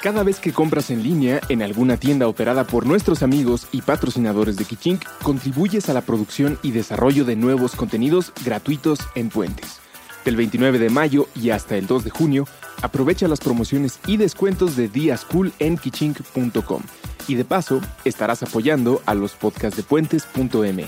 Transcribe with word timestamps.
Cada 0.00 0.22
vez 0.22 0.38
que 0.38 0.52
compras 0.52 0.90
en 0.90 1.02
línea 1.02 1.40
en 1.48 1.60
alguna 1.60 1.96
tienda 1.96 2.28
operada 2.28 2.64
por 2.64 2.86
nuestros 2.86 3.24
amigos 3.24 3.66
y 3.72 3.82
patrocinadores 3.82 4.56
de 4.56 4.64
Kichink, 4.64 5.04
contribuyes 5.24 5.88
a 5.88 5.92
la 5.92 6.02
producción 6.02 6.56
y 6.62 6.70
desarrollo 6.70 7.24
de 7.24 7.34
nuevos 7.34 7.74
contenidos 7.74 8.32
gratuitos 8.44 9.00
en 9.16 9.28
Puentes. 9.28 9.80
Del 10.24 10.36
29 10.36 10.78
de 10.78 10.90
mayo 10.90 11.26
y 11.34 11.50
hasta 11.50 11.76
el 11.76 11.88
2 11.88 12.04
de 12.04 12.10
junio, 12.10 12.46
aprovecha 12.80 13.26
las 13.26 13.40
promociones 13.40 13.98
y 14.06 14.18
descuentos 14.18 14.76
de 14.76 14.88
Días 14.88 15.24
Cool 15.24 15.52
en 15.58 15.76
kichink.com. 15.76 16.82
Y 17.26 17.34
de 17.34 17.44
paso, 17.44 17.80
estarás 18.04 18.44
apoyando 18.44 19.02
a 19.04 19.14
los 19.14 19.32
podcasts 19.32 19.76
de 19.76 19.82
puentes.m. 19.82 20.86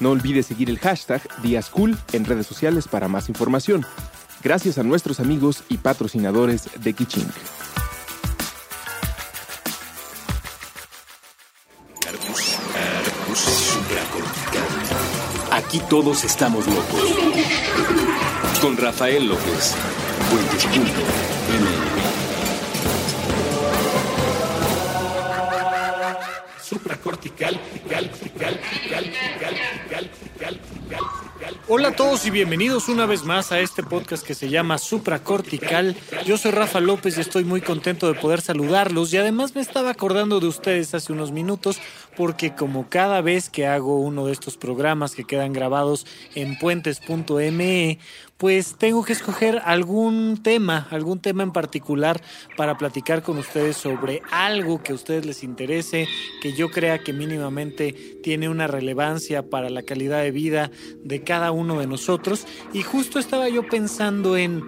No 0.00 0.10
olvides 0.10 0.46
seguir 0.46 0.70
el 0.70 0.78
hashtag 0.78 1.20
Días 1.42 1.68
Cool 1.68 1.98
en 2.14 2.24
redes 2.24 2.46
sociales 2.46 2.88
para 2.88 3.06
más 3.06 3.28
información. 3.28 3.84
Gracias 4.42 4.78
a 4.78 4.82
nuestros 4.82 5.20
amigos 5.20 5.62
y 5.68 5.76
patrocinadores 5.76 6.70
de 6.80 6.94
Kichink. 6.94 7.28
Aquí 15.76 15.84
todos 15.90 16.24
estamos 16.24 16.66
locos. 16.66 17.02
Con 18.62 18.78
Rafael 18.78 19.28
López. 19.28 19.74
Supracortical, 26.62 27.60
Hola 31.68 31.88
a 31.88 31.96
todos 31.96 32.24
y 32.24 32.30
bienvenidos 32.30 32.88
una 32.88 33.06
vez 33.06 33.24
más 33.24 33.50
a 33.50 33.58
este 33.58 33.82
podcast 33.82 34.24
que 34.24 34.36
se 34.36 34.48
llama 34.48 34.78
Supracortical. 34.78 35.96
Yo 36.24 36.38
soy 36.38 36.52
Rafa 36.52 36.78
López 36.78 37.18
y 37.18 37.20
estoy 37.20 37.42
muy 37.42 37.60
contento 37.60 38.06
de 38.06 38.14
poder 38.14 38.40
saludarlos 38.40 39.12
y 39.12 39.16
además 39.16 39.56
me 39.56 39.62
estaba 39.62 39.90
acordando 39.90 40.38
de 40.38 40.46
ustedes 40.46 40.94
hace 40.94 41.12
unos 41.12 41.32
minutos 41.32 41.80
porque 42.16 42.54
como 42.54 42.88
cada 42.88 43.20
vez 43.20 43.50
que 43.50 43.66
hago 43.66 43.98
uno 43.98 44.26
de 44.26 44.32
estos 44.32 44.56
programas 44.56 45.16
que 45.16 45.24
quedan 45.24 45.52
grabados 45.52 46.06
en 46.36 46.56
puentes.me, 46.56 47.98
pues 48.36 48.76
tengo 48.76 49.04
que 49.04 49.12
escoger 49.12 49.62
algún 49.64 50.42
tema, 50.42 50.86
algún 50.90 51.20
tema 51.20 51.42
en 51.42 51.52
particular 51.52 52.20
para 52.56 52.76
platicar 52.76 53.22
con 53.22 53.38
ustedes 53.38 53.76
sobre 53.76 54.22
algo 54.30 54.82
que 54.82 54.92
a 54.92 54.94
ustedes 54.94 55.24
les 55.24 55.42
interese, 55.42 56.06
que 56.42 56.52
yo 56.52 56.70
crea 56.70 56.98
que 56.98 57.12
mínimamente 57.12 57.92
tiene 58.22 58.48
una 58.48 58.66
relevancia 58.66 59.48
para 59.48 59.70
la 59.70 59.82
calidad 59.82 60.22
de 60.22 60.30
vida 60.32 60.70
de 61.02 61.22
cada 61.22 61.50
uno 61.50 61.78
de 61.78 61.86
nosotros. 61.86 62.46
Y 62.72 62.82
justo 62.82 63.18
estaba 63.18 63.48
yo 63.48 63.66
pensando 63.68 64.36
en 64.36 64.62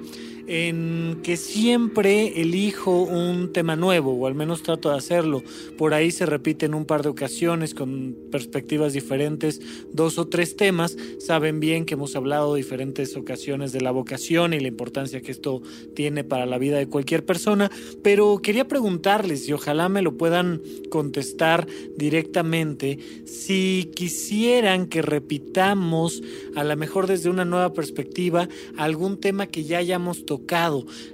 en 0.48 1.20
que 1.22 1.36
siempre 1.36 2.40
elijo 2.40 3.02
un 3.02 3.52
tema 3.52 3.76
nuevo, 3.76 4.14
o 4.14 4.26
al 4.26 4.34
menos 4.34 4.62
trato 4.62 4.90
de 4.90 4.96
hacerlo. 4.96 5.42
Por 5.76 5.92
ahí 5.92 6.10
se 6.10 6.24
repiten 6.24 6.74
un 6.74 6.86
par 6.86 7.02
de 7.02 7.10
ocasiones 7.10 7.74
con 7.74 8.16
perspectivas 8.32 8.94
diferentes, 8.94 9.60
dos 9.92 10.16
o 10.16 10.26
tres 10.26 10.56
temas. 10.56 10.96
Saben 11.18 11.60
bien 11.60 11.84
que 11.84 11.94
hemos 11.94 12.16
hablado 12.16 12.54
diferentes 12.54 13.14
ocasiones 13.14 13.72
de 13.72 13.82
la 13.82 13.90
vocación 13.90 14.54
y 14.54 14.60
la 14.60 14.68
importancia 14.68 15.20
que 15.20 15.32
esto 15.32 15.60
tiene 15.94 16.24
para 16.24 16.46
la 16.46 16.56
vida 16.56 16.78
de 16.78 16.88
cualquier 16.88 17.26
persona, 17.26 17.70
pero 18.02 18.40
quería 18.42 18.66
preguntarles, 18.66 19.46
y 19.48 19.52
ojalá 19.52 19.90
me 19.90 20.00
lo 20.00 20.16
puedan 20.16 20.62
contestar 20.88 21.66
directamente, 21.96 22.98
si 23.26 23.90
quisieran 23.94 24.86
que 24.86 25.02
repitamos, 25.02 26.22
a 26.54 26.64
lo 26.64 26.74
mejor 26.76 27.06
desde 27.06 27.28
una 27.28 27.44
nueva 27.44 27.74
perspectiva, 27.74 28.48
algún 28.78 29.20
tema 29.20 29.46
que 29.46 29.64
ya 29.64 29.78
hayamos 29.78 30.24
tocado 30.24 30.37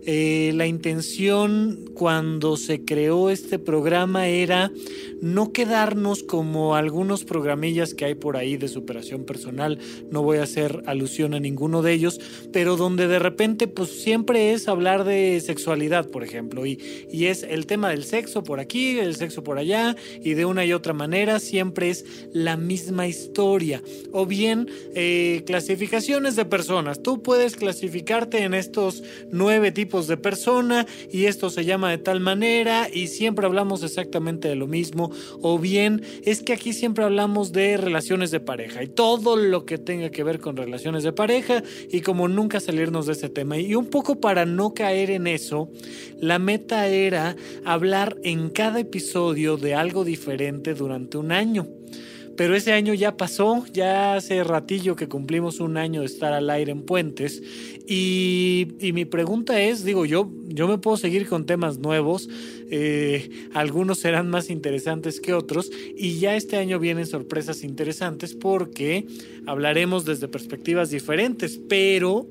eh, 0.07 0.53
la 0.55 0.67
intención 0.67 1.91
cuando 1.95 2.57
se 2.57 2.85
creó 2.85 3.31
este 3.31 3.59
programa 3.59 4.29
era 4.29 4.71
no 5.21 5.53
quedarnos 5.53 6.23
como 6.23 6.77
algunos 6.77 7.25
programillas 7.25 7.95
que 7.95 8.05
hay 8.05 8.15
por 8.15 8.37
ahí 8.37 8.57
de 8.57 8.69
superación 8.69 9.25
personal, 9.25 9.79
no 10.11 10.23
voy 10.23 10.39
a 10.39 10.43
hacer 10.43 10.83
alusión 10.87 11.35
a 11.35 11.41
ninguno 11.41 11.83
de 11.83 11.93
ellos, 11.93 12.21
pero 12.53 12.77
donde 12.77 13.09
de 13.09 13.19
repente 13.19 13.67
pues 13.67 14.03
siempre 14.03 14.53
es 14.53 14.69
hablar 14.69 15.05
de 15.05 15.41
sexualidad, 15.41 16.11
por 16.11 16.25
ejemplo, 16.25 16.67
y, 16.67 16.79
y 17.11 17.27
es 17.27 17.43
el 17.43 17.67
tema 17.67 17.89
del 17.91 18.05
sexo 18.05 18.43
por 18.43 18.61
aquí, 18.61 18.99
el 18.99 19.17
sexo 19.17 19.43
por 19.43 19.59
allá, 19.59 19.97
y 20.23 20.35
de 20.35 20.45
una 20.45 20.65
y 20.65 20.73
otra 20.73 20.93
manera 20.93 21.41
siempre 21.41 21.91
es 21.91 22.05
la 22.33 22.57
misma 22.57 23.09
historia, 23.09 23.83
o 24.13 24.27
bien 24.27 24.69
eh, 24.95 25.43
clasificaciones 25.47 26.37
de 26.37 26.45
personas, 26.45 27.03
tú 27.03 27.23
puedes 27.23 27.57
clasificarte 27.57 28.43
en 28.43 28.55
estos 28.55 29.03
nueve 29.31 29.73
tipos 29.73 30.07
de 30.07 30.17
persona 30.17 30.87
y 31.11 31.27
esto 31.27 31.51
se 31.51 31.65
llama 31.65 31.91
de 31.91 31.99
tal 31.99 32.21
manera 32.21 32.89
y 32.93 33.09
siempre 33.09 33.47
hablamos 33.47 33.83
exactamente 33.83 34.49
de 34.49 34.55
lo 34.57 34.67
mismo 34.67 35.11
o 35.41 35.59
bien 35.59 36.03
es 36.25 36.43
que 36.43 36.53
aquí 36.53 36.73
siempre 36.73 37.05
hablamos 37.05 37.53
de 37.53 37.77
relaciones 37.77 38.31
de 38.31 38.41
pareja 38.41 38.83
y 38.83 38.89
todo 38.89 39.37
lo 39.37 39.65
que 39.65 39.79
tenga 39.79 40.11
que 40.11 40.25
ver 40.25 40.41
con 40.41 40.57
relaciones 40.57 41.03
de 41.03 41.13
pareja 41.13 41.63
y 41.91 42.01
como 42.01 42.29
nunca 42.29 42.61
salirnos 42.61 43.07
de 43.07 43.13
ese 43.13 43.29
tema. 43.29 43.59
Y 43.59 43.75
un 43.75 43.87
poco 43.87 44.21
para 44.21 44.47
no 44.47 44.75
caer 44.75 45.11
en 45.11 45.27
eso 45.27 45.71
la 46.21 46.39
meta 46.39 46.87
era 46.89 47.37
hablar 47.65 48.17
en 48.23 48.51
cada 48.51 48.81
episodio 48.81 49.57
de 49.57 49.75
algo 49.75 50.05
diferente 50.05 50.75
durante 50.75 51.19
un 51.19 51.33
año 51.33 51.67
pero 52.37 52.55
ese 52.57 52.73
año 52.73 52.95
ya 52.95 53.17
pasó, 53.17 53.65
ya 53.73 54.15
hace 54.15 54.43
ratillo 54.45 54.97
que 54.97 55.09
cumplimos 55.09 55.61
un 55.61 55.77
año 55.77 56.01
de 56.01 56.07
estar 56.07 56.33
al 56.33 56.51
aire 56.51 56.73
en 56.73 56.83
Puentes. 56.83 57.43
Y, 57.87 58.69
mi 58.95 59.05
pregunta 59.05 59.61
es, 59.61 59.85
digo, 59.85 60.05
yo, 60.07 60.31
yo 60.47 60.69
me 60.69 60.79
puedo 60.79 60.97
seguir 60.97 61.29
con 61.29 61.47
temas 61.47 61.79
nuevos, 61.79 62.29
eh, 62.71 63.31
algunos 63.53 63.99
serán 63.99 64.31
más 64.31 64.51
interesantes 64.51 65.21
que 65.21 65.35
otros 65.35 65.71
y 65.97 66.19
ya 66.19 66.35
este 66.35 66.57
año 66.57 66.79
vienen 66.79 67.07
sorpresas 67.07 67.63
interesantes 67.63 68.35
porque 68.35 69.07
hablaremos 69.47 70.05
desde 70.05 70.29
perspectivas 70.29 70.91
diferentes, 70.91 71.61
pero 71.69 72.27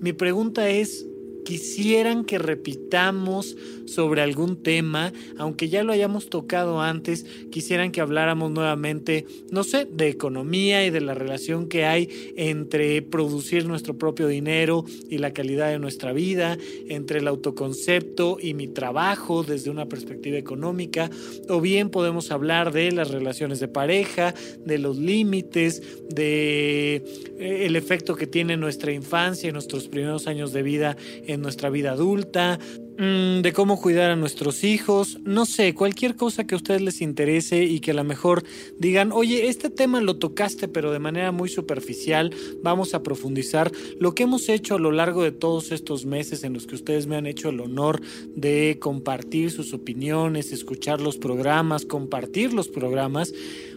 mi 0.00 0.12
pregunta 0.12 0.68
es, 0.68 1.06
quisieran 1.46 2.24
que 2.24 2.38
repitamos 2.38 3.56
sobre 3.86 4.20
algún 4.20 4.56
tema, 4.64 5.12
aunque 5.38 5.68
ya 5.68 5.84
lo 5.84 5.92
hayamos 5.92 6.28
tocado 6.28 6.82
antes, 6.82 7.24
quisieran 7.52 7.92
que 7.92 8.00
habláramos 8.00 8.50
nuevamente, 8.50 9.26
no 9.52 9.62
sé, 9.62 9.86
de 9.88 10.08
economía 10.08 10.84
y 10.84 10.90
de 10.90 11.00
la 11.00 11.14
relación 11.14 11.68
que 11.68 11.84
hay 11.84 12.08
entre 12.36 13.00
producir 13.00 13.64
nuestro 13.66 13.96
propio 13.96 14.26
dinero 14.26 14.84
y 15.08 15.18
la 15.18 15.32
calidad 15.32 15.70
de 15.70 15.78
nuestra 15.78 16.12
vida, 16.12 16.58
entre 16.88 17.20
el 17.20 17.28
autoconcepto 17.28 18.38
y 18.40 18.54
mi 18.54 18.66
trabajo 18.66 19.44
desde 19.44 19.70
una 19.70 19.86
perspectiva 19.86 20.38
económica, 20.38 21.10
o 21.48 21.60
bien 21.60 21.90
podemos 21.90 22.32
hablar 22.32 22.72
de 22.72 22.90
las 22.90 23.12
relaciones 23.12 23.60
de 23.60 23.68
pareja, 23.68 24.34
de 24.64 24.78
los 24.78 24.98
límites, 24.98 25.80
de 26.10 26.96
eh, 27.38 27.66
el 27.66 27.76
efecto 27.76 28.16
que 28.16 28.26
tiene 28.26 28.56
nuestra 28.56 28.92
infancia 28.92 29.48
y 29.48 29.52
nuestros 29.52 29.86
primeros 29.86 30.26
años 30.26 30.52
de 30.52 30.62
vida 30.64 30.96
nuestra 31.38 31.70
vida 31.70 31.92
adulta, 31.92 32.58
mm, 32.98 33.42
de 33.42 33.52
cómo 33.54 33.80
cuidar 33.80 34.10
a 34.10 34.16
nuestros 34.16 34.64
hijos, 34.64 35.18
no 35.24 35.46
sé, 35.46 35.74
cualquier 35.74 36.16
cosa 36.16 36.46
que 36.46 36.54
a 36.54 36.58
ustedes 36.58 36.82
les 36.82 37.00
interese 37.00 37.64
y 37.64 37.80
que 37.80 37.90
a 37.90 37.94
lo 37.94 38.04
mejor 38.04 38.44
digan, 38.78 39.12
oye, 39.12 39.48
este 39.48 39.70
tema 39.70 40.00
lo 40.00 40.16
tocaste 40.16 40.68
pero 40.68 40.92
de 40.92 40.98
manera 40.98 41.32
muy 41.32 41.48
superficial, 41.48 42.34
vamos 42.62 42.94
a 42.94 43.02
profundizar. 43.02 43.70
Lo 43.98 44.14
que 44.14 44.24
hemos 44.24 44.48
hecho 44.48 44.74
a 44.74 44.78
lo 44.78 44.92
largo 44.92 45.22
de 45.22 45.32
todos 45.32 45.72
estos 45.72 46.06
meses 46.06 46.44
en 46.44 46.52
los 46.52 46.66
que 46.66 46.74
ustedes 46.74 47.06
me 47.06 47.16
han 47.16 47.26
hecho 47.26 47.48
el 47.48 47.60
honor 47.60 48.00
de 48.34 48.78
compartir 48.80 49.50
sus 49.50 49.72
opiniones, 49.72 50.52
escuchar 50.52 51.00
los 51.00 51.16
programas, 51.16 51.84
compartir 51.84 52.52
los 52.52 52.68
programas, 52.68 53.32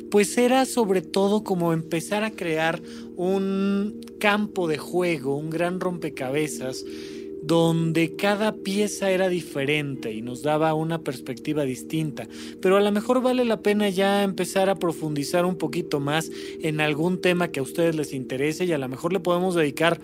pues 0.10 0.38
era 0.38 0.66
sobre 0.66 1.02
todo 1.02 1.44
como 1.44 1.74
empezar 1.74 2.24
a 2.24 2.32
crear 2.32 2.82
un 3.16 4.02
campo 4.20 4.68
de 4.68 4.78
juego, 4.78 5.36
un 5.36 5.50
gran 5.50 5.80
rompecabezas 5.80 6.84
donde 7.42 8.16
cada 8.16 8.54
pieza 8.56 9.12
era 9.12 9.30
diferente 9.30 10.12
y 10.14 10.22
nos 10.22 10.42
daba 10.42 10.74
una 10.74 11.02
perspectiva 11.02 11.64
distinta, 11.64 12.28
pero 12.62 12.78
a 12.78 12.82
lo 12.82 12.92
mejor 12.92 13.22
vale 13.22 13.46
la 13.46 13.62
pena 13.62 13.90
ya 13.90 14.24
empezar 14.24 14.70
a 14.70 14.76
profundizar 14.76 15.46
un 15.46 15.58
poquito 15.58 16.00
más 16.00 16.32
en 16.62 16.82
algún 16.82 17.22
tema 17.22 17.50
que 17.50 17.60
a 17.60 17.64
ustedes 17.64 17.96
les 17.96 18.14
interese 18.14 18.66
y 18.66 18.72
a 18.74 18.78
lo 18.78 18.88
mejor 18.88 19.14
le 19.14 19.20
podemos 19.20 19.56
dedicar 19.56 20.00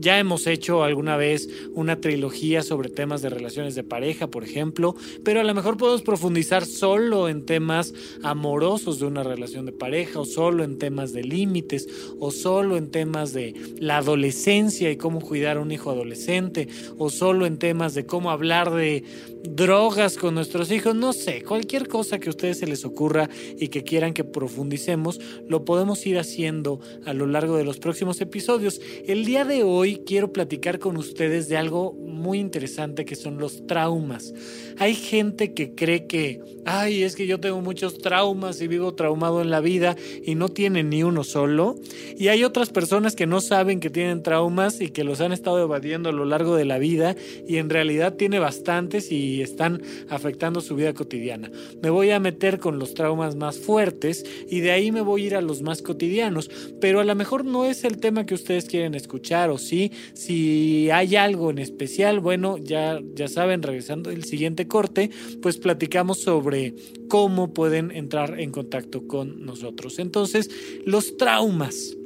ya 0.00 0.18
hemos 0.18 0.46
hecho 0.46 0.82
alguna 0.82 1.16
vez 1.16 1.48
una 1.74 2.00
trilogía 2.00 2.62
sobre 2.62 2.88
temas 2.88 3.22
de 3.22 3.28
relaciones 3.28 3.74
de 3.74 3.84
pareja, 3.84 4.28
por 4.28 4.44
ejemplo, 4.44 4.96
pero 5.24 5.40
a 5.40 5.44
lo 5.44 5.54
mejor 5.54 5.76
podemos 5.76 6.02
profundizar 6.02 6.64
solo 6.64 7.28
en 7.28 7.44
temas 7.44 7.92
amorosos 8.22 8.98
de 8.98 9.06
una 9.06 9.22
relación 9.22 9.66
de 9.66 9.72
pareja, 9.72 10.20
o 10.20 10.24
solo 10.24 10.64
en 10.64 10.78
temas 10.78 11.12
de 11.12 11.22
límites, 11.22 11.86
o 12.18 12.30
solo 12.30 12.76
en 12.76 12.90
temas 12.90 13.32
de 13.32 13.54
la 13.78 13.98
adolescencia 13.98 14.90
y 14.90 14.96
cómo 14.96 15.20
cuidar 15.20 15.58
a 15.58 15.60
un 15.60 15.70
hijo 15.70 15.90
adolescente, 15.90 16.68
o 16.96 17.10
solo 17.10 17.46
en 17.46 17.58
temas 17.58 17.94
de 17.94 18.06
cómo 18.06 18.30
hablar 18.30 18.72
de 18.72 19.04
drogas 19.42 20.16
con 20.16 20.34
nuestros 20.34 20.70
hijos, 20.70 20.94
no 20.94 21.12
sé, 21.12 21.42
cualquier 21.42 21.88
cosa 21.88 22.18
que 22.18 22.28
a 22.28 22.30
ustedes 22.30 22.58
se 22.58 22.66
les 22.66 22.84
ocurra 22.84 23.28
y 23.58 23.68
que 23.68 23.84
quieran 23.84 24.12
que 24.12 24.24
profundicemos, 24.24 25.20
lo 25.48 25.64
podemos 25.64 26.04
ir 26.06 26.18
haciendo 26.18 26.80
a 27.04 27.14
lo 27.14 27.26
largo 27.26 27.56
de 27.56 27.64
los 27.64 27.78
próximos 27.78 28.20
episodios. 28.20 28.80
El 29.06 29.24
día 29.24 29.44
de 29.44 29.62
hoy 29.62 29.89
quiero 29.98 30.32
platicar 30.32 30.78
con 30.78 30.96
ustedes 30.96 31.48
de 31.48 31.56
algo 31.56 31.92
muy 31.92 32.38
interesante 32.38 33.04
que 33.04 33.16
son 33.16 33.38
los 33.38 33.66
traumas. 33.66 34.32
Hay 34.78 34.94
gente 34.94 35.52
que 35.54 35.74
cree 35.74 36.06
que, 36.06 36.40
ay, 36.64 37.02
es 37.02 37.16
que 37.16 37.26
yo 37.26 37.40
tengo 37.40 37.60
muchos 37.60 37.98
traumas 37.98 38.60
y 38.60 38.68
vivo 38.68 38.94
traumado 38.94 39.40
en 39.40 39.50
la 39.50 39.60
vida 39.60 39.96
y 40.24 40.34
no 40.34 40.48
tiene 40.48 40.82
ni 40.82 41.02
uno 41.02 41.24
solo. 41.24 41.76
Y 42.16 42.28
hay 42.28 42.44
otras 42.44 42.70
personas 42.70 43.16
que 43.16 43.26
no 43.26 43.40
saben 43.40 43.80
que 43.80 43.90
tienen 43.90 44.22
traumas 44.22 44.80
y 44.80 44.88
que 44.88 45.04
los 45.04 45.20
han 45.20 45.32
estado 45.32 45.62
evadiendo 45.62 46.08
a 46.08 46.12
lo 46.12 46.24
largo 46.24 46.56
de 46.56 46.64
la 46.64 46.78
vida 46.78 47.16
y 47.46 47.56
en 47.56 47.70
realidad 47.70 48.14
tiene 48.14 48.38
bastantes 48.38 49.10
y 49.10 49.42
están 49.42 49.82
afectando 50.08 50.60
su 50.60 50.76
vida 50.76 50.92
cotidiana. 50.94 51.50
Me 51.82 51.90
voy 51.90 52.10
a 52.10 52.20
meter 52.20 52.58
con 52.58 52.78
los 52.78 52.94
traumas 52.94 53.36
más 53.36 53.58
fuertes 53.58 54.24
y 54.48 54.60
de 54.60 54.72
ahí 54.72 54.92
me 54.92 55.00
voy 55.00 55.22
a 55.22 55.26
ir 55.26 55.36
a 55.36 55.40
los 55.40 55.62
más 55.62 55.82
cotidianos, 55.82 56.50
pero 56.80 57.00
a 57.00 57.04
lo 57.04 57.14
mejor 57.14 57.44
no 57.44 57.64
es 57.64 57.84
el 57.84 57.98
tema 57.98 58.26
que 58.26 58.34
ustedes 58.34 58.66
quieren 58.66 58.94
escuchar 58.94 59.50
o 59.50 59.58
sí, 59.58 59.79
si 60.14 60.90
hay 60.90 61.16
algo 61.16 61.50
en 61.50 61.58
especial, 61.58 62.20
bueno, 62.20 62.58
ya, 62.58 63.00
ya 63.14 63.28
saben, 63.28 63.62
regresando 63.62 64.10
el 64.10 64.24
siguiente 64.24 64.68
corte, 64.68 65.10
pues 65.42 65.58
platicamos 65.58 66.20
sobre 66.22 66.74
cómo 67.08 67.52
pueden 67.52 67.90
entrar 67.90 68.40
en 68.40 68.50
contacto 68.50 69.06
con 69.06 69.44
nosotros. 69.44 69.98
Entonces, 69.98 70.50
los 70.84 71.16
traumas 71.16 71.96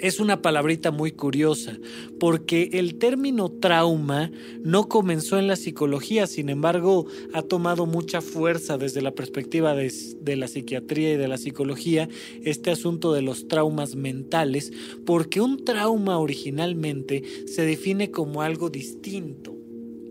es 0.00 0.20
una 0.20 0.42
palabrita 0.42 0.90
muy 0.90 1.12
curiosa, 1.12 1.78
porque 2.18 2.70
el 2.72 2.96
término 2.96 3.50
trauma 3.50 4.30
no 4.62 4.88
comenzó 4.88 5.38
en 5.38 5.46
la 5.46 5.56
psicología, 5.56 6.26
sin 6.26 6.48
embargo, 6.48 7.06
ha 7.32 7.42
tomado 7.42 7.86
mucha 7.86 8.20
fuerza 8.20 8.78
desde 8.78 9.02
la 9.02 9.12
perspectiva 9.12 9.74
de, 9.74 10.36
la 10.36 10.48
psiquiatría 10.48 11.14
y 11.14 11.16
de 11.16 11.28
la 11.28 11.38
psicología 11.38 12.08
este 12.44 12.70
asunto 12.70 13.12
de 13.12 13.22
los 13.22 13.48
traumas 13.48 13.96
mentales, 13.96 14.72
porque 15.04 15.40
un 15.40 15.64
trauma 15.64 16.18
originalmente 16.18 17.22
se 17.46 17.62
define 17.62 18.10
como 18.10 18.42
algo 18.42 18.70
distinto. 18.70 19.56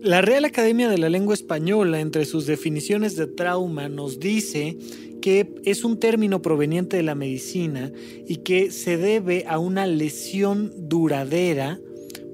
La 0.02 0.20
Real 0.20 0.44
Academia 0.44 0.88
de 0.88 0.98
la 0.98 1.08
Lengua 1.08 1.34
Española, 1.34 2.00
entre 2.00 2.26
sus 2.26 2.46
definiciones 2.46 3.16
de 3.16 3.26
trauma, 3.26 3.88
nos 3.88 4.20
dice 4.20 4.76
que 5.20 5.54
es 5.64 5.84
un 5.84 5.98
término 5.98 6.42
proveniente 6.42 6.96
de 6.96 7.02
la 7.02 7.14
medicina 7.14 7.92
y 8.26 8.36
que 8.38 8.70
se 8.70 8.96
debe 8.96 9.44
a 9.48 9.58
una 9.58 9.86
lesión 9.86 10.72
duradera 10.76 11.80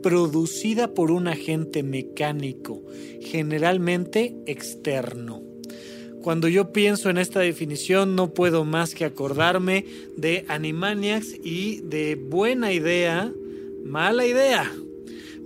producida 0.03 0.95
por 0.95 1.11
un 1.11 1.29
agente 1.29 1.83
mecánico, 1.83 2.83
generalmente 3.21 4.35
externo. 4.47 5.43
Cuando 6.23 6.49
yo 6.49 6.73
pienso 6.73 7.11
en 7.11 7.19
esta 7.19 7.41
definición 7.41 8.15
no 8.15 8.33
puedo 8.33 8.65
más 8.65 8.95
que 8.95 9.05
acordarme 9.05 9.85
de 10.17 10.45
Animaniacs 10.49 11.35
y 11.43 11.81
de 11.81 12.15
buena 12.15 12.73
idea, 12.73 13.33
mala 13.85 14.27
idea. 14.27 14.71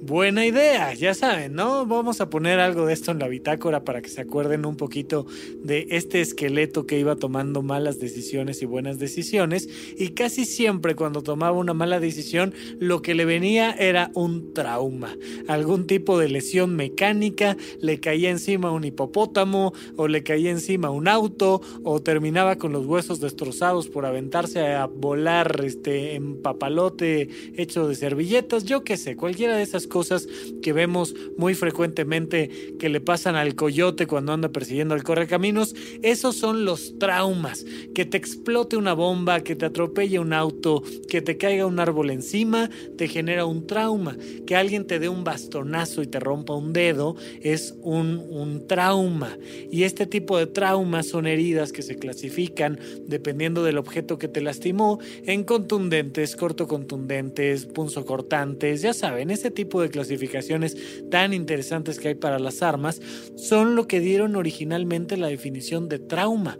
Buena 0.06 0.46
idea, 0.46 0.94
ya 0.94 1.14
saben, 1.14 1.54
¿no? 1.54 1.84
Vamos 1.84 2.20
a 2.20 2.30
poner 2.30 2.60
algo 2.60 2.86
de 2.86 2.92
esto 2.92 3.10
en 3.10 3.18
la 3.18 3.26
bitácora 3.26 3.82
para 3.82 4.02
que 4.02 4.08
se 4.08 4.20
acuerden 4.20 4.64
un 4.64 4.76
poquito 4.76 5.26
de 5.64 5.88
este 5.90 6.20
esqueleto 6.20 6.86
que 6.86 6.96
iba 6.96 7.16
tomando 7.16 7.60
malas 7.60 7.98
decisiones 7.98 8.62
y 8.62 8.66
buenas 8.66 9.00
decisiones. 9.00 9.68
Y 9.98 10.10
casi 10.10 10.44
siempre 10.44 10.94
cuando 10.94 11.22
tomaba 11.24 11.58
una 11.58 11.74
mala 11.74 11.98
decisión, 11.98 12.54
lo 12.78 13.02
que 13.02 13.16
le 13.16 13.24
venía 13.24 13.72
era 13.72 14.12
un 14.14 14.54
trauma. 14.54 15.12
Algún 15.48 15.88
tipo 15.88 16.20
de 16.20 16.28
lesión 16.28 16.76
mecánica, 16.76 17.56
le 17.80 17.98
caía 17.98 18.30
encima 18.30 18.70
un 18.70 18.84
hipopótamo, 18.84 19.72
o 19.96 20.06
le 20.06 20.22
caía 20.22 20.52
encima 20.52 20.88
un 20.88 21.08
auto, 21.08 21.62
o 21.82 22.00
terminaba 22.00 22.58
con 22.58 22.70
los 22.70 22.86
huesos 22.86 23.18
destrozados 23.18 23.88
por 23.88 24.06
aventarse 24.06 24.66
a 24.66 24.86
volar 24.86 25.62
este, 25.64 26.14
en 26.14 26.40
papalote 26.42 27.28
hecho 27.56 27.88
de 27.88 27.96
servilletas, 27.96 28.62
yo 28.62 28.84
qué 28.84 28.96
sé, 28.96 29.16
cualquiera 29.16 29.56
de 29.56 29.64
esas 29.64 29.88
cosas 29.88 29.95
cosas 29.96 30.28
que 30.60 30.74
vemos 30.74 31.14
muy 31.38 31.54
frecuentemente 31.54 32.50
que 32.78 32.90
le 32.90 33.00
pasan 33.00 33.34
al 33.34 33.54
coyote 33.54 34.06
cuando 34.06 34.34
anda 34.34 34.50
persiguiendo 34.50 34.92
al 34.92 35.04
correcaminos, 35.04 35.74
esos 36.02 36.36
son 36.36 36.66
los 36.66 36.98
traumas, 36.98 37.64
que 37.94 38.04
te 38.04 38.18
explote 38.18 38.76
una 38.76 38.92
bomba, 38.92 39.40
que 39.40 39.56
te 39.56 39.64
atropelle 39.64 40.18
un 40.18 40.34
auto, 40.34 40.82
que 41.08 41.22
te 41.22 41.38
caiga 41.38 41.64
un 41.64 41.80
árbol 41.80 42.10
encima, 42.10 42.68
te 42.98 43.08
genera 43.08 43.46
un 43.46 43.66
trauma, 43.66 44.18
que 44.46 44.54
alguien 44.54 44.86
te 44.86 44.98
dé 44.98 45.08
un 45.08 45.24
bastonazo 45.24 46.02
y 46.02 46.08
te 46.08 46.20
rompa 46.20 46.54
un 46.54 46.74
dedo, 46.74 47.16
es 47.40 47.74
un, 47.80 48.18
un 48.28 48.66
trauma. 48.68 49.38
Y 49.70 49.84
este 49.84 50.04
tipo 50.04 50.36
de 50.36 50.46
traumas 50.46 51.06
son 51.06 51.26
heridas 51.26 51.72
que 51.72 51.80
se 51.80 51.96
clasifican 51.96 52.78
dependiendo 53.06 53.64
del 53.64 53.78
objeto 53.78 54.18
que 54.18 54.28
te 54.28 54.42
lastimó 54.42 54.98
en 55.24 55.42
contundentes, 55.44 56.36
cortocontundentes, 56.36 57.64
punzocortantes, 57.64 58.82
ya 58.82 58.92
saben, 58.92 59.30
ese 59.30 59.50
tipo 59.50 59.80
de 59.80 59.85
clasificaciones 59.90 60.76
tan 61.10 61.32
interesantes 61.32 61.98
que 61.98 62.08
hay 62.08 62.14
para 62.14 62.38
las 62.38 62.62
armas 62.62 63.00
son 63.36 63.76
lo 63.76 63.86
que 63.86 64.00
dieron 64.00 64.36
originalmente 64.36 65.16
la 65.16 65.28
definición 65.28 65.88
de 65.88 65.98
trauma. 65.98 66.58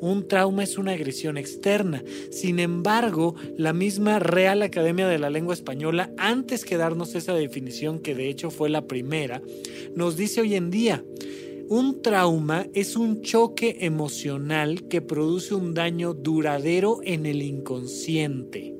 Un 0.00 0.28
trauma 0.28 0.64
es 0.64 0.78
una 0.78 0.92
agresión 0.92 1.38
externa. 1.38 2.02
Sin 2.30 2.58
embargo, 2.58 3.34
la 3.56 3.72
misma 3.72 4.18
Real 4.18 4.62
Academia 4.62 5.08
de 5.08 5.18
la 5.18 5.30
Lengua 5.30 5.54
Española, 5.54 6.10
antes 6.18 6.64
que 6.64 6.76
darnos 6.76 7.14
esa 7.14 7.34
definición, 7.34 7.98
que 7.98 8.14
de 8.14 8.28
hecho 8.28 8.50
fue 8.50 8.70
la 8.70 8.86
primera, 8.86 9.42
nos 9.94 10.16
dice 10.16 10.40
hoy 10.40 10.54
en 10.54 10.70
día, 10.70 11.04
un 11.68 12.00
trauma 12.00 12.66
es 12.74 12.94
un 12.94 13.22
choque 13.22 13.78
emocional 13.80 14.86
que 14.88 15.02
produce 15.02 15.54
un 15.54 15.74
daño 15.74 16.14
duradero 16.14 17.00
en 17.02 17.26
el 17.26 17.42
inconsciente 17.42 18.75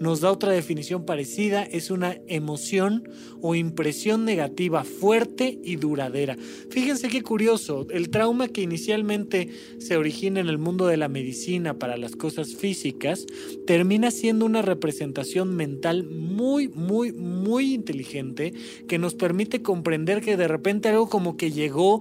nos 0.00 0.22
da 0.22 0.32
otra 0.32 0.50
definición 0.50 1.04
parecida, 1.04 1.62
es 1.62 1.90
una 1.90 2.16
emoción 2.26 3.08
o 3.42 3.54
impresión 3.54 4.24
negativa 4.24 4.82
fuerte 4.82 5.60
y 5.62 5.76
duradera. 5.76 6.36
Fíjense 6.70 7.08
qué 7.08 7.22
curioso, 7.22 7.86
el 7.90 8.08
trauma 8.08 8.48
que 8.48 8.62
inicialmente 8.62 9.50
se 9.78 9.98
origina 9.98 10.40
en 10.40 10.48
el 10.48 10.58
mundo 10.58 10.86
de 10.86 10.96
la 10.96 11.08
medicina 11.08 11.78
para 11.78 11.98
las 11.98 12.16
cosas 12.16 12.54
físicas, 12.54 13.26
termina 13.66 14.10
siendo 14.10 14.46
una 14.46 14.62
representación 14.62 15.54
mental 15.54 16.04
muy, 16.04 16.68
muy, 16.68 17.12
muy 17.12 17.74
inteligente 17.74 18.54
que 18.88 18.98
nos 18.98 19.14
permite 19.14 19.60
comprender 19.62 20.22
que 20.22 20.38
de 20.38 20.48
repente 20.48 20.88
algo 20.88 21.10
como 21.10 21.36
que 21.36 21.52
llegó 21.52 22.00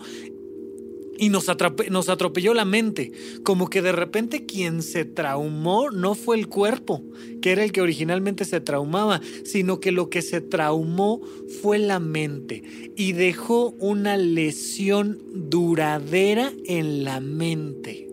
y 1.19 1.30
nos, 1.30 1.48
nos 1.89 2.10
atropelló 2.10 2.54
la 2.54 2.66
mente, 2.66 3.12
como 3.44 3.69
que 3.69 3.81
de 3.81 3.92
repente 3.92 4.45
quien 4.45 4.81
se 4.81 5.06
traumó 5.06 5.92
no 5.92 6.16
fue 6.16 6.38
el 6.38 6.48
cuerpo, 6.48 7.04
que 7.42 7.51
era 7.51 7.63
el 7.63 7.71
que 7.71 7.81
originalmente 7.81 8.45
se 8.45 8.62
traumaba, 8.62 9.21
sino 9.44 9.80
que 9.80 9.92
lo 9.92 10.10
que 10.10 10.21
se 10.21 10.39
traumó 10.42 11.21
fue 11.62 11.77
la 11.77 12.00
mente 12.00 12.63
y 12.95 13.12
dejó 13.12 13.71
una 13.80 14.18
lesión 14.18 15.20
duradera 15.34 16.53
en 16.65 17.03
la 17.03 17.20
mente. 17.20 18.08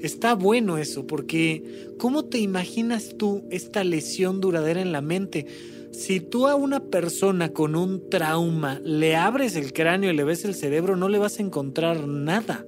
Está 0.00 0.34
bueno 0.34 0.78
eso, 0.78 1.06
porque 1.06 1.92
¿cómo 1.98 2.24
te 2.24 2.38
imaginas 2.38 3.16
tú 3.18 3.44
esta 3.50 3.84
lesión 3.84 4.40
duradera 4.40 4.80
en 4.80 4.92
la 4.92 5.02
mente? 5.02 5.46
Si 5.92 6.20
tú 6.20 6.46
a 6.46 6.54
una 6.54 6.80
persona 6.80 7.52
con 7.52 7.74
un 7.74 8.08
trauma 8.08 8.80
le 8.84 9.16
abres 9.16 9.56
el 9.56 9.72
cráneo 9.72 10.10
y 10.10 10.16
le 10.16 10.24
ves 10.24 10.44
el 10.44 10.54
cerebro, 10.54 10.96
no 10.96 11.08
le 11.08 11.18
vas 11.18 11.38
a 11.38 11.42
encontrar 11.42 12.06
nada. 12.06 12.64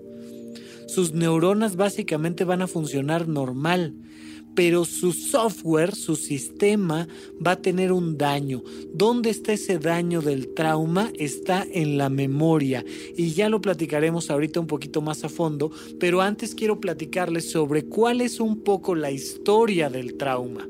Sus 0.87 1.13
neuronas 1.13 1.77
básicamente 1.77 2.45
van 2.45 2.63
a 2.63 2.67
funcionar 2.67 3.29
normal, 3.29 3.95
pero 4.55 4.85
su 4.85 5.13
software, 5.13 5.95
su 5.95 6.17
sistema 6.17 7.09
va 7.45 7.53
a 7.53 7.63
tener 7.63 7.93
un 7.93 8.19
daño. 8.19 8.63
¿Dónde 8.95 9.31
está 9.31 9.53
ese 9.53 9.79
daño 9.79 10.21
del 10.21 10.55
trauma? 10.55 11.11
Está 11.19 11.67
en 11.71 11.99
la 11.99 12.09
memoria 12.09 12.85
y 13.17 13.33
ya 13.33 13.49
lo 13.49 13.61
platicaremos 13.61 14.31
ahorita 14.31 14.61
un 14.61 14.67
poquito 14.67 15.01
más 15.01 15.25
a 15.25 15.29
fondo, 15.29 15.71
pero 15.99 16.21
antes 16.21 16.55
quiero 16.55 16.81
platicarles 16.81 17.51
sobre 17.51 17.85
cuál 17.85 18.21
es 18.21 18.41
un 18.41 18.61
poco 18.61 18.95
la 18.95 19.11
historia 19.11 19.89
del 19.89 20.17
trauma. 20.17 20.67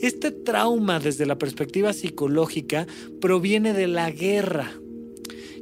Este 0.00 0.30
trauma 0.30 0.98
desde 0.98 1.26
la 1.26 1.36
perspectiva 1.36 1.92
psicológica 1.92 2.86
proviene 3.20 3.74
de 3.74 3.86
la 3.86 4.10
guerra. 4.10 4.72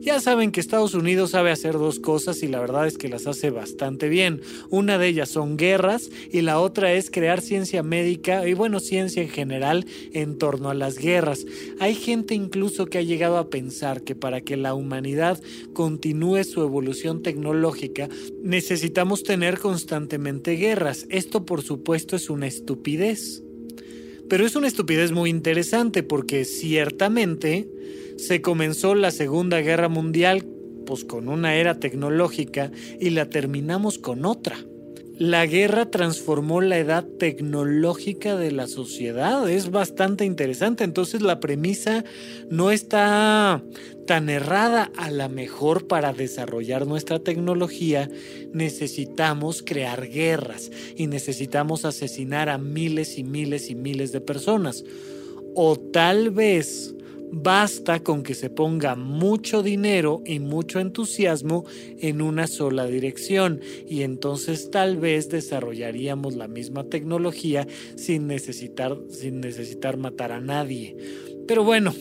Ya 0.01 0.21
saben 0.21 0.53
que 0.53 0.61
Estados 0.61 0.95
Unidos 0.95 1.33
sabe 1.33 1.51
hacer 1.51 1.75
dos 1.75 1.99
cosas 1.99 2.43
y 2.43 2.49
la 2.49 2.61
verdad 2.61 2.87
es 2.87 2.97
que 2.97 3.09
las 3.09 3.27
hace 3.27 3.51
bastante 3.51 4.09
bien. 4.09 4.41
Una 4.71 4.97
de 4.97 5.09
ellas 5.09 5.29
son 5.29 5.57
guerras 5.57 6.11
y 6.31 6.41
la 6.43 6.61
otra 6.61 6.93
es 6.93 7.11
crear 7.11 7.41
ciencia 7.41 7.83
médica 7.83 8.47
y 8.47 8.55
bueno, 8.55 8.79
ciencia 8.79 9.23
en 9.23 9.29
general 9.29 9.87
en 10.13 10.39
torno 10.39 10.71
a 10.71 10.75
las 10.75 10.99
guerras. 10.99 11.45
Hay 11.81 11.95
gente 11.95 12.35
incluso 12.35 12.87
que 12.87 12.99
ha 12.99 13.03
llegado 13.03 13.39
a 13.39 13.51
pensar 13.51 14.03
que 14.03 14.15
para 14.15 14.41
que 14.41 14.57
la 14.57 14.75
humanidad 14.75 15.41
continúe 15.73 16.45
su 16.45 16.63
evolución 16.63 17.23
tecnológica 17.23 18.09
necesitamos 18.43 19.25
tener 19.25 19.59
constantemente 19.59 20.53
guerras. 20.53 21.07
Esto 21.11 21.45
por 21.45 21.63
supuesto 21.63 22.15
es 22.15 22.31
una 22.31 22.47
estupidez. 22.47 23.43
Pero 24.29 24.45
es 24.45 24.57
una 24.57 24.69
estupidez 24.69 25.13
muy 25.13 25.31
interesante 25.31 26.03
porque 26.03 26.45
ciertamente 26.45 27.69
se 28.17 28.43
comenzó 28.43 28.95
la 28.95 29.11
Segunda 29.11 29.61
Guerra 29.61 29.89
Mundial 29.89 30.45
pues 30.87 31.05
con 31.05 31.29
una 31.29 31.55
era 31.55 31.79
tecnológica 31.79 32.73
y 32.99 33.11
la 33.11 33.29
terminamos 33.29 33.99
con 33.99 34.25
otra. 34.25 34.57
La 35.19 35.47
guerra 35.47 35.91
transformó 35.91 36.61
la 36.61 36.79
edad 36.79 37.05
tecnológica 37.05 38.37
de 38.37 38.53
la 38.53 38.69
sociedad. 38.69 39.49
Es 39.51 39.71
bastante 39.71 40.25
interesante. 40.25 40.85
Entonces 40.85 41.23
la 41.23 41.41
premisa 41.41 42.05
no 42.51 42.71
está 42.71 43.63
tan 44.07 44.31
errada. 44.31 44.93
A 44.97 45.11
la 45.11 45.29
mejor 45.29 45.89
para 45.89 46.13
desarrollar 46.13 46.87
nuestra 46.87 47.19
tecnología 47.19 48.09
necesitamos 48.53 49.63
crear 49.63 50.09
guerras 50.09 50.71
y 50.97 51.09
necesitamos 51.09 51.85
asesinar 51.85 52.49
a 52.49 52.59
miles 52.59 53.19
y 53.19 53.25
miles 53.25 53.71
y 53.71 53.75
miles 53.75 54.13
de 54.13 54.21
personas. 54.21 54.85
O 55.55 55.77
tal 55.77 56.31
vez 56.31 56.95
Basta 57.31 58.01
con 58.01 58.23
que 58.23 58.35
se 58.35 58.51
ponga 58.51 58.95
mucho 58.95 59.63
dinero 59.63 60.23
y 60.25 60.41
mucho 60.41 60.81
entusiasmo 60.81 61.65
en 61.99 62.23
una 62.23 62.47
sola 62.47 62.87
dirección 62.87 63.61
y 63.87 64.03
entonces 64.03 64.71
tal 64.71 64.97
vez 64.97 65.29
desarrollaríamos 65.29 66.37
la 66.37 66.49
misma 66.49 66.85
tecnología 66.85 67.67
sin 67.97 68.27
necesitar, 68.27 68.97
sin 69.11 69.41
necesitar 69.41 69.97
matar 69.99 70.33
a 70.33 70.41
nadie. 70.41 70.97
Pero 71.47 71.65
bueno, 71.65 71.95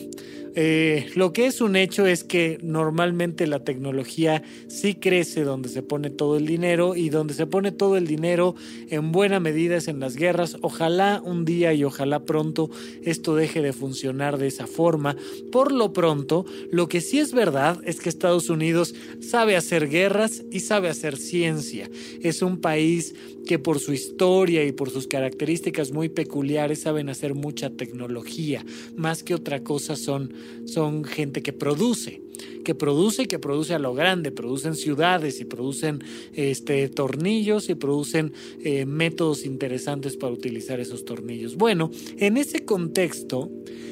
eh, 0.60 1.08
lo 1.14 1.32
que 1.32 1.46
es 1.46 1.60
un 1.60 1.76
hecho 1.76 2.04
es 2.08 2.24
que 2.24 2.58
normalmente 2.60 3.46
la 3.46 3.60
tecnología 3.60 4.42
sí 4.66 4.96
crece 4.96 5.44
donde 5.44 5.68
se 5.68 5.84
pone 5.84 6.10
todo 6.10 6.36
el 6.36 6.46
dinero 6.46 6.96
y 6.96 7.10
donde 7.10 7.34
se 7.34 7.46
pone 7.46 7.70
todo 7.70 7.96
el 7.96 8.08
dinero 8.08 8.56
en 8.90 9.12
buena 9.12 9.38
medida 9.38 9.76
es 9.76 9.86
en 9.86 10.00
las 10.00 10.16
guerras. 10.16 10.56
Ojalá 10.60 11.22
un 11.24 11.44
día 11.44 11.74
y 11.74 11.84
ojalá 11.84 12.24
pronto 12.24 12.70
esto 13.04 13.36
deje 13.36 13.62
de 13.62 13.72
funcionar 13.72 14.36
de 14.36 14.48
esa 14.48 14.66
forma. 14.66 15.16
Por 15.52 15.70
lo 15.70 15.92
pronto, 15.92 16.44
lo 16.72 16.88
que 16.88 17.02
sí 17.02 17.20
es 17.20 17.32
verdad 17.32 17.80
es 17.84 18.00
que 18.00 18.08
Estados 18.08 18.50
Unidos 18.50 18.96
sabe 19.20 19.54
hacer 19.54 19.88
guerras 19.88 20.42
y 20.50 20.58
sabe 20.58 20.88
hacer 20.88 21.18
ciencia. 21.18 21.88
Es 22.20 22.42
un 22.42 22.60
país 22.60 23.14
que 23.48 23.58
por 23.58 23.80
su 23.80 23.94
historia 23.94 24.62
y 24.64 24.72
por 24.72 24.90
sus 24.90 25.06
características 25.06 25.90
muy 25.90 26.10
peculiares 26.10 26.82
saben 26.82 27.08
hacer 27.08 27.34
mucha 27.34 27.70
tecnología. 27.70 28.64
Más 28.94 29.22
que 29.22 29.34
otra 29.34 29.64
cosa 29.64 29.96
son, 29.96 30.34
son 30.64 31.04
gente 31.04 31.42
que 31.42 31.52
produce, 31.52 32.22
que 32.64 32.74
produce 32.74 33.22
y 33.22 33.26
que 33.26 33.38
produce 33.38 33.74
a 33.74 33.78
lo 33.78 33.94
grande, 33.94 34.30
producen 34.30 34.74
ciudades 34.74 35.40
y 35.40 35.44
producen 35.44 36.02
este, 36.34 36.88
tornillos 36.88 37.68
y 37.68 37.74
producen 37.74 38.32
eh, 38.62 38.86
métodos 38.86 39.44
interesantes 39.44 40.16
para 40.16 40.32
utilizar 40.32 40.80
esos 40.80 41.04
tornillos. 41.04 41.56
Bueno, 41.56 41.90
en 42.18 42.36
ese 42.36 42.64
contexto 42.64 43.50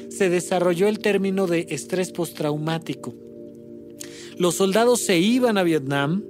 se 0.09 0.29
desarrolló 0.29 0.87
el 0.87 0.99
término 0.99 1.47
de 1.47 1.67
estrés 1.69 2.11
postraumático. 2.11 3.15
Los 4.37 4.55
soldados 4.55 4.99
se 4.99 5.17
iban 5.17 5.57
a 5.57 5.63
Vietnam, 5.63 6.23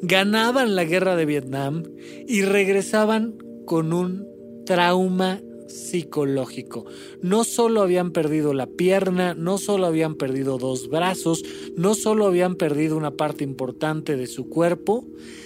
ganaban 0.00 0.74
la 0.74 0.84
guerra 0.84 1.16
de 1.16 1.26
Vietnam 1.26 1.82
y 2.26 2.42
regresaban 2.42 3.36
con 3.66 3.92
un 3.92 4.26
trauma 4.64 5.40
psicológico. 5.66 6.84
No 7.22 7.44
solo 7.44 7.82
habían 7.82 8.10
perdido 8.10 8.54
la 8.54 8.66
pierna, 8.66 9.34
no 9.34 9.58
solo 9.58 9.86
habían 9.86 10.14
perdido 10.14 10.58
dos 10.58 10.88
brazos, 10.88 11.42
no 11.76 11.94
solo 11.94 12.26
habían 12.26 12.56
perdido 12.56 12.96
una 12.96 13.12
parte 13.12 13.44
importante 13.44 14.16
de 14.16 14.26
su 14.26 14.48
cuerpo, 14.48 15.04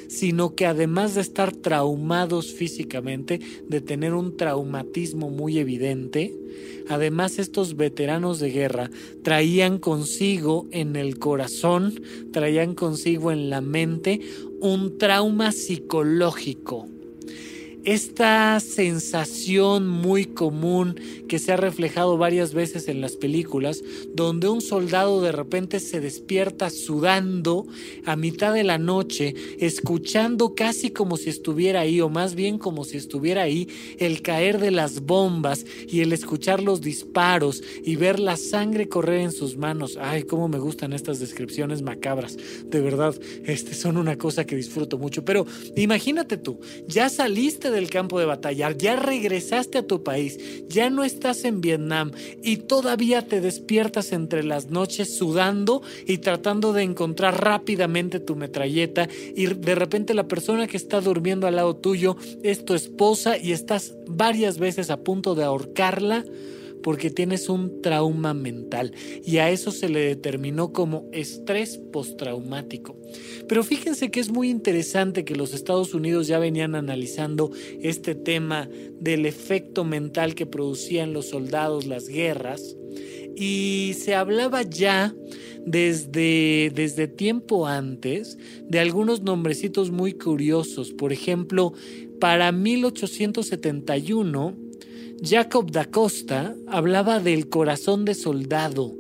sino 0.09 0.55
que 0.55 0.67
además 0.67 1.15
de 1.15 1.21
estar 1.21 1.55
traumados 1.55 2.53
físicamente, 2.53 3.41
de 3.69 3.81
tener 3.81 4.15
un 4.15 4.37
traumatismo 4.37 5.31
muy 5.31 5.59
evidente, 5.59 6.35
además 6.89 7.39
estos 7.39 7.77
veteranos 7.77 8.41
de 8.41 8.51
guerra 8.51 8.91
traían 9.23 9.79
consigo 9.79 10.67
en 10.71 10.97
el 10.97 11.19
corazón, 11.19 12.01
traían 12.33 12.75
consigo 12.75 13.31
en 13.31 13.51
la 13.51 13.61
mente 13.61 14.21
un 14.61 14.99
trauma 14.99 15.53
psicológico 15.53 16.89
esta 17.85 18.59
sensación 18.61 19.87
muy 19.89 20.25
común 20.27 21.01
que 21.29 21.39
se 21.39 21.53
ha 21.53 21.57
reflejado 21.57 22.19
varias 22.19 22.55
veces 22.55 22.89
en 22.89 23.01
las 23.01 23.17
películas, 23.17 23.83
donde 24.15 24.49
un 24.49 24.61
soldado 24.61 25.21
de 25.21 25.33
repente 25.33 25.81
se 25.81 26.01
despierta 26.01 26.71
sudando 26.71 27.67
a 28.05 28.17
mitad 28.17 28.53
de 28.53 28.65
la 28.65 28.79
noche, 28.79 29.35
escuchando 29.59 30.55
casi 30.55 30.91
como 30.91 31.17
si 31.17 31.31
estuviera 31.31 31.81
ahí, 31.81 32.01
o 32.01 32.09
más 32.09 32.35
bien 32.35 32.59
como 32.59 32.85
si 32.85 32.97
estuviera 32.97 33.43
ahí, 33.43 33.69
el 33.99 34.23
caer 34.23 34.59
de 34.59 34.71
las 34.71 35.01
bombas 35.01 35.65
y 35.89 36.01
el 36.01 36.13
escuchar 36.13 36.63
los 36.63 36.81
disparos 36.81 37.63
y 37.85 37.97
ver 37.97 38.21
la 38.21 38.37
sangre 38.37 38.89
correr 38.89 39.21
en 39.21 39.33
sus 39.33 39.57
manos. 39.57 39.99
Ay, 40.01 40.23
cómo 40.25 40.49
me 40.49 40.59
gustan 40.59 40.93
estas 40.93 41.21
descripciones 41.21 41.83
macabras. 41.83 42.37
De 42.65 42.81
verdad, 42.81 43.15
este 43.45 43.75
son 43.75 43.97
una 43.97 44.17
cosa 44.17 44.45
que 44.45 44.57
disfruto 44.57 44.99
mucho. 44.99 45.25
Pero 45.25 45.47
imagínate 45.77 46.37
tú, 46.37 46.59
ya 46.87 47.09
saliste 47.09 47.68
de 47.71 47.79
del 47.79 47.91
campo 47.91 48.19
de 48.19 48.27
batalla, 48.27 48.71
ya 48.73 48.97
regresaste 48.97 49.79
a 49.79 49.87
tu 49.87 50.03
país, 50.03 50.39
ya 50.69 50.91
no 50.91 51.05
estás 51.05 51.45
en 51.45 51.61
Vietnam 51.61 52.11
y 52.43 52.59
todavía 52.59 53.23
te 53.23 53.41
despiertas 53.41 54.13
entre 54.13 54.43
las 54.43 54.71
noches 54.71 55.17
sudando 55.17 55.83
y 56.07 56.19
tratando 56.19 56.73
de 56.73 56.83
encontrar 56.83 57.43
rápidamente 57.43 58.21
tu 58.21 58.37
metralleta 58.37 59.09
y 59.35 59.47
de 59.47 59.75
repente 59.75 60.15
la 60.15 60.29
persona 60.29 60.67
que 60.67 60.77
está 60.77 61.01
durmiendo 61.01 61.47
al 61.47 61.57
lado 61.57 61.77
tuyo 61.77 62.17
es 62.43 62.65
tu 62.65 62.75
esposa 62.75 63.39
y 63.39 63.53
estás 63.53 63.95
varias 64.07 64.59
veces 64.59 64.91
a 64.91 64.99
punto 64.99 65.35
de 65.35 65.45
ahorcarla 65.45 66.25
porque 66.83 67.11
tienes 67.11 67.49
un 67.49 67.83
trauma 67.83 68.35
mental 68.35 68.93
y 69.25 69.39
a 69.39 69.51
eso 69.51 69.71
se 69.71 69.89
le 69.89 70.01
determinó 70.01 70.73
como 70.73 71.09
estrés 71.13 71.79
postraumático. 71.93 72.97
Pero 73.49 73.65
fíjense 73.65 74.11
que 74.11 74.21
es 74.21 74.31
muy 74.31 74.51
interesante 74.51 75.25
que 75.25 75.37
los 75.37 75.55
Estados 75.55 75.95
Unidos 75.95 76.27
ya 76.27 76.39
venían 76.39 76.75
analizando 76.75 77.51
este 77.81 78.15
tema 78.15 78.69
del 79.01 79.27
efecto 79.27 79.85
mental 79.85 80.35
que 80.35 80.47
producían 80.47 81.13
los 81.13 81.29
soldados 81.29 81.87
las 81.87 82.09
guerras 82.09 82.77
y 83.37 83.95
se 83.97 84.15
hablaba 84.15 84.63
ya 84.63 85.15
desde, 85.65 86.73
desde 86.75 87.07
tiempo 87.07 87.67
antes 87.67 88.39
de 88.69 88.81
algunos 88.81 89.23
nombrecitos 89.23 89.91
muy 89.91 90.15
curiosos. 90.15 90.93
Por 90.93 91.13
ejemplo, 91.13 91.73
para 92.21 92.51
1871 92.51 94.68
Jacob 95.21 95.73
da 95.73 95.85
Costa 95.85 96.55
hablaba 96.69 97.19
del 97.19 97.49
corazón 97.49 98.05
de 98.05 98.15
soldado, 98.15 98.95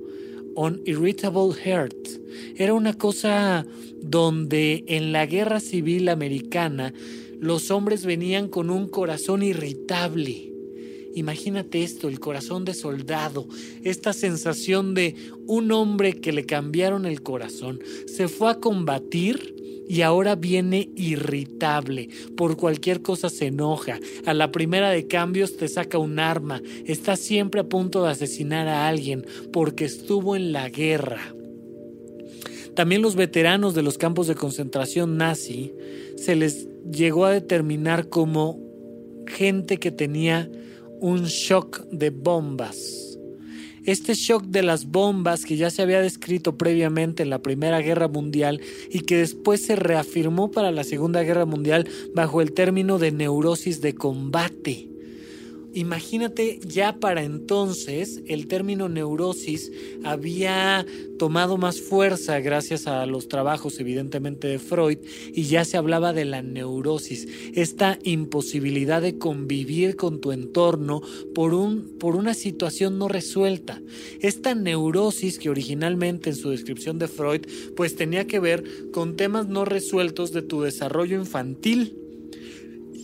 on 0.56 0.80
irritable 0.84 1.54
heart. 1.54 1.94
Era 2.56 2.74
una 2.74 2.94
cosa 2.94 3.64
donde 4.02 4.84
en 4.88 5.12
la 5.12 5.26
guerra 5.26 5.60
civil 5.60 6.08
americana 6.08 6.92
los 7.38 7.70
hombres 7.70 8.04
venían 8.04 8.48
con 8.48 8.68
un 8.70 8.88
corazón 8.88 9.44
irritable. 9.44 10.52
Imagínate 11.14 11.84
esto, 11.84 12.08
el 12.08 12.18
corazón 12.18 12.64
de 12.64 12.74
soldado, 12.74 13.46
esta 13.84 14.12
sensación 14.12 14.94
de 14.94 15.14
un 15.46 15.70
hombre 15.70 16.14
que 16.14 16.32
le 16.32 16.46
cambiaron 16.46 17.06
el 17.06 17.22
corazón, 17.22 17.80
se 18.06 18.26
fue 18.26 18.50
a 18.50 18.56
combatir 18.56 19.57
y 19.88 20.02
ahora 20.02 20.36
viene 20.36 20.90
irritable. 20.94 22.08
Por 22.36 22.56
cualquier 22.56 23.02
cosa 23.02 23.30
se 23.30 23.46
enoja. 23.46 23.98
A 24.26 24.34
la 24.34 24.52
primera 24.52 24.90
de 24.90 25.06
cambios 25.06 25.56
te 25.56 25.68
saca 25.68 25.98
un 25.98 26.18
arma. 26.18 26.62
Está 26.84 27.16
siempre 27.16 27.62
a 27.62 27.68
punto 27.68 28.04
de 28.04 28.10
asesinar 28.10 28.68
a 28.68 28.86
alguien 28.88 29.26
porque 29.52 29.86
estuvo 29.86 30.36
en 30.36 30.52
la 30.52 30.68
guerra. 30.68 31.34
También 32.74 33.02
los 33.02 33.16
veteranos 33.16 33.74
de 33.74 33.82
los 33.82 33.98
campos 33.98 34.28
de 34.28 34.36
concentración 34.36 35.16
nazi 35.16 35.72
se 36.16 36.36
les 36.36 36.68
llegó 36.90 37.24
a 37.24 37.32
determinar 37.32 38.08
como 38.08 38.60
gente 39.26 39.78
que 39.78 39.90
tenía 39.90 40.48
un 41.00 41.24
shock 41.24 41.84
de 41.90 42.10
bombas 42.10 43.07
este 43.90 44.12
shock 44.12 44.44
de 44.44 44.62
las 44.62 44.86
bombas 44.86 45.46
que 45.46 45.56
ya 45.56 45.70
se 45.70 45.80
había 45.80 46.02
descrito 46.02 46.58
previamente 46.58 47.22
en 47.22 47.30
la 47.30 47.40
Primera 47.40 47.80
Guerra 47.80 48.06
Mundial 48.06 48.60
y 48.90 49.00
que 49.00 49.16
después 49.16 49.64
se 49.64 49.76
reafirmó 49.76 50.50
para 50.50 50.70
la 50.70 50.84
Segunda 50.84 51.22
Guerra 51.22 51.46
Mundial 51.46 51.88
bajo 52.14 52.42
el 52.42 52.52
término 52.52 52.98
de 52.98 53.12
neurosis 53.12 53.80
de 53.80 53.94
combate. 53.94 54.97
Imagínate, 55.78 56.58
ya 56.66 56.96
para 56.98 57.22
entonces 57.22 58.20
el 58.26 58.48
término 58.48 58.88
neurosis 58.88 59.70
había 60.02 60.84
tomado 61.20 61.56
más 61.56 61.80
fuerza 61.80 62.40
gracias 62.40 62.88
a 62.88 63.06
los 63.06 63.28
trabajos 63.28 63.78
evidentemente 63.78 64.48
de 64.48 64.58
Freud 64.58 64.98
y 65.32 65.44
ya 65.44 65.64
se 65.64 65.76
hablaba 65.76 66.12
de 66.12 66.24
la 66.24 66.42
neurosis, 66.42 67.28
esta 67.54 67.96
imposibilidad 68.02 69.00
de 69.00 69.18
convivir 69.18 69.94
con 69.94 70.20
tu 70.20 70.32
entorno 70.32 71.00
por, 71.32 71.54
un, 71.54 71.96
por 72.00 72.16
una 72.16 72.34
situación 72.34 72.98
no 72.98 73.06
resuelta. 73.06 73.80
Esta 74.20 74.56
neurosis 74.56 75.38
que 75.38 75.48
originalmente 75.48 76.30
en 76.30 76.36
su 76.36 76.50
descripción 76.50 76.98
de 76.98 77.06
Freud 77.06 77.42
pues 77.76 77.94
tenía 77.94 78.26
que 78.26 78.40
ver 78.40 78.64
con 78.90 79.14
temas 79.14 79.46
no 79.46 79.64
resueltos 79.64 80.32
de 80.32 80.42
tu 80.42 80.60
desarrollo 80.60 81.16
infantil 81.16 82.07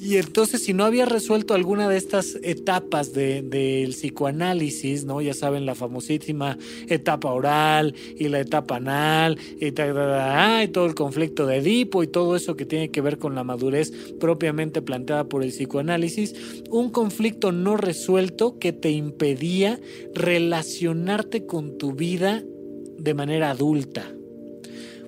Y 0.04 0.18
entonces, 0.18 0.62
si 0.62 0.74
no 0.74 0.84
había 0.84 1.06
resuelto 1.06 1.54
alguna 1.54 1.88
de 1.88 1.96
estas 1.96 2.38
etapas 2.42 3.14
del 3.14 3.48
de, 3.48 3.86
psicoanálisis, 3.88 5.06
¿no? 5.06 5.22
Ya 5.22 5.32
saben, 5.32 5.64
la 5.64 5.74
famosísima 5.74 6.58
etapa 6.88 7.32
oral 7.32 7.94
y 8.18 8.28
la 8.28 8.40
etapa 8.40 8.76
anal 8.76 9.38
y, 9.58 9.68
y 9.68 10.68
todo 10.68 10.84
el 10.84 10.94
conflicto 10.94 11.46
de 11.46 11.56
Edipo 11.56 12.02
y 12.02 12.06
todo 12.06 12.36
eso 12.36 12.54
que 12.54 12.66
tiene 12.66 12.90
que 12.90 13.00
ver 13.00 13.16
con 13.16 13.34
la 13.34 13.44
madurez 13.44 13.92
propiamente 14.20 14.82
planteada 14.82 15.24
por 15.24 15.42
el 15.42 15.52
psicoanálisis, 15.52 16.34
un 16.68 16.90
conflicto 16.90 17.50
no 17.50 17.78
resuelto 17.78 18.58
que 18.58 18.74
te 18.74 18.90
impedía 18.90 19.80
relacionarte 20.14 21.46
con 21.46 21.78
tu 21.78 21.94
vida 21.94 22.42
de 22.98 23.14
manera 23.14 23.48
adulta. 23.48 24.14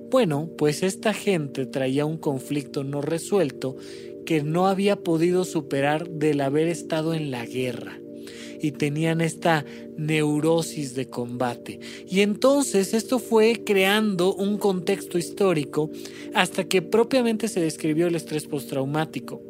Bueno, 0.09 0.49
pues 0.57 0.83
esta 0.83 1.13
gente 1.13 1.65
traía 1.65 2.05
un 2.05 2.17
conflicto 2.17 2.85
no 2.85 3.01
resuelto 3.01 3.75
que 4.27 4.43
no 4.43 4.67
había 4.67 4.97
podido 4.97 5.45
superar 5.45 6.09
del 6.09 6.41
haber 6.41 6.67
estado 6.67 7.13
en 7.13 7.31
la 7.31 7.45
guerra 7.45 7.97
y 8.61 8.73
tenían 8.73 9.21
esta 9.21 9.63
neurosis 9.95 10.95
de 10.95 11.07
combate. 11.07 11.79
Y 12.05 12.19
entonces 12.19 12.93
esto 12.93 13.19
fue 13.19 13.63
creando 13.63 14.35
un 14.35 14.57
contexto 14.57 15.17
histórico 15.17 15.89
hasta 16.33 16.65
que 16.65 16.81
propiamente 16.81 17.47
se 17.47 17.61
describió 17.61 18.07
el 18.07 18.15
estrés 18.15 18.47
postraumático. 18.47 19.41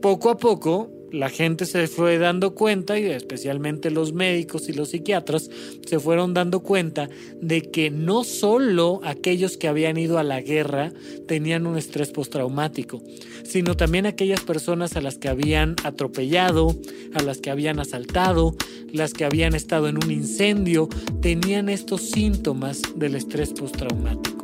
Poco 0.00 0.30
a 0.30 0.38
poco, 0.38 0.90
la 1.12 1.28
gente 1.28 1.66
se 1.66 1.86
fue 1.86 2.18
dando 2.18 2.54
cuenta, 2.54 2.98
y 2.98 3.04
especialmente 3.04 3.90
los 3.90 4.12
médicos 4.12 4.68
y 4.68 4.72
los 4.72 4.90
psiquiatras, 4.90 5.50
se 5.86 6.00
fueron 6.00 6.34
dando 6.34 6.60
cuenta 6.60 7.08
de 7.40 7.70
que 7.70 7.90
no 7.90 8.24
solo 8.24 9.00
aquellos 9.04 9.56
que 9.56 9.68
habían 9.68 9.98
ido 9.98 10.18
a 10.18 10.24
la 10.24 10.40
guerra 10.40 10.92
tenían 11.28 11.66
un 11.66 11.76
estrés 11.76 12.10
postraumático, 12.10 13.02
sino 13.44 13.76
también 13.76 14.06
aquellas 14.06 14.40
personas 14.40 14.96
a 14.96 15.02
las 15.02 15.18
que 15.18 15.28
habían 15.28 15.76
atropellado, 15.84 16.74
a 17.14 17.22
las 17.22 17.38
que 17.38 17.50
habían 17.50 17.78
asaltado, 17.78 18.56
las 18.90 19.12
que 19.12 19.24
habían 19.24 19.54
estado 19.54 19.88
en 19.88 20.02
un 20.02 20.10
incendio, 20.10 20.88
tenían 21.20 21.68
estos 21.68 22.02
síntomas 22.02 22.82
del 22.96 23.16
estrés 23.16 23.52
postraumático. 23.52 24.41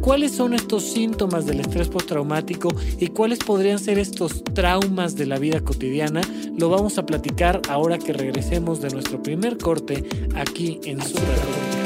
¿Cuáles 0.00 0.32
son 0.32 0.54
estos 0.54 0.84
síntomas 0.84 1.46
del 1.46 1.60
estrés 1.60 1.88
postraumático 1.88 2.74
y 2.98 3.08
cuáles 3.08 3.38
podrían 3.38 3.78
ser 3.78 3.98
estos 3.98 4.44
traumas 4.44 5.16
de 5.16 5.26
la 5.26 5.38
vida 5.38 5.60
cotidiana? 5.60 6.20
Lo 6.56 6.68
vamos 6.68 6.98
a 6.98 7.06
platicar 7.06 7.62
ahora 7.68 7.98
que 7.98 8.12
regresemos 8.12 8.80
de 8.80 8.90
nuestro 8.90 9.22
primer 9.22 9.58
corte 9.58 10.04
aquí 10.34 10.80
en 10.84 11.00
Super 11.00 11.83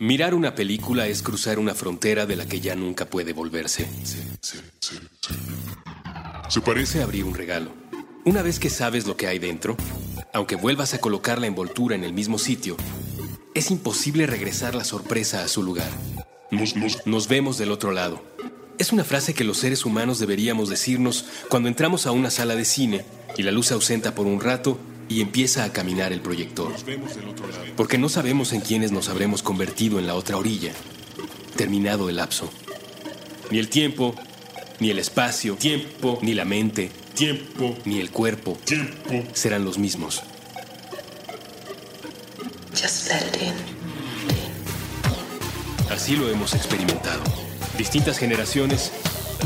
Mirar 0.00 0.34
una 0.34 0.56
película 0.56 1.06
es 1.06 1.22
cruzar 1.22 1.60
una 1.60 1.72
frontera 1.72 2.26
de 2.26 2.34
la 2.34 2.46
que 2.46 2.60
ya 2.60 2.74
nunca 2.74 3.04
puede 3.04 3.32
volverse. 3.32 3.88
Se 6.48 6.60
parece 6.60 7.00
a 7.00 7.04
abrir 7.04 7.22
un 7.22 7.32
regalo. 7.32 7.70
Una 8.24 8.42
vez 8.42 8.58
que 8.58 8.70
sabes 8.70 9.06
lo 9.06 9.16
que 9.16 9.28
hay 9.28 9.38
dentro, 9.38 9.76
aunque 10.32 10.56
vuelvas 10.56 10.94
a 10.94 10.98
colocar 10.98 11.40
la 11.40 11.46
envoltura 11.46 11.94
en 11.94 12.02
el 12.02 12.12
mismo 12.12 12.38
sitio, 12.38 12.76
es 13.54 13.70
imposible 13.70 14.26
regresar 14.26 14.74
la 14.74 14.82
sorpresa 14.82 15.44
a 15.44 15.48
su 15.48 15.62
lugar. 15.62 15.90
Nos, 16.50 17.28
vemos 17.28 17.56
del 17.56 17.70
otro 17.70 17.92
lado. 17.92 18.20
Es 18.78 18.92
una 18.92 19.04
frase 19.04 19.32
que 19.32 19.44
los 19.44 19.58
seres 19.58 19.84
humanos 19.84 20.18
deberíamos 20.18 20.70
decirnos 20.70 21.24
cuando 21.48 21.68
entramos 21.68 22.08
a 22.08 22.10
una 22.10 22.30
sala 22.30 22.56
de 22.56 22.64
cine 22.64 23.04
y 23.36 23.44
la 23.44 23.52
luz 23.52 23.68
se 23.68 23.74
ausenta 23.74 24.12
por 24.16 24.26
un 24.26 24.40
rato 24.40 24.76
y 25.08 25.20
empieza 25.20 25.64
a 25.64 25.72
caminar 25.72 26.12
el 26.12 26.20
proyector. 26.20 26.72
Porque 27.76 27.98
no 27.98 28.08
sabemos 28.08 28.52
en 28.52 28.60
quiénes 28.60 28.92
nos 28.92 29.08
habremos 29.08 29.42
convertido 29.42 29.98
en 29.98 30.06
la 30.06 30.14
otra 30.14 30.36
orilla, 30.36 30.72
terminado 31.56 32.08
el 32.08 32.16
lapso. 32.16 32.50
Ni 33.50 33.58
el 33.58 33.68
tiempo, 33.68 34.14
ni 34.80 34.90
el 34.90 34.98
espacio, 34.98 35.56
tiempo, 35.56 36.18
ni 36.22 36.34
la 36.34 36.44
mente, 36.44 36.90
tiempo, 37.14 37.76
ni 37.84 38.00
el 38.00 38.10
cuerpo, 38.10 38.58
tiempo, 38.64 39.24
serán 39.32 39.64
los 39.64 39.78
mismos. 39.78 40.22
Así 45.90 46.16
lo 46.16 46.28
hemos 46.28 46.54
experimentado. 46.54 47.22
Distintas 47.78 48.18
generaciones, 48.18 48.92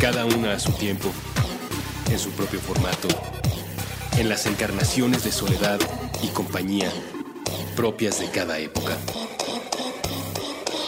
cada 0.00 0.24
una 0.24 0.54
a 0.54 0.58
su 0.58 0.72
tiempo, 0.72 1.12
en 2.10 2.18
su 2.18 2.30
propio 2.30 2.58
formato, 2.58 3.08
en 4.18 4.28
las 4.28 4.46
encarnaciones 4.46 5.22
de 5.22 5.30
soledad 5.30 5.78
y 6.22 6.28
compañía 6.28 6.90
propias 7.76 8.18
de 8.18 8.28
cada 8.28 8.58
época. 8.58 8.96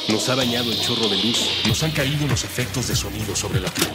Nos 0.08 0.28
ha 0.28 0.34
bañado 0.34 0.72
el 0.72 0.80
chorro 0.80 1.08
de 1.08 1.16
luz, 1.16 1.48
nos 1.68 1.80
han 1.84 1.92
caído 1.92 2.26
los 2.26 2.42
efectos 2.42 2.88
de 2.88 2.96
sonido 2.96 3.36
sobre 3.36 3.60
la 3.60 3.68
piel. 3.70 3.88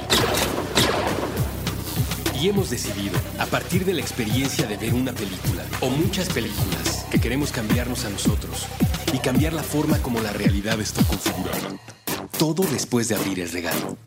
Y 2.42 2.48
hemos 2.48 2.70
decidido, 2.70 3.18
a 3.38 3.46
partir 3.46 3.84
de 3.84 3.94
la 3.94 4.02
experiencia 4.02 4.68
de 4.68 4.78
ver 4.78 4.94
una 4.94 5.12
película 5.12 5.66
o 5.82 5.90
muchas 5.90 6.30
películas, 6.30 7.06
que 7.12 7.20
queremos 7.20 7.52
cambiarnos 7.52 8.06
a 8.06 8.10
nosotros 8.10 8.68
y 9.12 9.18
cambiar 9.18 9.52
la 9.52 9.64
forma 9.64 9.98
como 10.02 10.22
la 10.22 10.32
realidad 10.32 10.80
está 10.80 11.04
configurada. 11.04 11.78
Todo 12.40 12.64
después 12.64 13.10
de 13.10 13.16
abrir 13.16 13.42
el 13.42 13.52
regalo. 13.52 13.98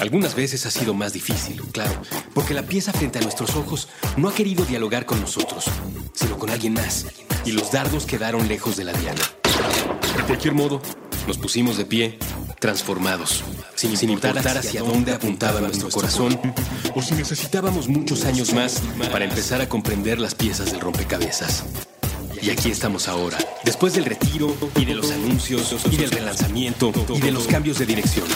Algunas 0.00 0.34
veces 0.34 0.66
ha 0.66 0.70
sido 0.70 0.94
más 0.94 1.12
difícil, 1.12 1.62
claro, 1.72 2.00
porque 2.34 2.54
la 2.54 2.62
pieza 2.62 2.92
frente 2.92 3.18
a 3.18 3.22
nuestros 3.22 3.56
ojos 3.56 3.88
no 4.16 4.28
ha 4.28 4.34
querido 4.34 4.64
dialogar 4.64 5.06
con 5.06 5.20
nosotros, 5.20 5.64
sino 6.12 6.38
con 6.38 6.50
alguien 6.50 6.74
más, 6.74 7.06
y 7.44 7.52
los 7.52 7.72
dardos 7.72 8.06
quedaron 8.06 8.46
lejos 8.48 8.76
de 8.76 8.84
la 8.84 8.92
diana. 8.92 9.22
De 10.16 10.22
cualquier 10.24 10.54
modo, 10.54 10.82
nos 11.26 11.38
pusimos 11.38 11.76
de 11.76 11.84
pie, 11.84 12.18
transformados, 12.60 13.42
sin, 13.74 13.96
sin 13.96 14.10
importar 14.10 14.58
hacia 14.58 14.82
dónde 14.82 15.12
apuntaba 15.12 15.60
nuestro 15.60 15.88
corazón, 15.90 16.38
o 16.94 17.02
si 17.02 17.14
necesitábamos 17.14 17.88
muchos 17.88 18.24
años 18.24 18.52
más 18.52 18.82
para 19.10 19.24
empezar 19.24 19.60
a 19.60 19.68
comprender 19.68 20.20
las 20.20 20.34
piezas 20.34 20.70
del 20.70 20.80
rompecabezas. 20.80 21.64
Y 22.42 22.50
aquí 22.50 22.70
estamos 22.70 23.08
ahora, 23.08 23.38
después 23.64 23.94
del 23.94 24.04
retiro 24.04 24.54
y 24.76 24.84
de 24.84 24.94
los 24.94 25.10
anuncios 25.10 25.74
y 25.90 25.96
del 25.96 26.10
relanzamiento 26.10 26.92
y 27.14 27.20
de 27.20 27.32
los 27.32 27.46
cambios 27.46 27.78
de 27.78 27.86
dirección. 27.86 28.26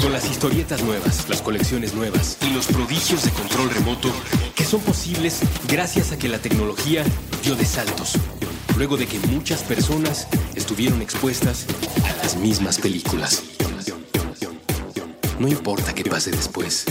Con 0.00 0.12
las 0.12 0.30
historietas 0.30 0.82
nuevas, 0.82 1.28
las 1.28 1.42
colecciones 1.42 1.92
nuevas 1.92 2.38
y 2.40 2.54
los 2.54 2.66
prodigios 2.68 3.22
de 3.22 3.30
control 3.32 3.68
remoto 3.68 4.10
que 4.56 4.64
son 4.64 4.80
posibles 4.80 5.40
gracias 5.68 6.10
a 6.12 6.18
que 6.18 6.28
la 6.28 6.38
tecnología 6.38 7.04
dio 7.42 7.54
de 7.54 7.66
saltos, 7.66 8.14
luego 8.78 8.96
de 8.96 9.06
que 9.06 9.18
muchas 9.18 9.62
personas 9.62 10.26
estuvieron 10.54 11.02
expuestas 11.02 11.66
a 12.04 12.24
las 12.24 12.36
mismas 12.36 12.78
películas. 12.78 13.42
No 15.38 15.48
importa 15.48 15.94
qué 15.94 16.04
pase 16.04 16.30
después, 16.30 16.86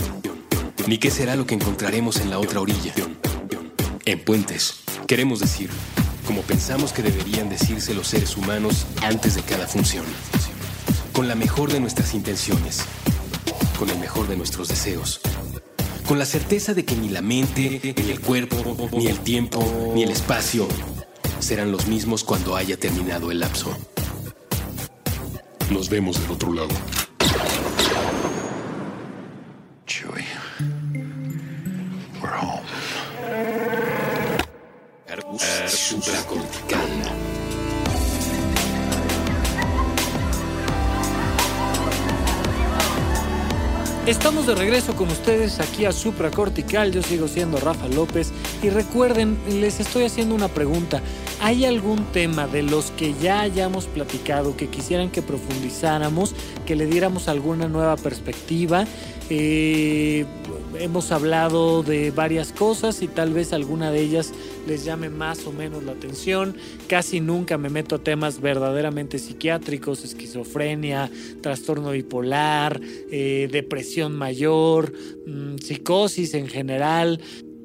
ni 0.86 0.98
qué 0.98 1.10
será 1.10 1.34
lo 1.34 1.46
que 1.46 1.56
encontraremos 1.56 2.20
en 2.20 2.30
la 2.30 2.38
otra 2.38 2.60
orilla. 2.60 2.94
En 4.04 4.20
Puentes, 4.20 4.76
queremos 5.08 5.40
decir, 5.40 5.68
como 6.26 6.42
pensamos 6.42 6.92
que 6.92 7.02
deberían 7.02 7.48
decirse 7.48 7.92
los 7.92 8.06
seres 8.06 8.36
humanos 8.36 8.86
antes 9.02 9.34
de 9.34 9.42
cada 9.42 9.66
función 9.66 10.04
con 11.20 11.28
la 11.28 11.34
mejor 11.34 11.70
de 11.70 11.80
nuestras 11.80 12.14
intenciones, 12.14 12.80
con 13.78 13.90
el 13.90 13.98
mejor 13.98 14.26
de 14.26 14.38
nuestros 14.38 14.68
deseos, 14.68 15.20
con 16.08 16.18
la 16.18 16.24
certeza 16.24 16.72
de 16.72 16.86
que 16.86 16.96
ni 16.96 17.10
la 17.10 17.20
mente, 17.20 17.94
ni 17.94 18.10
el 18.10 18.20
cuerpo, 18.20 18.88
ni 18.92 19.06
el 19.06 19.18
tiempo, 19.18 19.92
ni 19.94 20.02
el 20.02 20.12
espacio 20.12 20.66
serán 21.38 21.72
los 21.72 21.88
mismos 21.88 22.24
cuando 22.24 22.56
haya 22.56 22.78
terminado 22.78 23.30
el 23.30 23.40
lapso. 23.40 23.76
Nos 25.68 25.90
vemos 25.90 26.18
del 26.22 26.30
otro 26.30 26.54
lado. 26.54 26.70
Chewie. 29.84 30.24
We're 32.22 32.34
home. 32.34 32.64
Estamos 44.10 44.48
de 44.48 44.56
regreso 44.56 44.96
con 44.96 45.08
ustedes 45.08 45.60
aquí 45.60 45.84
a 45.84 45.92
Supra 45.92 46.32
Cortical. 46.32 46.90
Yo 46.90 47.00
sigo 47.00 47.28
siendo 47.28 47.60
Rafa 47.60 47.86
López. 47.86 48.32
Y 48.60 48.68
recuerden, 48.68 49.38
les 49.60 49.78
estoy 49.78 50.02
haciendo 50.02 50.34
una 50.34 50.48
pregunta. 50.48 51.00
¿Hay 51.40 51.64
algún 51.64 52.04
tema 52.06 52.48
de 52.48 52.64
los 52.64 52.90
que 52.90 53.14
ya 53.22 53.40
hayamos 53.40 53.86
platicado 53.86 54.56
que 54.56 54.66
quisieran 54.66 55.10
que 55.10 55.22
profundizáramos, 55.22 56.34
que 56.66 56.74
le 56.74 56.86
diéramos 56.86 57.28
alguna 57.28 57.68
nueva 57.68 57.96
perspectiva? 57.96 58.84
Eh, 59.30 60.26
hemos 60.80 61.12
hablado 61.12 61.84
de 61.84 62.10
varias 62.10 62.52
cosas 62.52 63.02
y 63.02 63.06
tal 63.06 63.32
vez 63.32 63.52
alguna 63.52 63.92
de 63.92 64.00
ellas 64.00 64.32
les 64.66 64.84
llame 64.84 65.08
más 65.08 65.46
o 65.46 65.52
menos 65.52 65.84
la 65.84 65.92
atención. 65.92 66.56
Casi 66.88 67.20
nunca 67.20 67.58
me 67.58 67.68
meto 67.68 67.96
a 67.96 67.98
temas 67.98 68.40
verdaderamente 68.40 69.18
psiquiátricos, 69.18 70.04
esquizofrenia, 70.04 71.10
trastorno 71.42 71.92
bipolar, 71.92 72.80
eh, 73.10 73.48
depresión 73.52 73.99
mayor, 74.08 74.92
mm, 75.26 75.56
psicosis 75.56 76.34
en 76.34 76.48
general 76.48 77.20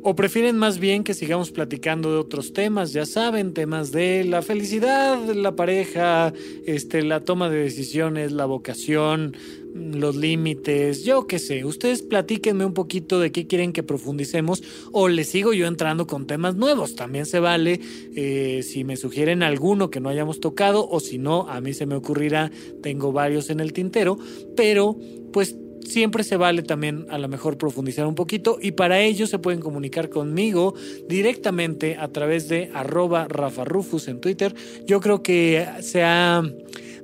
¿O 0.07 0.15
prefieren 0.15 0.55
más 0.55 0.77
bien 0.77 1.03
que 1.03 1.15
sigamos 1.15 1.49
platicando 1.49 2.11
de 2.11 2.19
otros 2.19 2.53
temas? 2.53 2.93
Ya 2.93 3.07
saben, 3.07 3.55
temas 3.55 3.91
de 3.91 4.23
la 4.23 4.43
felicidad, 4.43 5.17
la 5.33 5.55
pareja, 5.55 6.31
este, 6.67 7.01
la 7.01 7.21
toma 7.21 7.49
de 7.49 7.57
decisiones, 7.57 8.31
la 8.31 8.45
vocación, 8.45 9.35
los 9.73 10.15
límites, 10.15 11.03
yo 11.05 11.25
qué 11.25 11.39
sé. 11.39 11.65
Ustedes 11.65 12.03
platíquenme 12.03 12.65
un 12.65 12.75
poquito 12.75 13.19
de 13.19 13.31
qué 13.31 13.47
quieren 13.47 13.73
que 13.73 13.81
profundicemos 13.81 14.61
o 14.91 15.07
les 15.07 15.27
sigo 15.27 15.53
yo 15.53 15.65
entrando 15.65 16.05
con 16.05 16.27
temas 16.27 16.53
nuevos. 16.55 16.95
También 16.95 17.25
se 17.25 17.39
vale 17.39 17.79
eh, 18.15 18.61
si 18.61 18.83
me 18.83 18.97
sugieren 18.97 19.41
alguno 19.41 19.89
que 19.89 20.01
no 20.01 20.09
hayamos 20.09 20.39
tocado 20.39 20.87
o 20.87 20.99
si 20.99 21.17
no, 21.17 21.49
a 21.49 21.61
mí 21.61 21.73
se 21.73 21.87
me 21.87 21.95
ocurrirá, 21.95 22.51
tengo 22.83 23.11
varios 23.11 23.49
en 23.49 23.59
el 23.59 23.73
tintero, 23.73 24.19
pero 24.55 24.95
pues 25.33 25.57
siempre 25.85 26.23
se 26.23 26.37
vale 26.37 26.63
también 26.63 27.05
a 27.09 27.17
lo 27.17 27.27
mejor 27.27 27.57
profundizar 27.57 28.05
un 28.05 28.15
poquito 28.15 28.57
y 28.61 28.71
para 28.71 28.99
ello 29.01 29.27
se 29.27 29.39
pueden 29.39 29.61
comunicar 29.61 30.09
conmigo 30.09 30.73
directamente 31.07 31.97
a 31.97 32.07
través 32.09 32.49
de 32.49 32.71
arroba 32.73 33.27
Rafa 33.27 33.63
Rufus 33.63 34.07
en 34.07 34.19
Twitter. 34.19 34.53
Yo 34.85 34.99
creo 34.99 35.23
que 35.23 35.65
se 35.81 36.03
ha 36.03 36.43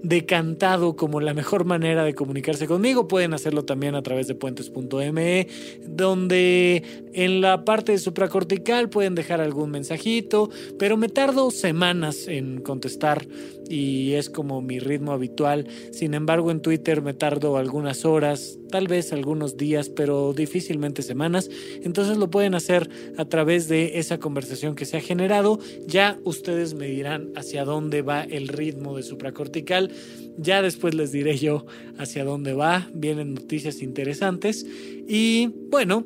decantado 0.04 0.96
como 0.96 1.22
la 1.22 1.34
mejor 1.34 1.66
manera 1.66 2.04
de 2.04 2.16
comunicarse 2.16 2.68
conmigo. 2.68 3.08
Pueden 3.08 3.34
hacerlo 3.34 3.64
también 3.66 3.96
a 3.96 4.02
través 4.02 4.28
de 4.28 4.36
puentes.me, 4.36 5.48
donde 5.86 6.84
en 7.14 7.42
la 7.42 7.64
parte 7.64 7.98
supracortical 7.98 8.90
pueden 8.90 9.16
dejar 9.16 9.42
algún 9.42 9.72
mensajito, 9.72 10.50
pero 10.80 10.98
me 10.98 11.10
tardo 11.10 11.52
semanas 11.52 12.28
en 12.28 12.62
contestar 12.62 13.28
y 13.72 14.14
es 14.14 14.30
como 14.30 14.62
mi 14.62 14.80
ritmo 14.80 15.14
habitual. 15.14 15.68
Sin 15.92 16.14
embargo, 16.14 16.52
en 16.52 16.62
Twitter 16.62 17.02
me 17.02 17.14
tardo 17.14 17.58
algunas 17.58 18.06
horas, 18.06 18.60
tal 18.70 18.88
vez 18.88 19.14
algunos 19.14 19.58
días, 19.58 19.90
pero 19.90 20.34
difícilmente 20.34 21.02
semanas. 21.02 21.50
Entonces 21.84 22.18
lo 22.18 22.30
pueden 22.30 22.54
hacer 22.54 22.90
a 23.18 23.26
través 23.26 23.68
de 23.68 24.00
esa 24.00 24.20
conversación 24.20 24.76
que 24.76 24.86
se 24.86 24.98
ha 24.98 25.02
generado. 25.02 25.60
Ya 25.88 26.20
ustedes 26.24 26.74
me 26.74 26.88
dirán 26.88 27.32
hacia 27.36 27.64
dónde 27.64 28.02
va 28.02 28.24
el 28.24 28.48
ritmo 28.48 28.98
de 28.98 29.04
supracortical. 29.04 29.92
Ya 30.38 30.62
después 30.62 30.94
les 30.94 31.12
diré 31.12 31.38
yo 31.38 31.66
hacia 31.98 32.26
dónde 32.26 32.54
va. 32.54 32.90
Vienen 32.94 33.34
noticias 33.34 33.82
interesantes. 33.82 34.66
Y 35.08 35.48
bueno, 35.70 36.06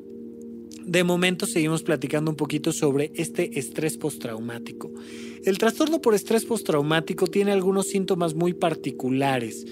de 0.85 1.03
momento 1.03 1.45
seguimos 1.45 1.83
platicando 1.83 2.31
un 2.31 2.37
poquito 2.37 2.71
sobre 2.71 3.11
este 3.15 3.59
estrés 3.59 3.97
postraumático. 3.97 4.91
El 5.43 5.57
trastorno 5.57 6.01
por 6.01 6.15
estrés 6.15 6.45
postraumático 6.45 7.27
tiene 7.27 7.51
algunos 7.51 7.87
síntomas 7.87 8.35
muy 8.35 8.53
particulares. 8.53 9.65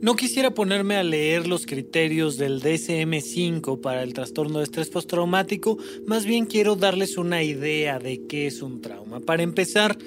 No 0.00 0.16
quisiera 0.16 0.54
ponerme 0.54 0.96
a 0.96 1.02
leer 1.02 1.46
los 1.46 1.66
criterios 1.66 2.38
del 2.38 2.62
DSM5 2.62 3.80
para 3.80 4.02
el 4.02 4.14
trastorno 4.14 4.58
de 4.58 4.64
estrés 4.64 4.88
postraumático, 4.88 5.76
más 6.06 6.24
bien 6.24 6.46
quiero 6.46 6.74
darles 6.74 7.18
una 7.18 7.42
idea 7.42 7.98
de 7.98 8.26
qué 8.26 8.46
es 8.46 8.62
un 8.62 8.80
trauma. 8.80 9.20
Para 9.20 9.42
empezar, 9.42 9.98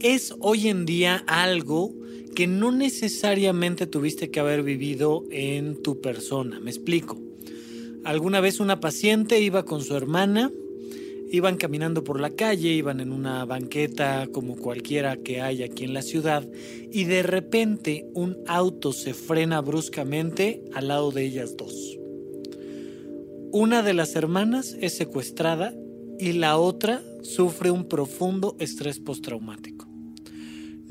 es 0.00 0.34
hoy 0.40 0.68
en 0.68 0.86
día 0.86 1.22
algo 1.28 1.94
que 2.34 2.48
no 2.48 2.72
necesariamente 2.72 3.86
tuviste 3.86 4.30
que 4.30 4.40
haber 4.40 4.64
vivido 4.64 5.24
en 5.30 5.80
tu 5.82 6.00
persona. 6.00 6.58
Me 6.58 6.70
explico. 6.70 7.31
Alguna 8.04 8.40
vez 8.40 8.58
una 8.58 8.80
paciente 8.80 9.40
iba 9.40 9.64
con 9.64 9.82
su 9.82 9.96
hermana, 9.96 10.50
iban 11.30 11.56
caminando 11.56 12.02
por 12.02 12.20
la 12.20 12.30
calle, 12.30 12.70
iban 12.70 13.00
en 13.00 13.12
una 13.12 13.44
banqueta 13.44 14.26
como 14.32 14.56
cualquiera 14.56 15.16
que 15.16 15.40
hay 15.40 15.62
aquí 15.62 15.84
en 15.84 15.94
la 15.94 16.02
ciudad, 16.02 16.46
y 16.90 17.04
de 17.04 17.22
repente 17.22 18.06
un 18.14 18.38
auto 18.46 18.92
se 18.92 19.14
frena 19.14 19.60
bruscamente 19.60 20.62
al 20.74 20.88
lado 20.88 21.12
de 21.12 21.24
ellas 21.24 21.56
dos. 21.56 21.98
Una 23.52 23.82
de 23.82 23.94
las 23.94 24.16
hermanas 24.16 24.76
es 24.80 24.96
secuestrada 24.96 25.74
y 26.18 26.32
la 26.32 26.58
otra 26.58 27.02
sufre 27.22 27.70
un 27.70 27.88
profundo 27.88 28.56
estrés 28.58 28.98
postraumático 28.98 29.81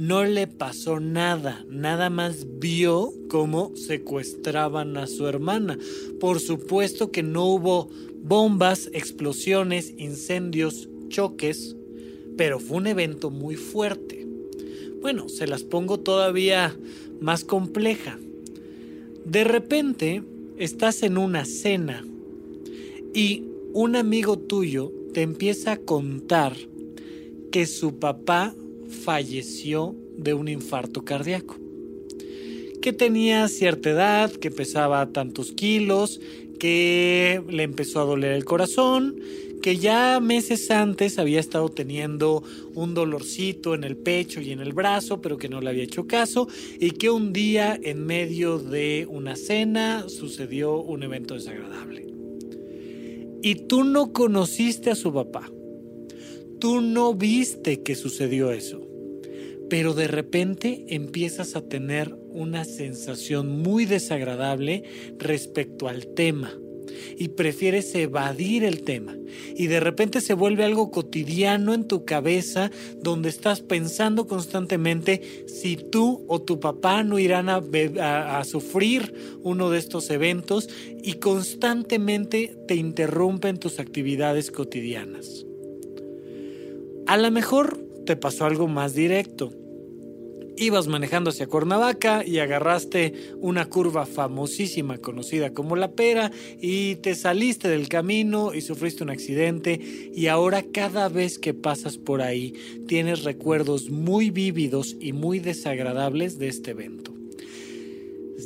no 0.02 0.26
le 0.26 0.48
pasó 0.48 1.00
nada, 1.00 1.64
nada 1.70 2.10
más 2.10 2.48
vio 2.60 3.14
cómo 3.30 3.72
secuestraban 3.76 4.98
a 4.98 5.06
su 5.06 5.28
hermana. 5.28 5.78
Por 6.20 6.40
supuesto 6.40 7.12
que 7.12 7.22
no 7.22 7.46
hubo 7.46 7.88
bombas, 8.24 8.90
explosiones, 8.94 9.94
incendios, 10.00 10.90
choques, 11.10 11.76
pero 12.36 12.60
fue 12.60 12.78
un 12.78 12.88
evento 12.88 13.30
muy 13.30 13.56
fuerte. 13.56 14.26
Bueno, 15.02 15.30
se 15.30 15.46
las 15.46 15.62
pongo 15.62 16.00
todavía 16.00 16.76
más 17.20 17.44
compleja. 17.44 18.18
De 19.24 19.44
repente 19.44 20.24
estás 20.58 21.04
en 21.04 21.20
una 21.20 21.46
cena 21.46 22.04
y 23.14 23.44
un 23.72 23.96
amigo 23.96 24.40
tuyo 24.40 24.92
te 25.14 25.22
empieza 25.22 25.74
a 25.74 25.78
contar 25.78 26.58
que 27.52 27.68
su 27.68 28.00
papá 28.00 28.56
falleció 28.92 29.96
de 30.18 30.34
un 30.34 30.48
infarto 30.48 31.04
cardíaco. 31.04 31.58
Que 32.82 32.94
tenía 32.94 33.48
cierta 33.48 33.90
edad, 33.90 34.32
que 34.32 34.52
pesaba 34.52 35.12
tantos 35.12 35.52
kilos, 35.52 36.20
que 36.60 37.42
le 37.50 37.64
empezó 37.64 38.02
a 38.02 38.06
doler 38.06 38.34
el 38.34 38.46
corazón, 38.46 39.16
que 39.62 39.78
ya 39.78 40.20
meses 40.20 40.70
antes 40.72 41.20
había 41.20 41.40
estado 41.40 41.70
teniendo 41.70 42.44
un 42.74 42.94
dolorcito 42.94 43.76
en 43.76 43.84
el 43.84 43.96
pecho 43.96 44.42
y 44.42 44.52
en 44.52 44.60
el 44.60 44.74
brazo, 44.74 45.22
pero 45.22 45.38
que 45.38 45.50
no 45.50 45.62
le 45.62 45.70
había 45.70 45.84
hecho 45.84 46.08
caso, 46.08 46.48
y 46.80 46.92
que 46.92 47.10
un 47.10 47.34
día 47.34 47.80
en 47.82 48.06
medio 48.06 48.58
de 48.58 49.08
una 49.10 49.36
cena 49.36 50.10
sucedió 50.10 50.78
un 50.82 51.04
evento 51.04 51.36
desagradable. 51.36 52.08
Y 53.44 53.56
tú 53.68 53.84
no 53.84 54.12
conociste 54.12 54.92
a 54.92 54.96
su 54.96 55.14
papá 55.14 55.52
Tú 56.62 56.80
no 56.80 57.16
viste 57.16 57.82
que 57.82 57.96
sucedió 57.96 58.52
eso, 58.52 58.88
pero 59.68 59.96
de 59.96 60.08
repente 60.08 60.86
empiezas 60.90 61.56
a 61.56 61.68
tener 61.68 62.16
una 62.30 62.66
sensación 62.66 63.50
muy 63.64 63.86
desagradable 63.86 64.84
respecto 65.18 65.88
al 65.88 66.06
tema 66.14 66.54
y 67.18 67.30
prefieres 67.30 67.96
evadir 67.96 68.64
el 68.64 68.84
tema 68.84 69.18
y 69.56 69.66
de 69.68 69.80
repente 69.80 70.22
se 70.22 70.36
vuelve 70.36 70.64
algo 70.64 70.92
cotidiano 70.92 71.74
en 71.74 71.88
tu 71.88 72.06
cabeza 72.06 72.70
donde 73.02 73.30
estás 73.30 73.62
pensando 73.62 74.28
constantemente 74.28 75.46
si 75.48 75.78
tú 75.78 76.24
o 76.28 76.44
tu 76.44 76.60
papá 76.60 77.04
no 77.04 77.18
irán 77.18 77.50
a, 77.50 78.44
sufrir 78.44 79.40
uno 79.42 79.72
de 79.72 79.80
estos 79.80 80.12
eventos 80.12 80.70
y 81.02 81.14
constantemente 81.14 82.56
te 82.68 82.76
interrumpen 82.76 83.58
tus 83.58 83.80
actividades 83.80 84.52
cotidianas. 84.52 85.48
A 87.12 87.18
lo 87.18 87.30
mejor 87.30 87.78
te 88.06 88.16
pasó 88.16 88.46
algo 88.46 88.70
más 88.70 88.96
directo. 88.96 89.52
Ibas 90.56 90.88
manejando 90.88 91.32
hacia 91.32 91.46
Cuernavaca 91.46 92.26
y 92.26 92.40
agarraste 92.40 93.34
una 93.42 93.66
curva 93.66 94.06
famosísima 94.06 94.98
conocida 94.98 95.54
como 95.54 95.76
la 95.76 95.92
pera 95.92 96.32
y 96.62 96.96
te 96.96 97.14
saliste 97.16 97.68
del 97.68 97.90
camino 97.90 98.54
y 98.54 98.62
sufriste 98.62 99.04
un 99.04 99.10
accidente 99.10 99.78
y 100.16 100.28
ahora 100.28 100.64
cada 100.64 101.10
vez 101.10 101.38
que 101.38 101.54
pasas 101.54 101.98
por 101.98 102.22
ahí 102.22 102.54
tienes 102.88 103.26
recuerdos 103.26 103.90
muy 103.90 104.30
vívidos 104.30 104.96
y 104.98 105.12
muy 105.12 105.40
desagradables 105.40 106.40
de 106.40 106.48
este 106.48 106.72
evento. 106.72 107.14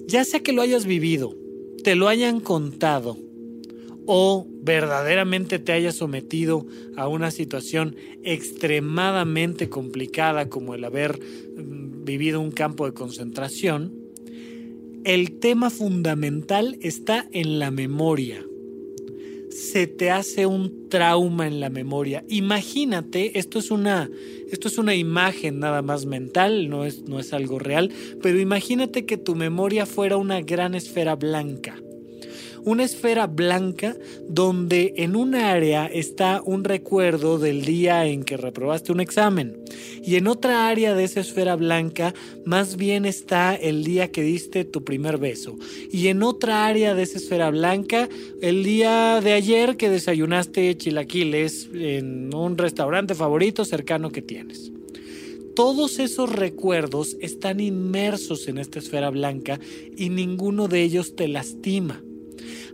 Ya 0.08 0.26
sea 0.26 0.40
que 0.40 0.54
lo 0.54 0.64
hayas 0.64 0.88
vivido, 0.88 1.36
te 1.84 1.94
lo 1.94 2.08
hayan 2.08 2.40
contado 2.40 3.20
o 4.06 4.48
verdaderamente 4.62 5.60
te 5.60 5.74
hayas 5.74 5.96
sometido 5.96 6.66
a 6.96 7.08
una 7.08 7.32
situación 7.32 7.96
extremadamente 8.24 9.70
complicada 9.70 10.50
como 10.50 10.76
el 10.76 10.84
haber 10.84 11.20
mm, 11.20 12.06
vivido 12.06 12.40
un 12.40 12.52
campo 12.52 12.86
de 12.86 12.94
concentración, 12.94 13.94
el 15.04 15.40
tema 15.40 15.70
fundamental 15.70 16.78
está 16.82 17.28
en 17.32 17.60
la 17.60 17.72
memoria. 17.72 18.44
Se 19.52 19.88
te 19.88 20.12
hace 20.12 20.46
un 20.46 20.90
trauma 20.90 21.48
en 21.48 21.60
la 21.60 21.70
memoria. 21.70 22.26
Imagínate, 22.28 23.38
esto 23.40 23.60
es 23.60 23.72
una, 23.72 24.10
esto 24.52 24.68
es 24.68 24.78
una 24.78 24.96
imagen 24.96 25.60
nada 25.60 25.82
más 25.82 26.06
mental, 26.06 26.70
no 26.70 26.86
es, 26.86 27.04
no 27.04 27.20
es 27.20 27.34
algo 27.34 27.60
real, 27.60 27.92
pero 28.22 28.40
imagínate 28.40 29.06
que 29.06 29.18
tu 29.18 29.36
memoria 29.36 29.86
fuera 29.86 30.18
una 30.18 30.42
gran 30.42 30.76
esfera 30.76 31.16
blanca 31.16 31.80
una 32.66 32.84
esfera 32.84 33.28
blanca 33.28 33.96
donde 34.28 34.96
en 34.98 35.16
un 35.16 35.36
área 35.36 35.86
está 35.86 36.42
un 36.44 36.64
recuerdo 36.64 37.38
del 37.38 37.64
día 37.64 38.06
en 38.08 38.24
que 38.24 38.38
reprobaste 38.38 38.92
un 38.92 39.00
examen. 39.00 39.58
Y 40.04 40.16
en 40.16 40.28
otra 40.28 40.68
área 40.68 40.96
de 40.96 41.04
esa 41.04 41.20
esfera 41.20 41.56
blanca 41.56 42.14
más 42.44 42.76
bien 42.76 43.06
está 43.06 43.56
el 43.56 43.84
día 43.84 44.12
que 44.12 44.24
diste 44.24 44.66
tu 44.66 44.84
primer 44.84 45.20
beso. 45.20 45.56
Y 45.92 46.08
en 46.08 46.24
otra 46.24 46.66
área 46.66 46.96
de 46.96 47.04
esa 47.04 47.20
esfera 47.20 47.52
blanca 47.52 48.10
el 48.42 48.64
día 48.64 49.22
de 49.22 49.34
ayer 49.34 49.78
que 49.78 49.90
desayunaste 49.90 50.76
chilaquiles 50.76 51.70
en 51.74 52.34
un 52.34 52.58
restaurante 52.58 53.14
favorito 53.14 53.64
cercano 53.64 54.12
que 54.12 54.24
tienes. 54.24 54.72
Todos 55.56 56.00
esos 56.00 56.32
recuerdos 56.32 57.16
están 57.22 57.60
inmersos 57.62 58.48
en 58.48 58.58
esta 58.58 58.80
esfera 58.80 59.10
blanca 59.10 59.60
y 59.96 60.10
ninguno 60.10 60.68
de 60.68 60.82
ellos 60.82 61.16
te 61.16 61.30
lastima 61.30 62.02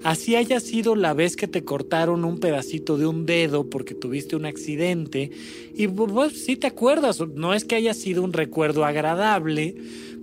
Así 0.04 0.36
haya 0.36 0.60
sido 0.60 0.96
la 0.96 1.14
vez 1.14 1.36
que 1.36 1.48
te 1.48 1.64
cortaron 1.64 2.26
un 2.26 2.40
pedacito 2.40 2.98
de 2.98 3.06
un 3.06 3.26
dedo 3.26 3.70
porque 3.70 3.94
tuviste 3.94 4.36
un 4.36 4.46
accidente 4.46 5.32
y 5.74 5.88
pues 5.88 6.44
sí 6.44 6.56
te 6.56 6.68
acuerdas, 6.68 7.22
no 7.36 7.54
es 7.54 7.66
que 7.66 7.76
haya 7.76 7.94
sido 7.94 8.24
un 8.24 8.34
recuerdo 8.34 8.86
agradable, 8.86 9.76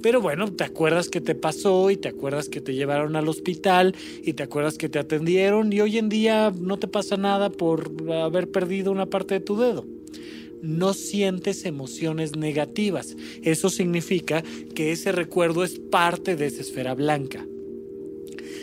pero 0.02 0.20
bueno, 0.20 0.52
te 0.52 0.64
acuerdas 0.64 1.08
que 1.08 1.20
te 1.20 1.34
pasó 1.34 1.90
y 1.90 1.96
te 1.96 2.08
acuerdas 2.08 2.48
que 2.48 2.60
te 2.60 2.74
llevaron 2.74 3.16
al 3.16 3.28
hospital 3.28 3.94
y 4.22 4.32
te 4.34 4.42
acuerdas 4.42 4.78
que 4.78 4.88
te 4.88 4.98
atendieron 4.98 5.72
y 5.72 5.80
hoy 5.80 5.98
en 5.98 6.08
día 6.08 6.52
no 6.58 6.78
te 6.78 6.88
pasa 6.88 7.16
nada 7.16 7.50
por 7.50 7.92
haber 8.12 8.50
perdido 8.50 8.92
una 8.92 9.06
parte 9.06 9.34
de 9.34 9.40
tu 9.40 9.56
dedo 9.56 9.84
no 10.62 10.92
sientes 10.92 11.64
emociones 11.64 12.36
negativas. 12.36 13.16
Eso 13.42 13.70
significa 13.70 14.42
que 14.74 14.92
ese 14.92 15.12
recuerdo 15.12 15.64
es 15.64 15.78
parte 15.78 16.34
de 16.34 16.46
esa 16.46 16.62
esfera 16.62 16.94
blanca. 16.94 17.46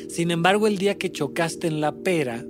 Sin 0.10 0.32
embargo, 0.32 0.68
el 0.68 0.78
día 0.78 0.98
que 0.98 1.12
chocaste 1.12 1.68
en 1.68 1.82
la 1.82 1.94
pera, 1.96 2.46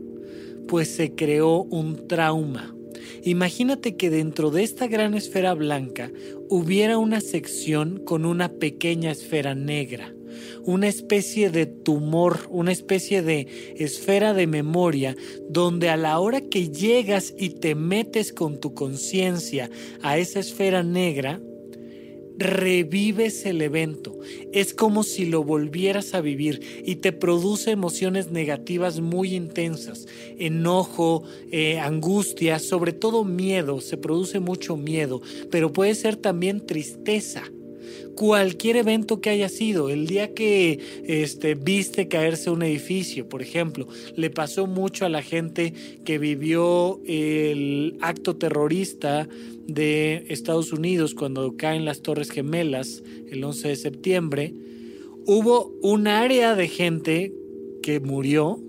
pues 0.67 0.89
se 0.89 1.13
creó 1.13 1.63
un 1.63 2.07
trauma. 2.07 2.75
Imagínate 3.23 3.95
que 3.95 4.09
dentro 4.09 4.51
de 4.51 4.63
esta 4.63 4.87
gran 4.87 5.13
esfera 5.13 5.53
blanca 5.53 6.11
hubiera 6.49 6.97
una 6.97 7.21
sección 7.21 8.01
con 8.05 8.25
una 8.25 8.49
pequeña 8.49 9.11
esfera 9.11 9.55
negra, 9.55 10.13
una 10.63 10.87
especie 10.87 11.49
de 11.49 11.65
tumor, 11.65 12.47
una 12.49 12.71
especie 12.71 13.21
de 13.21 13.47
esfera 13.77 14.33
de 14.33 14.47
memoria, 14.47 15.15
donde 15.49 15.89
a 15.89 15.97
la 15.97 16.19
hora 16.19 16.41
que 16.41 16.69
llegas 16.69 17.33
y 17.37 17.49
te 17.49 17.75
metes 17.75 18.31
con 18.31 18.59
tu 18.59 18.73
conciencia 18.73 19.69
a 20.01 20.17
esa 20.17 20.39
esfera 20.39 20.83
negra, 20.83 21.41
revives 22.37 23.45
el 23.45 23.61
evento. 23.61 24.17
Es 24.51 24.73
como 24.73 25.03
si 25.03 25.25
lo 25.25 25.43
volvieras 25.43 26.13
a 26.13 26.21
vivir 26.21 26.83
y 26.85 26.97
te 26.97 27.11
produce 27.11 27.71
emociones 27.71 28.31
negativas 28.31 28.99
muy 28.99 29.35
intensas. 29.35 30.07
Enojo, 30.37 31.23
eh, 31.51 31.79
angustia, 31.79 32.59
sobre 32.59 32.93
todo 32.93 33.23
miedo. 33.23 33.81
Se 33.81 33.97
produce 33.97 34.39
mucho 34.39 34.77
miedo, 34.77 35.21
pero 35.51 35.71
puede 35.71 35.95
ser 35.95 36.15
también 36.15 36.65
tristeza 36.65 37.43
cualquier 38.15 38.77
evento 38.77 39.21
que 39.21 39.29
haya 39.29 39.49
sido, 39.49 39.89
el 39.89 40.07
día 40.07 40.33
que 40.33 40.79
este, 41.05 41.55
viste 41.55 42.07
caerse 42.07 42.49
un 42.49 42.63
edificio, 42.63 43.27
por 43.27 43.41
ejemplo, 43.41 43.87
le 44.15 44.29
pasó 44.29 44.67
mucho 44.67 45.05
a 45.05 45.09
la 45.09 45.21
gente 45.21 45.73
que 46.03 46.17
vivió 46.17 47.01
el 47.05 47.97
acto 48.01 48.35
terrorista 48.35 49.27
de 49.67 50.25
Estados 50.29 50.71
Unidos 50.71 51.15
cuando 51.15 51.55
caen 51.57 51.85
las 51.85 52.01
Torres 52.01 52.29
Gemelas 52.29 53.03
el 53.29 53.43
11 53.43 53.67
de 53.69 53.75
septiembre, 53.75 54.53
hubo 55.25 55.73
un 55.81 56.07
área 56.07 56.55
de 56.55 56.67
gente 56.67 57.33
que 57.81 57.99
murió 57.99 58.59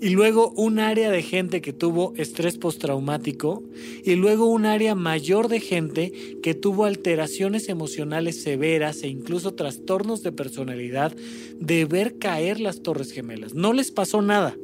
y 0.00 0.10
luego 0.10 0.50
un 0.56 0.78
área 0.78 1.10
de 1.10 1.22
gente 1.22 1.60
que 1.60 1.72
tuvo 1.72 2.12
estrés 2.16 2.58
postraumático 2.58 3.62
y 4.04 4.14
luego 4.16 4.46
un 4.46 4.66
área 4.66 4.94
mayor 4.94 5.48
de 5.48 5.60
gente 5.60 6.12
que 6.42 6.54
tuvo 6.54 6.84
alteraciones 6.84 7.68
emocionales 7.68 8.42
severas 8.42 9.02
e 9.02 9.08
incluso 9.08 9.54
trastornos 9.54 10.22
de 10.22 10.32
personalidad 10.32 11.14
de 11.58 11.84
ver 11.84 12.18
caer 12.18 12.60
las 12.60 12.82
torres 12.82 13.12
gemelas. 13.12 13.54
No 13.54 13.72
les 13.72 13.90
pasó 13.90 14.22
nada. 14.22 14.56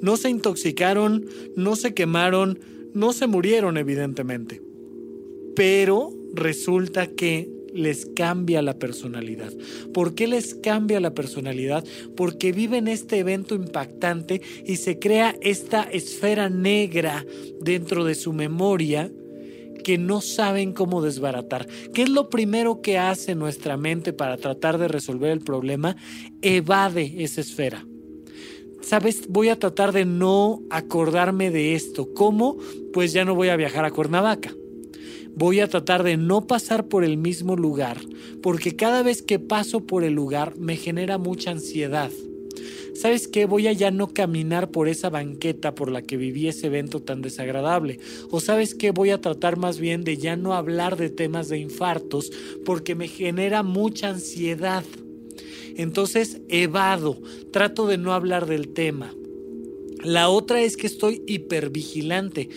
No 0.00 0.16
se 0.16 0.30
intoxicaron, 0.30 1.26
no 1.56 1.76
se 1.76 1.94
quemaron, 1.94 2.58
no 2.92 3.12
se 3.12 3.26
murieron 3.26 3.76
evidentemente. 3.76 4.62
Pero 5.54 6.12
resulta 6.34 7.06
que 7.06 7.55
les 7.76 8.06
cambia 8.06 8.62
la 8.62 8.78
personalidad. 8.78 9.52
¿Por 9.92 10.14
qué 10.14 10.26
les 10.26 10.54
cambia 10.54 11.00
la 11.00 11.14
personalidad? 11.14 11.84
Porque 12.16 12.52
viven 12.52 12.88
este 12.88 13.18
evento 13.18 13.54
impactante 13.54 14.40
y 14.64 14.76
se 14.76 14.98
crea 14.98 15.36
esta 15.40 15.82
esfera 15.82 16.48
negra 16.48 17.24
dentro 17.60 18.04
de 18.04 18.14
su 18.14 18.32
memoria 18.32 19.10
que 19.84 19.98
no 19.98 20.20
saben 20.20 20.72
cómo 20.72 21.00
desbaratar. 21.02 21.68
¿Qué 21.94 22.02
es 22.02 22.08
lo 22.08 22.28
primero 22.28 22.80
que 22.80 22.98
hace 22.98 23.34
nuestra 23.34 23.76
mente 23.76 24.12
para 24.12 24.36
tratar 24.36 24.78
de 24.78 24.88
resolver 24.88 25.30
el 25.30 25.40
problema? 25.40 25.96
Evade 26.42 27.22
esa 27.22 27.40
esfera. 27.40 27.86
¿Sabes? 28.80 29.28
Voy 29.28 29.48
a 29.48 29.58
tratar 29.58 29.92
de 29.92 30.04
no 30.04 30.62
acordarme 30.70 31.50
de 31.50 31.74
esto. 31.74 32.12
¿Cómo? 32.14 32.56
Pues 32.92 33.12
ya 33.12 33.24
no 33.24 33.34
voy 33.34 33.48
a 33.48 33.56
viajar 33.56 33.84
a 33.84 33.90
Cuernavaca 33.90 34.52
voy 35.36 35.60
a 35.60 35.68
tratar 35.68 36.02
de 36.02 36.16
no 36.16 36.46
pasar 36.46 36.88
por 36.88 37.04
el 37.04 37.18
mismo 37.18 37.56
lugar, 37.56 38.00
porque 38.42 38.74
cada 38.74 39.02
vez 39.02 39.22
que 39.22 39.38
paso 39.38 39.86
por 39.86 40.02
el 40.02 40.14
lugar 40.14 40.56
me 40.56 40.76
genera 40.76 41.18
mucha 41.18 41.50
ansiedad. 41.52 42.10
¿Sabes 42.94 43.28
qué? 43.28 43.44
Voy 43.44 43.66
a 43.66 43.72
ya 43.72 43.90
no 43.90 44.08
caminar 44.08 44.70
por 44.70 44.88
esa 44.88 45.10
banqueta 45.10 45.74
por 45.74 45.90
la 45.90 46.00
que 46.00 46.16
viví 46.16 46.48
ese 46.48 46.68
evento 46.68 47.02
tan 47.02 47.20
desagradable. 47.20 48.00
O 48.30 48.40
sabes 48.40 48.74
qué? 48.74 48.90
Voy 48.90 49.10
a 49.10 49.20
tratar 49.20 49.58
más 49.58 49.78
bien 49.78 50.02
de 50.02 50.16
ya 50.16 50.34
no 50.36 50.54
hablar 50.54 50.96
de 50.96 51.10
temas 51.10 51.50
de 51.50 51.58
infartos 51.58 52.32
porque 52.64 52.94
me 52.94 53.06
genera 53.06 53.62
mucha 53.62 54.08
ansiedad. 54.08 54.82
Entonces 55.76 56.40
evado, 56.48 57.20
trato 57.52 57.86
de 57.86 57.98
no 57.98 58.14
hablar 58.14 58.46
del 58.46 58.68
tema. 58.68 59.12
La 60.02 60.30
otra 60.30 60.62
es 60.62 60.78
que 60.78 60.86
estoy 60.86 61.22
hipervigilante 61.26 62.48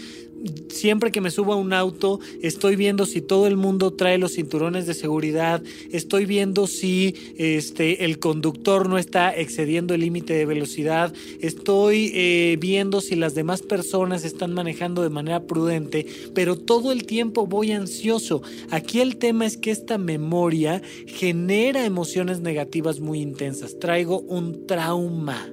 siempre 0.69 1.12
que 1.12 1.21
me 1.21 1.32
subo 1.32 1.54
a 1.54 1.56
un 1.56 1.73
auto, 1.73 2.19
estoy 2.41 2.75
viendo 2.75 3.06
si 3.06 3.21
todo 3.21 3.47
el 3.47 3.58
mundo 3.58 3.91
trae 3.91 4.17
los 4.17 4.34
cinturones 4.34 4.86
de 4.88 4.93
seguridad, 4.93 5.62
estoy 5.91 6.25
viendo 6.25 6.67
si 6.67 7.15
este, 7.38 8.06
el 8.06 8.19
conductor 8.19 8.88
no 8.88 8.97
está 8.97 9.36
excediendo 9.36 9.93
el 9.93 10.02
límite 10.02 10.34
de 10.34 10.45
velocidad, 10.45 11.13
estoy 11.41 12.12
eh, 12.13 12.58
viendo 12.60 13.02
si 13.02 13.15
las 13.15 13.36
demás 13.36 13.62
personas 13.62 14.23
están 14.23 14.54
manejando 14.54 15.02
de 15.02 15.10
manera 15.10 15.43
prudente, 15.43 16.06
pero 16.34 16.58
todo 16.58 16.91
el 16.91 17.06
tiempo 17.06 17.47
voy 17.47 17.71
ansioso. 17.71 18.41
Aquí 18.69 19.02
el 19.02 19.17
tema 19.17 19.45
es 19.45 19.58
que 19.58 19.71
esta 19.71 19.97
memoria 19.97 20.82
genera 21.08 21.86
emociones 21.86 22.41
negativas 22.41 22.99
muy 22.99 23.21
intensas. 23.21 23.80
Traigo 23.80 24.19
un 24.21 24.65
trauma 24.67 25.49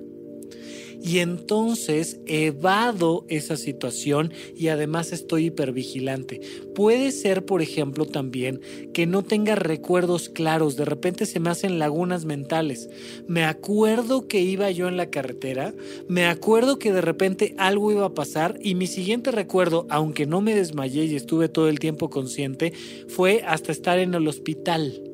y 1.06 1.20
entonces 1.20 2.18
evado 2.26 3.24
esa 3.28 3.56
situación 3.56 4.32
y 4.56 4.68
además 4.68 5.12
estoy 5.12 5.46
hipervigilante. 5.46 6.40
Puede 6.74 7.12
ser, 7.12 7.44
por 7.44 7.62
ejemplo, 7.62 8.06
también 8.06 8.60
que 8.92 9.06
no 9.06 9.22
tenga 9.22 9.54
recuerdos 9.54 10.28
claros, 10.28 10.74
de 10.74 10.84
repente 10.84 11.24
se 11.24 11.38
me 11.38 11.50
hacen 11.50 11.78
lagunas 11.78 12.24
mentales. 12.24 12.90
Me 13.28 13.44
acuerdo 13.44 14.26
que 14.26 14.40
iba 14.40 14.68
yo 14.72 14.88
en 14.88 14.96
la 14.96 15.08
carretera, 15.08 15.72
me 16.08 16.26
acuerdo 16.26 16.80
que 16.80 16.92
de 16.92 17.02
repente 17.02 17.54
algo 17.56 17.92
iba 17.92 18.06
a 18.06 18.14
pasar 18.14 18.58
y 18.60 18.74
mi 18.74 18.88
siguiente 18.88 19.30
recuerdo, 19.30 19.86
aunque 19.90 20.26
no 20.26 20.40
me 20.40 20.56
desmayé 20.56 21.04
y 21.04 21.14
estuve 21.14 21.48
todo 21.48 21.68
el 21.68 21.78
tiempo 21.78 22.10
consciente, 22.10 22.72
fue 23.06 23.44
hasta 23.46 23.70
estar 23.70 24.00
en 24.00 24.12
el 24.14 24.26
hospital. 24.26 25.05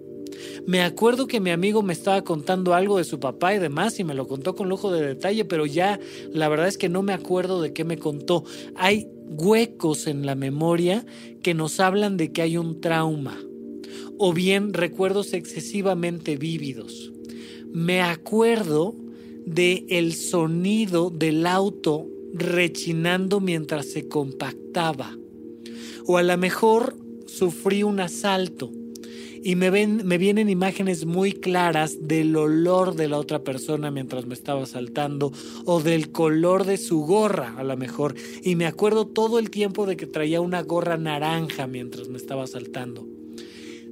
Me 0.67 0.83
acuerdo 0.83 1.27
que 1.27 1.41
mi 1.41 1.51
amigo 1.51 1.83
me 1.83 1.93
estaba 1.93 2.23
contando 2.23 2.75
algo 2.75 2.99
de 2.99 3.05
su 3.05 3.19
papá 3.19 3.55
y 3.55 3.59
demás 3.59 3.99
y 3.99 4.05
me 4.05 4.15
lo 4.15 4.27
contó 4.27 4.55
con 4.55 4.69
lujo 4.69 4.93
de 4.93 5.07
detalle, 5.07 5.45
pero 5.45 5.67
ya 5.67 5.99
la 6.33 6.49
verdad 6.49 6.69
es 6.69 6.79
que 6.79 6.89
no 6.89 7.03
me 7.03 7.13
acuerdo 7.13 7.61
de 7.61 7.73
qué 7.73 7.85
me 7.85 7.99
contó. 7.99 8.45
Hay 8.77 9.09
huecos 9.29 10.07
en 10.07 10.27
la 10.27 10.35
memoria 10.35 11.05
que 11.43 11.55
nos 11.55 11.81
hablan 11.81 12.17
de 12.17 12.33
que 12.33 12.43
hay 12.43 12.57
un 12.57 12.81
trauma 12.81 13.39
o 14.19 14.33
bien 14.33 14.73
recuerdos 14.73 15.33
excesivamente 15.33 16.37
vívidos. 16.37 17.13
Me 17.73 18.03
acuerdo 18.03 18.95
de 19.47 19.85
el 19.89 20.15
sonido 20.15 21.11
del 21.11 21.47
auto 21.47 22.07
rechinando 22.35 23.41
mientras 23.41 23.87
se 23.87 24.09
compactaba. 24.09 25.17
O 26.07 26.19
a 26.19 26.23
lo 26.23 26.37
mejor 26.37 26.97
sufrí 27.27 27.83
un 27.83 28.01
asalto 28.01 28.71
y 29.45 29.57
me, 29.57 29.71
ven, 29.71 30.07
me 30.07 30.19
vienen 30.19 30.49
imágenes 30.49 31.05
muy 31.05 31.33
claras 31.33 32.07
del 32.07 32.37
olor 32.37 32.95
de 32.95 33.09
la 33.09 33.19
otra 33.19 33.43
persona 33.43 33.91
mientras 33.91 34.27
me 34.27 34.35
estaba 34.35 34.67
saltando 34.67 35.33
o 35.65 35.81
del 35.81 36.13
color 36.13 36.65
de 36.65 36.77
su 36.77 37.01
gorra 37.01 37.55
a 37.57 37.65
lo 37.65 37.77
mejor 37.77 38.15
y 38.43 38.55
me 38.57 38.67
acuerdo 38.67 39.07
todo 39.07 39.39
el 39.39 39.51
tiempo 39.51 39.87
de 39.87 39.97
que 39.97 40.07
traía 40.07 40.41
una 40.41 40.63
gorra 40.63 40.97
naranja 40.97 41.67
mientras 41.67 42.09
me 42.09 42.19
estaba 42.19 42.47
saltando. 42.47 43.07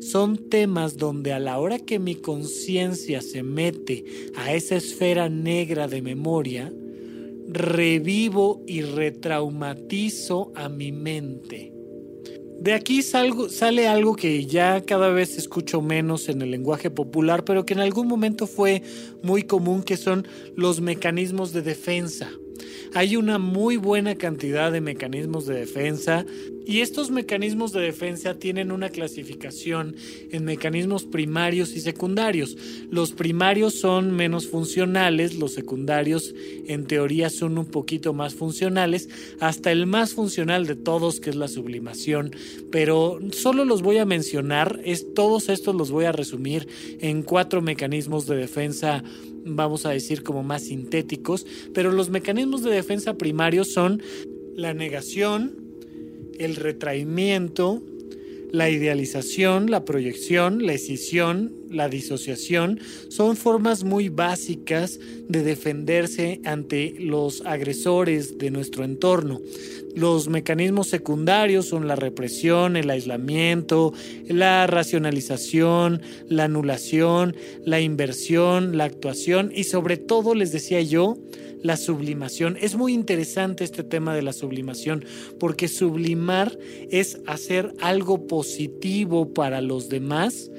Son 0.00 0.48
temas 0.48 0.96
donde 0.96 1.32
a 1.32 1.38
la 1.38 1.58
hora 1.58 1.78
que 1.78 1.98
mi 1.98 2.14
conciencia 2.14 3.20
se 3.20 3.42
mete 3.42 4.04
a 4.34 4.54
esa 4.54 4.76
esfera 4.76 5.28
negra 5.28 5.88
de 5.88 6.00
memoria, 6.00 6.72
revivo 7.48 8.62
y 8.66 8.80
retraumatizo 8.82 10.52
a 10.54 10.68
mi 10.70 10.90
mente. 10.90 11.79
De 12.60 12.74
aquí 12.74 13.02
sale 13.02 13.88
algo 13.88 14.16
que 14.16 14.44
ya 14.44 14.82
cada 14.82 15.08
vez 15.08 15.38
escucho 15.38 15.80
menos 15.80 16.28
en 16.28 16.42
el 16.42 16.50
lenguaje 16.50 16.90
popular, 16.90 17.42
pero 17.42 17.64
que 17.64 17.72
en 17.72 17.80
algún 17.80 18.06
momento 18.06 18.46
fue 18.46 18.82
muy 19.22 19.44
común, 19.44 19.82
que 19.82 19.96
son 19.96 20.28
los 20.56 20.82
mecanismos 20.82 21.54
de 21.54 21.62
defensa. 21.62 22.30
Hay 22.94 23.16
una 23.16 23.38
muy 23.38 23.76
buena 23.76 24.14
cantidad 24.14 24.72
de 24.72 24.80
mecanismos 24.80 25.46
de 25.46 25.54
defensa 25.54 26.24
y 26.66 26.80
estos 26.80 27.10
mecanismos 27.10 27.72
de 27.72 27.80
defensa 27.80 28.34
tienen 28.34 28.70
una 28.70 28.90
clasificación 28.90 29.96
en 30.30 30.44
mecanismos 30.44 31.04
primarios 31.04 31.74
y 31.74 31.80
secundarios. 31.80 32.56
Los 32.90 33.12
primarios 33.12 33.74
son 33.74 34.12
menos 34.12 34.46
funcionales, 34.46 35.34
los 35.34 35.52
secundarios 35.52 36.34
en 36.68 36.86
teoría 36.86 37.30
son 37.30 37.58
un 37.58 37.66
poquito 37.66 38.12
más 38.12 38.34
funcionales, 38.34 39.08
hasta 39.40 39.72
el 39.72 39.86
más 39.86 40.14
funcional 40.14 40.66
de 40.66 40.76
todos 40.76 41.20
que 41.20 41.30
es 41.30 41.36
la 41.36 41.48
sublimación, 41.48 42.30
pero 42.70 43.18
solo 43.32 43.64
los 43.64 43.82
voy 43.82 43.98
a 43.98 44.04
mencionar, 44.04 44.80
es, 44.84 45.12
todos 45.14 45.48
estos 45.48 45.74
los 45.74 45.90
voy 45.90 46.04
a 46.04 46.12
resumir 46.12 46.68
en 47.00 47.22
cuatro 47.22 47.62
mecanismos 47.62 48.26
de 48.26 48.36
defensa 48.36 49.02
vamos 49.44 49.86
a 49.86 49.90
decir 49.90 50.22
como 50.22 50.42
más 50.42 50.62
sintéticos, 50.64 51.46
pero 51.74 51.92
los 51.92 52.10
mecanismos 52.10 52.62
de 52.62 52.70
defensa 52.70 53.14
primarios 53.14 53.72
son 53.72 54.02
la 54.56 54.74
negación, 54.74 55.56
el 56.38 56.56
retraimiento, 56.56 57.82
la 58.52 58.70
idealización, 58.70 59.70
la 59.70 59.84
proyección, 59.84 60.66
la 60.66 60.72
escisión, 60.72 61.52
la 61.70 61.88
disociación 61.88 62.80
son 63.08 63.36
formas 63.36 63.84
muy 63.84 64.08
básicas 64.08 64.98
de 65.28 65.42
defenderse 65.42 66.40
ante 66.44 66.94
los 66.98 67.42
agresores 67.46 68.38
de 68.38 68.50
nuestro 68.50 68.84
entorno. 68.84 69.40
Los 69.94 70.28
mecanismos 70.28 70.88
secundarios 70.88 71.66
son 71.66 71.88
la 71.88 71.96
represión, 71.96 72.76
el 72.76 72.90
aislamiento, 72.90 73.92
la 74.28 74.66
racionalización, 74.66 76.00
la 76.28 76.44
anulación, 76.44 77.36
la 77.64 77.80
inversión, 77.80 78.76
la 78.76 78.84
actuación 78.84 79.50
y 79.54 79.64
sobre 79.64 79.96
todo, 79.96 80.34
les 80.34 80.52
decía 80.52 80.80
yo, 80.80 81.16
la 81.62 81.76
sublimación. 81.76 82.56
Es 82.60 82.74
muy 82.76 82.92
interesante 82.94 83.64
este 83.64 83.84
tema 83.84 84.14
de 84.14 84.22
la 84.22 84.32
sublimación 84.32 85.04
porque 85.38 85.68
sublimar 85.68 86.56
es 86.90 87.20
hacer 87.26 87.74
algo 87.80 88.26
positivo 88.26 89.32
para 89.32 89.60
los 89.60 89.88
demás 89.88 90.50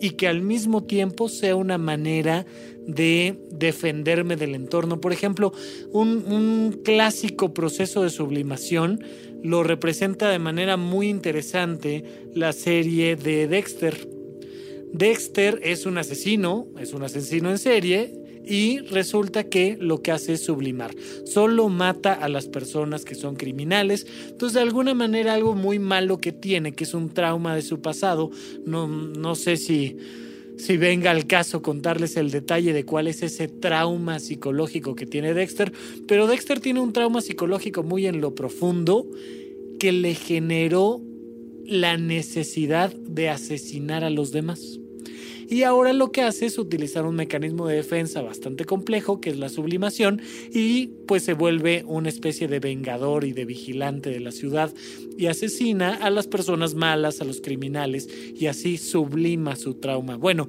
y 0.00 0.10
que 0.12 0.28
al 0.28 0.42
mismo 0.42 0.84
tiempo 0.84 1.28
sea 1.28 1.56
una 1.56 1.78
manera 1.78 2.46
de 2.86 3.38
defenderme 3.50 4.36
del 4.36 4.54
entorno. 4.54 5.00
Por 5.00 5.12
ejemplo, 5.12 5.52
un, 5.92 6.80
clásico 6.84 7.52
proceso 7.52 8.02
de 8.02 8.10
sublimación 8.10 9.04
lo 9.42 9.62
representa 9.62 10.30
de 10.30 10.38
manera 10.38 10.76
muy 10.76 11.08
interesante 11.08 12.04
la 12.34 12.52
serie 12.52 13.16
de 13.16 13.46
Dexter. 13.46 14.08
Dexter 14.92 15.60
es 15.62 15.86
un 15.86 15.98
asesino, 15.98 16.66
es 16.78 16.92
un 16.92 17.02
asesino 17.02 17.50
en 17.50 17.58
serie, 17.58 18.12
y 18.50 18.80
resulta 18.80 19.44
que 19.44 19.78
lo 19.80 20.02
que 20.02 20.10
hace 20.10 20.32
es 20.32 20.44
sublimar. 20.44 20.92
Solo 21.24 21.68
mata 21.68 22.12
a 22.12 22.28
las 22.28 22.48
personas 22.48 23.04
que 23.04 23.14
son 23.14 23.36
criminales. 23.36 24.08
Entonces, 24.28 24.54
de 24.54 24.60
alguna 24.62 24.92
manera, 24.92 25.34
algo 25.34 25.54
muy 25.54 25.78
malo 25.78 26.18
que 26.18 26.32
tiene, 26.32 26.72
que 26.72 26.82
es 26.82 26.92
un 26.92 27.10
trauma 27.10 27.54
de 27.54 27.62
su 27.62 27.80
pasado, 27.80 28.32
no, 28.66 28.88
no 28.88 29.36
sé 29.36 29.56
si, 29.56 29.96
si 30.58 30.76
venga 30.76 31.12
al 31.12 31.28
caso 31.28 31.62
contarles 31.62 32.16
el 32.16 32.32
detalle 32.32 32.72
de 32.72 32.84
cuál 32.84 33.06
es 33.06 33.22
ese 33.22 33.46
trauma 33.46 34.18
psicológico 34.18 34.96
que 34.96 35.06
tiene 35.06 35.32
Dexter, 35.32 35.72
pero 36.08 36.26
Dexter 36.26 36.58
tiene 36.58 36.80
un 36.80 36.92
trauma 36.92 37.20
psicológico 37.20 37.84
muy 37.84 38.08
en 38.08 38.20
lo 38.20 38.34
profundo 38.34 39.06
que 39.78 39.92
le 39.92 40.14
generó 40.16 41.00
la 41.66 41.96
necesidad 41.96 42.92
de 42.92 43.28
asesinar 43.28 44.02
a 44.02 44.10
los 44.10 44.32
demás. 44.32 44.80
Y 45.50 45.64
ahora 45.64 45.92
lo 45.92 46.12
que 46.12 46.22
hace 46.22 46.46
es 46.46 46.58
utilizar 46.58 47.04
un 47.04 47.16
mecanismo 47.16 47.66
de 47.66 47.74
defensa 47.74 48.22
bastante 48.22 48.64
complejo, 48.64 49.20
que 49.20 49.30
es 49.30 49.36
la 49.36 49.48
sublimación, 49.48 50.22
y 50.52 50.86
pues 51.08 51.24
se 51.24 51.34
vuelve 51.34 51.82
una 51.88 52.08
especie 52.08 52.46
de 52.46 52.60
vengador 52.60 53.24
y 53.24 53.32
de 53.32 53.44
vigilante 53.44 54.10
de 54.10 54.20
la 54.20 54.30
ciudad 54.30 54.72
y 55.18 55.26
asesina 55.26 55.96
a 55.96 56.08
las 56.10 56.28
personas 56.28 56.74
malas, 56.74 57.20
a 57.20 57.24
los 57.24 57.40
criminales, 57.40 58.08
y 58.38 58.46
así 58.46 58.78
sublima 58.78 59.56
su 59.56 59.74
trauma. 59.74 60.16
Bueno, 60.16 60.46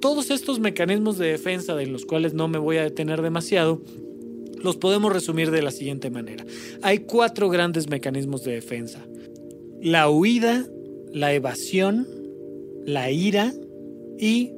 todos 0.00 0.32
estos 0.32 0.58
mecanismos 0.58 1.16
de 1.16 1.28
defensa, 1.28 1.76
de 1.76 1.86
los 1.86 2.04
cuales 2.04 2.34
no 2.34 2.48
me 2.48 2.58
voy 2.58 2.78
a 2.78 2.82
detener 2.82 3.22
demasiado, 3.22 3.80
los 4.60 4.76
podemos 4.76 5.12
resumir 5.12 5.52
de 5.52 5.62
la 5.62 5.70
siguiente 5.70 6.10
manera. 6.10 6.44
Hay 6.82 6.98
cuatro 6.98 7.50
grandes 7.50 7.88
mecanismos 7.88 8.42
de 8.42 8.52
defensa. 8.54 9.06
La 9.80 10.10
huida, 10.10 10.66
la 11.12 11.32
evasión, 11.32 12.08
la 12.84 13.12
ira 13.12 13.54
y 14.20 14.52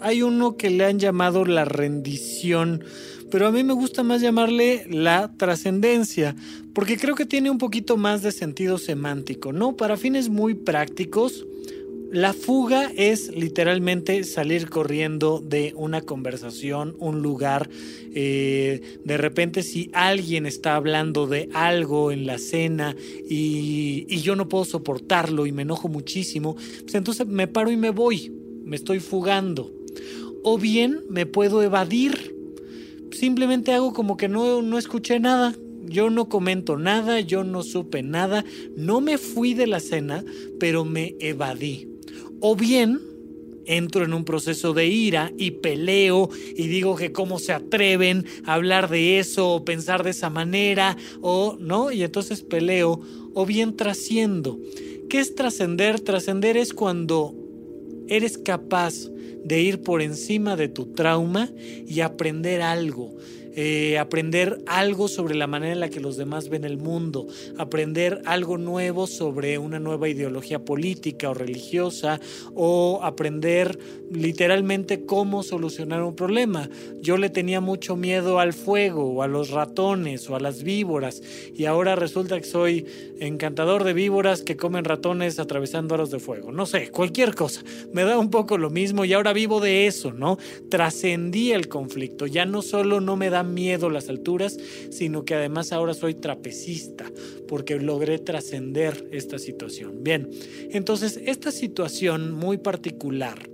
hay 0.00 0.22
uno 0.22 0.56
que 0.56 0.70
le 0.70 0.86
han 0.86 0.98
llamado 0.98 1.44
la 1.44 1.64
rendición, 1.66 2.82
pero 3.30 3.46
a 3.46 3.52
mí 3.52 3.62
me 3.62 3.74
gusta 3.74 4.02
más 4.02 4.22
llamarle 4.22 4.86
la 4.88 5.32
trascendencia, 5.36 6.34
porque 6.72 6.96
creo 6.96 7.14
que 7.14 7.26
tiene 7.26 7.50
un 7.50 7.58
poquito 7.58 7.96
más 7.96 8.22
de 8.22 8.32
sentido 8.32 8.78
semántico, 8.78 9.52
¿no? 9.52 9.76
Para 9.76 9.96
fines 9.96 10.28
muy 10.30 10.54
prácticos, 10.54 11.46
la 12.10 12.32
fuga 12.32 12.92
es 12.96 13.34
literalmente 13.36 14.22
salir 14.22 14.70
corriendo 14.70 15.40
de 15.40 15.74
una 15.76 16.00
conversación, 16.00 16.94
un 17.00 17.22
lugar. 17.22 17.68
Eh, 18.14 19.00
de 19.04 19.16
repente 19.16 19.64
si 19.64 19.90
alguien 19.92 20.46
está 20.46 20.76
hablando 20.76 21.26
de 21.26 21.48
algo 21.52 22.12
en 22.12 22.24
la 22.26 22.38
cena 22.38 22.94
y, 23.28 24.06
y 24.08 24.20
yo 24.20 24.36
no 24.36 24.48
puedo 24.48 24.64
soportarlo 24.64 25.44
y 25.46 25.52
me 25.52 25.62
enojo 25.62 25.88
muchísimo, 25.88 26.54
pues 26.54 26.94
entonces 26.94 27.26
me 27.26 27.48
paro 27.48 27.72
y 27.72 27.76
me 27.76 27.90
voy 27.90 28.43
me 28.64 28.76
estoy 28.76 29.00
fugando. 29.00 29.72
O 30.42 30.58
bien 30.58 31.00
me 31.08 31.26
puedo 31.26 31.62
evadir. 31.62 32.34
Simplemente 33.12 33.72
hago 33.72 33.92
como 33.92 34.16
que 34.16 34.28
no, 34.28 34.62
no 34.62 34.78
escuché 34.78 35.20
nada. 35.20 35.54
Yo 35.86 36.10
no 36.10 36.28
comento 36.28 36.76
nada, 36.78 37.20
yo 37.20 37.44
no 37.44 37.62
supe 37.62 38.02
nada. 38.02 38.44
No 38.76 39.00
me 39.00 39.18
fui 39.18 39.54
de 39.54 39.66
la 39.66 39.80
cena, 39.80 40.24
pero 40.58 40.84
me 40.84 41.14
evadí. 41.20 41.88
O 42.40 42.56
bien 42.56 43.00
entro 43.66 44.04
en 44.04 44.12
un 44.12 44.24
proceso 44.24 44.72
de 44.74 44.86
ira 44.86 45.32
y 45.38 45.52
peleo 45.52 46.28
y 46.56 46.68
digo 46.68 46.96
que 46.96 47.12
cómo 47.12 47.38
se 47.38 47.52
atreven 47.52 48.26
a 48.44 48.54
hablar 48.54 48.90
de 48.90 49.18
eso 49.18 49.50
o 49.50 49.64
pensar 49.64 50.02
de 50.04 50.10
esa 50.10 50.30
manera 50.30 50.96
o 51.20 51.56
no, 51.58 51.90
y 51.90 52.02
entonces 52.02 52.42
peleo 52.42 53.00
o 53.34 53.46
bien 53.46 53.76
trasciendo. 53.76 54.58
¿Qué 55.08 55.18
es 55.20 55.34
trascender? 55.34 56.00
Trascender 56.00 56.56
es 56.56 56.72
cuando 56.72 57.34
eres 58.08 58.38
capaz 58.38 59.08
de 59.44 59.60
ir 59.60 59.82
por 59.82 60.02
encima 60.02 60.56
de 60.56 60.68
tu 60.68 60.86
trauma 60.86 61.50
y 61.86 62.00
aprender 62.00 62.62
algo, 62.62 63.14
eh, 63.56 63.98
aprender 63.98 64.58
algo 64.66 65.08
sobre 65.08 65.34
la 65.34 65.46
manera 65.46 65.72
en 65.72 65.80
la 65.80 65.88
que 65.88 66.00
los 66.00 66.16
demás 66.16 66.48
ven 66.48 66.64
el 66.64 66.76
mundo, 66.76 67.26
aprender 67.56 68.20
algo 68.24 68.58
nuevo 68.58 69.06
sobre 69.06 69.58
una 69.58 69.78
nueva 69.78 70.08
ideología 70.08 70.64
política 70.64 71.30
o 71.30 71.34
religiosa, 71.34 72.20
o 72.54 73.00
aprender 73.02 73.78
literalmente 74.10 75.06
cómo 75.06 75.42
solucionar 75.42 76.02
un 76.02 76.16
problema. 76.16 76.68
Yo 77.00 77.16
le 77.16 77.30
tenía 77.30 77.60
mucho 77.60 77.96
miedo 77.96 78.40
al 78.40 78.52
fuego, 78.52 79.12
o 79.12 79.22
a 79.22 79.28
los 79.28 79.50
ratones, 79.50 80.28
o 80.28 80.36
a 80.36 80.40
las 80.40 80.62
víboras, 80.62 81.22
y 81.54 81.66
ahora 81.66 81.94
resulta 81.94 82.38
que 82.40 82.46
soy 82.46 82.86
encantador 83.20 83.84
de 83.84 83.92
víboras 83.92 84.42
que 84.42 84.56
comen 84.56 84.84
ratones 84.84 85.38
atravesando 85.38 85.94
aros 85.94 86.10
de 86.10 86.18
fuego. 86.18 86.50
No 86.50 86.66
sé, 86.66 86.90
cualquier 86.90 87.34
cosa. 87.34 87.62
Me 87.92 88.02
da 88.02 88.18
un 88.18 88.30
poco 88.30 88.58
lo 88.58 88.70
mismo 88.70 89.04
y 89.04 89.12
ahora 89.12 89.32
vivo 89.32 89.60
de 89.60 89.86
eso, 89.86 90.12
¿no? 90.12 90.38
Trascendí 90.68 91.52
el 91.52 91.68
conflicto. 91.68 92.26
Ya 92.26 92.46
no 92.46 92.62
solo 92.62 93.00
no 93.00 93.16
me 93.16 93.30
da 93.30 93.43
miedo 93.44 93.90
las 93.90 94.08
alturas, 94.08 94.58
sino 94.90 95.24
que 95.24 95.34
además 95.34 95.72
ahora 95.72 95.94
soy 95.94 96.14
trapecista 96.14 97.10
porque 97.48 97.78
logré 97.78 98.18
trascender 98.18 99.08
esta 99.12 99.38
situación. 99.38 100.02
Bien, 100.02 100.30
entonces 100.70 101.20
esta 101.24 101.50
situación 101.50 102.32
muy 102.32 102.58
particular 102.58 103.53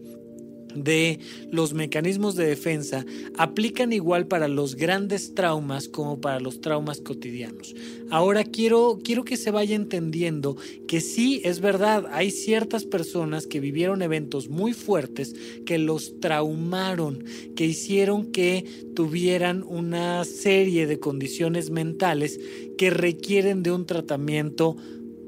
de 0.75 1.19
los 1.51 1.75
mecanismos 1.75 2.37
de 2.37 2.47
defensa 2.47 3.05
aplican 3.37 3.93
igual 3.93 4.27
para 4.27 4.49
los 4.49 4.77
grandes 4.77 5.35
traumas 5.35 5.89
como 5.89 6.21
para 6.21 6.41
los 6.41 6.61
traumas 6.61 7.01
cotidianos. 7.01 7.75
Ahora 8.11 8.45
quiero, 8.45 8.99
quiero 9.03 9.25
que 9.25 9.37
se 9.37 9.51
vaya 9.51 9.77
entendiendo 9.77 10.57
que 10.87 11.01
sí, 11.01 11.41
es 11.45 11.61
verdad, 11.61 12.07
hay 12.13 12.31
ciertas 12.31 12.85
personas 12.85 13.47
que 13.47 13.61
vivieron 13.61 14.03
eventos 14.03 14.49
muy 14.49 14.73
fuertes 14.73 15.35
que 15.65 15.79
los 15.79 16.21
traumaron, 16.21 17.25
que 17.57 17.67
hicieron 17.67 18.33
que 18.33 18.65
tuvieran 18.95 19.63
una 19.63 20.25
serie 20.25 20.87
de 20.87 20.99
condiciones 20.99 21.71
mentales 21.71 22.41
que 22.77 22.91
requieren 22.91 23.63
de 23.63 23.71
un 23.71 23.87
tratamiento 23.87 24.77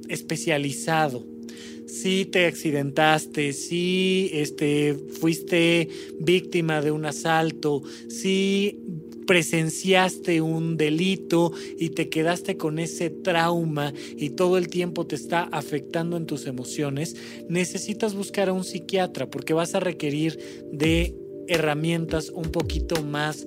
especializado 0.09 1.32
si 1.93 2.25
te 2.25 2.47
accidentaste, 2.47 3.53
si 3.53 4.31
este, 4.33 4.95
fuiste 4.95 5.89
víctima 6.19 6.81
de 6.81 6.91
un 6.91 7.05
asalto, 7.05 7.83
si 8.09 8.81
presenciaste 9.27 10.41
un 10.41 10.77
delito 10.77 11.53
y 11.79 11.91
te 11.91 12.09
quedaste 12.09 12.57
con 12.57 12.79
ese 12.79 13.11
trauma 13.11 13.93
y 14.17 14.31
todo 14.31 14.57
el 14.57 14.69
tiempo 14.69 15.07
te 15.07 15.17
está 15.17 15.43
afectando 15.45 16.17
en 16.17 16.27
tus 16.27 16.47
emociones, 16.47 17.15
necesitas 17.49 18.15
buscar 18.15 18.49
a 18.49 18.53
un 18.53 18.65
psiquiatra 18.65 19.31
porque 19.31 19.53
vas 19.53 19.75
a 19.75 19.81
requerir 19.81 20.39
de 20.73 21.15
herramientas 21.49 22.31
un 22.31 22.51
poquito 22.51 23.03
más 23.03 23.47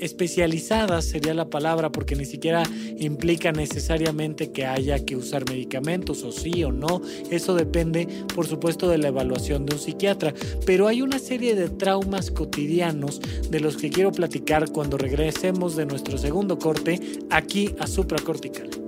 especializadas 0.00 1.04
sería 1.04 1.34
la 1.34 1.48
palabra 1.48 1.90
porque 1.90 2.14
ni 2.14 2.24
siquiera 2.24 2.62
implica 2.98 3.52
necesariamente 3.52 4.50
que 4.52 4.66
haya 4.66 5.04
que 5.04 5.16
usar 5.16 5.48
medicamentos 5.48 6.22
o 6.22 6.32
sí 6.32 6.64
o 6.64 6.72
no. 6.72 7.00
Eso 7.30 7.54
depende 7.54 8.06
por 8.34 8.46
supuesto 8.46 8.88
de 8.88 8.98
la 8.98 9.08
evaluación 9.08 9.66
de 9.66 9.74
un 9.74 9.80
psiquiatra. 9.80 10.34
Pero 10.66 10.88
hay 10.88 11.02
una 11.02 11.18
serie 11.18 11.54
de 11.54 11.68
traumas 11.68 12.30
cotidianos 12.30 13.20
de 13.50 13.60
los 13.60 13.76
que 13.76 13.90
quiero 13.90 14.12
platicar 14.12 14.70
cuando 14.70 14.98
regresemos 14.98 15.76
de 15.76 15.86
nuestro 15.86 16.18
segundo 16.18 16.58
corte 16.58 17.00
aquí 17.30 17.74
a 17.78 17.86
supracortical. 17.86 18.87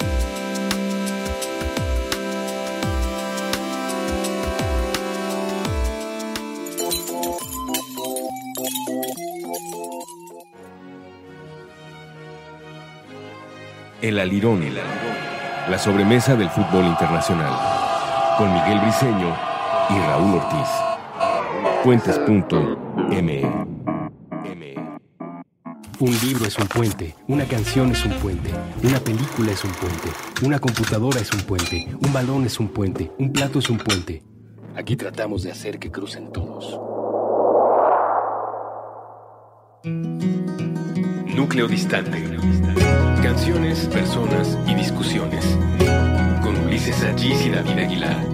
El 14.03 14.19
Alirón. 14.19 14.65
La 15.69 15.79
sobremesa 15.79 16.35
del 16.35 16.49
fútbol 16.49 16.87
internacional. 16.87 17.53
Con 18.39 18.51
Miguel 18.53 18.81
Briseño 18.81 19.37
y 19.91 19.99
Raúl 19.99 20.37
Ortiz. 20.37 20.69
Puentes.me. 21.85 23.43
Un 26.01 26.19
libro 26.23 26.47
es 26.47 26.59
un 26.59 26.67
puente, 26.67 27.15
una 27.29 27.45
canción 27.45 27.91
es 27.91 28.03
un 28.07 28.13
puente, 28.13 28.51
una 28.83 28.99
película 29.01 29.53
es 29.53 29.63
un 29.65 29.73
puente, 29.73 30.09
una 30.43 30.59
computadora 30.59 31.21
es 31.21 31.31
un 31.35 31.43
puente, 31.43 31.95
un 32.03 32.11
balón 32.11 32.47
es 32.47 32.59
un 32.59 32.69
puente, 32.69 33.13
un 33.19 33.31
plato 33.31 33.59
es 33.59 33.69
un 33.69 33.77
puente. 33.77 34.23
Aquí 34.75 34.97
tratamos 34.97 35.43
de 35.43 35.53
hacer 35.53 35.79
que 35.79 35.91
crucen 35.91 36.33
todos. 36.33 36.81
Núcleo 41.41 41.67
distante. 41.67 42.23
Canciones, 43.23 43.87
personas 43.87 44.59
y 44.67 44.75
discusiones. 44.75 45.43
Con 46.43 46.55
Ulises 46.67 47.03
Allís 47.03 47.47
y 47.47 47.49
David 47.49 47.79
Aguilar. 47.79 48.27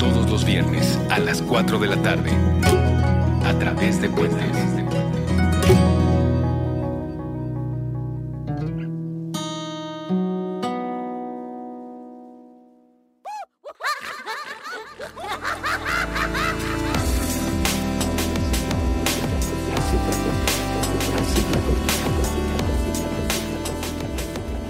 Todos 0.00 0.28
los 0.28 0.44
viernes 0.44 0.98
a 1.08 1.20
las 1.20 1.40
4 1.40 1.78
de 1.78 1.86
la 1.86 2.02
tarde. 2.02 2.32
A 3.44 3.56
través 3.60 4.00
de 4.00 4.08
Puentes. 4.08 4.65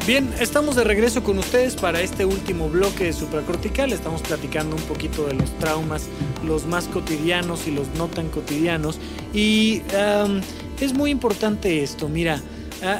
Bien, 0.06 0.32
estamos 0.38 0.76
de 0.76 0.84
regreso 0.84 1.24
con 1.24 1.36
ustedes 1.36 1.74
para 1.74 2.00
este 2.00 2.24
último 2.24 2.68
bloque 2.68 3.06
de 3.06 3.12
supracortical. 3.12 3.92
Estamos 3.92 4.22
platicando 4.22 4.76
un 4.76 4.82
poquito 4.82 5.26
de 5.26 5.34
los 5.34 5.50
traumas, 5.58 6.06
los 6.46 6.64
más 6.64 6.86
cotidianos 6.86 7.66
y 7.66 7.72
los 7.72 7.88
no 7.98 8.06
tan 8.06 8.28
cotidianos. 8.28 9.00
Y 9.34 9.82
es 10.80 10.92
muy 10.94 11.10
importante 11.10 11.82
esto. 11.82 12.08
Mira, 12.08 12.40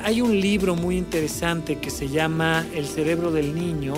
hay 0.03 0.21
un 0.21 0.41
libro 0.41 0.75
muy 0.75 0.97
interesante 0.97 1.79
que 1.79 1.91
se 1.91 2.09
llama 2.09 2.67
El 2.75 2.87
cerebro 2.87 3.31
del 3.31 3.55
niño, 3.55 3.95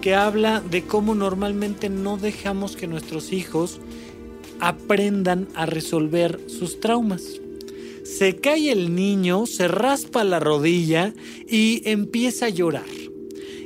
que 0.00 0.14
habla 0.14 0.60
de 0.60 0.84
cómo 0.84 1.16
normalmente 1.16 1.88
no 1.88 2.18
dejamos 2.18 2.76
que 2.76 2.86
nuestros 2.86 3.32
hijos 3.32 3.80
aprendan 4.60 5.48
a 5.56 5.66
resolver 5.66 6.38
sus 6.46 6.78
traumas 6.78 7.39
se 8.20 8.36
cae 8.36 8.70
el 8.70 8.94
niño, 8.94 9.46
se 9.46 9.66
raspa 9.66 10.24
la 10.24 10.40
rodilla 10.40 11.14
y 11.48 11.80
empieza 11.86 12.44
a 12.44 12.48
llorar. 12.50 12.99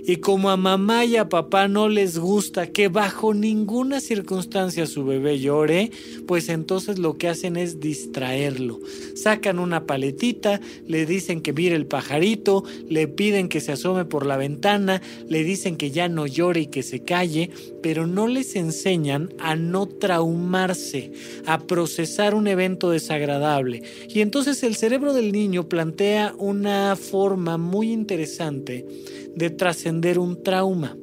Y 0.06 0.16
como 0.16 0.50
a 0.50 0.58
mamá 0.58 1.06
y 1.06 1.16
a 1.16 1.30
papá 1.30 1.66
no 1.66 1.88
les 1.88 2.18
gusta 2.18 2.66
que 2.66 2.88
bajo 2.88 3.32
ninguna 3.32 4.00
circunstancia 4.00 4.86
su 4.86 5.06
bebé 5.06 5.40
llore, 5.40 5.90
pues 6.26 6.50
entonces 6.50 6.98
lo 6.98 7.16
que 7.16 7.28
hacen 7.28 7.56
es 7.56 7.80
distraerlo. 7.80 8.80
Sacan 9.14 9.58
una 9.58 9.86
paletita, 9.86 10.60
le 10.86 11.06
dicen 11.06 11.40
que 11.40 11.54
mire 11.54 11.74
el 11.74 11.86
pajarito, 11.86 12.64
le 12.86 13.08
piden 13.08 13.48
que 13.48 13.62
se 13.62 13.72
asome 13.72 14.04
por 14.04 14.26
la 14.26 14.36
ventana, 14.36 15.00
le 15.26 15.42
dicen 15.42 15.76
que 15.76 15.90
ya 15.90 16.06
no 16.08 16.26
llore 16.26 16.60
y 16.60 16.66
que 16.66 16.82
se 16.82 17.02
calle, 17.02 17.50
pero 17.82 18.06
no 18.06 18.28
les 18.28 18.56
enseñan 18.56 19.32
a 19.38 19.56
no 19.56 19.86
traumarse, 19.86 21.12
a 21.46 21.60
procesar 21.60 22.34
un 22.34 22.46
evento 22.46 22.90
desagradable. 22.90 23.82
Y 24.08 24.20
entonces 24.20 24.62
el 24.64 24.76
cerebro 24.76 25.14
del 25.14 25.32
niño 25.32 25.66
plantea 25.66 26.34
una 26.36 26.94
forma 26.94 27.56
muy 27.56 27.90
interesante 27.90 28.84
de 29.36 29.50
trascender 29.50 30.18
un 30.18 30.42
trauma. 30.42 30.96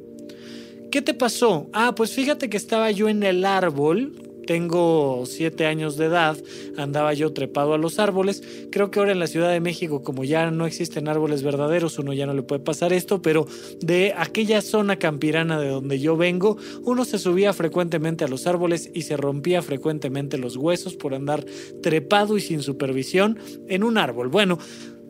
¿Qué 0.90 1.00
te 1.00 1.14
pasó? 1.14 1.68
Ah, 1.72 1.94
pues 1.94 2.12
fíjate 2.12 2.50
que 2.50 2.56
estaba 2.56 2.90
yo 2.90 3.08
en 3.08 3.22
el 3.22 3.46
árbol, 3.46 4.12
tengo 4.46 5.24
siete 5.26 5.66
años 5.66 5.96
de 5.96 6.06
edad, 6.06 6.36
andaba 6.76 7.14
yo 7.14 7.32
trepado 7.32 7.74
a 7.74 7.78
los 7.78 7.98
árboles. 7.98 8.42
Creo 8.70 8.90
que 8.90 8.98
ahora 8.98 9.12
en 9.12 9.18
la 9.18 9.26
Ciudad 9.26 9.50
de 9.50 9.60
México, 9.60 10.02
como 10.02 10.24
ya 10.24 10.50
no 10.50 10.66
existen 10.66 11.08
árboles 11.08 11.42
verdaderos, 11.42 11.98
uno 11.98 12.12
ya 12.12 12.26
no 12.26 12.34
le 12.34 12.42
puede 12.42 12.60
pasar 12.60 12.92
esto, 12.92 13.22
pero 13.22 13.46
de 13.80 14.12
aquella 14.16 14.60
zona 14.60 14.98
campirana 14.98 15.60
de 15.60 15.68
donde 15.68 16.00
yo 16.00 16.16
vengo, 16.16 16.56
uno 16.82 17.04
se 17.04 17.18
subía 17.18 17.52
frecuentemente 17.52 18.24
a 18.24 18.28
los 18.28 18.46
árboles 18.46 18.90
y 18.92 19.02
se 19.02 19.16
rompía 19.16 19.62
frecuentemente 19.62 20.38
los 20.38 20.56
huesos 20.56 20.94
por 20.94 21.14
andar 21.14 21.44
trepado 21.82 22.36
y 22.36 22.40
sin 22.40 22.62
supervisión 22.62 23.38
en 23.68 23.84
un 23.84 23.96
árbol. 23.96 24.28
Bueno, 24.28 24.58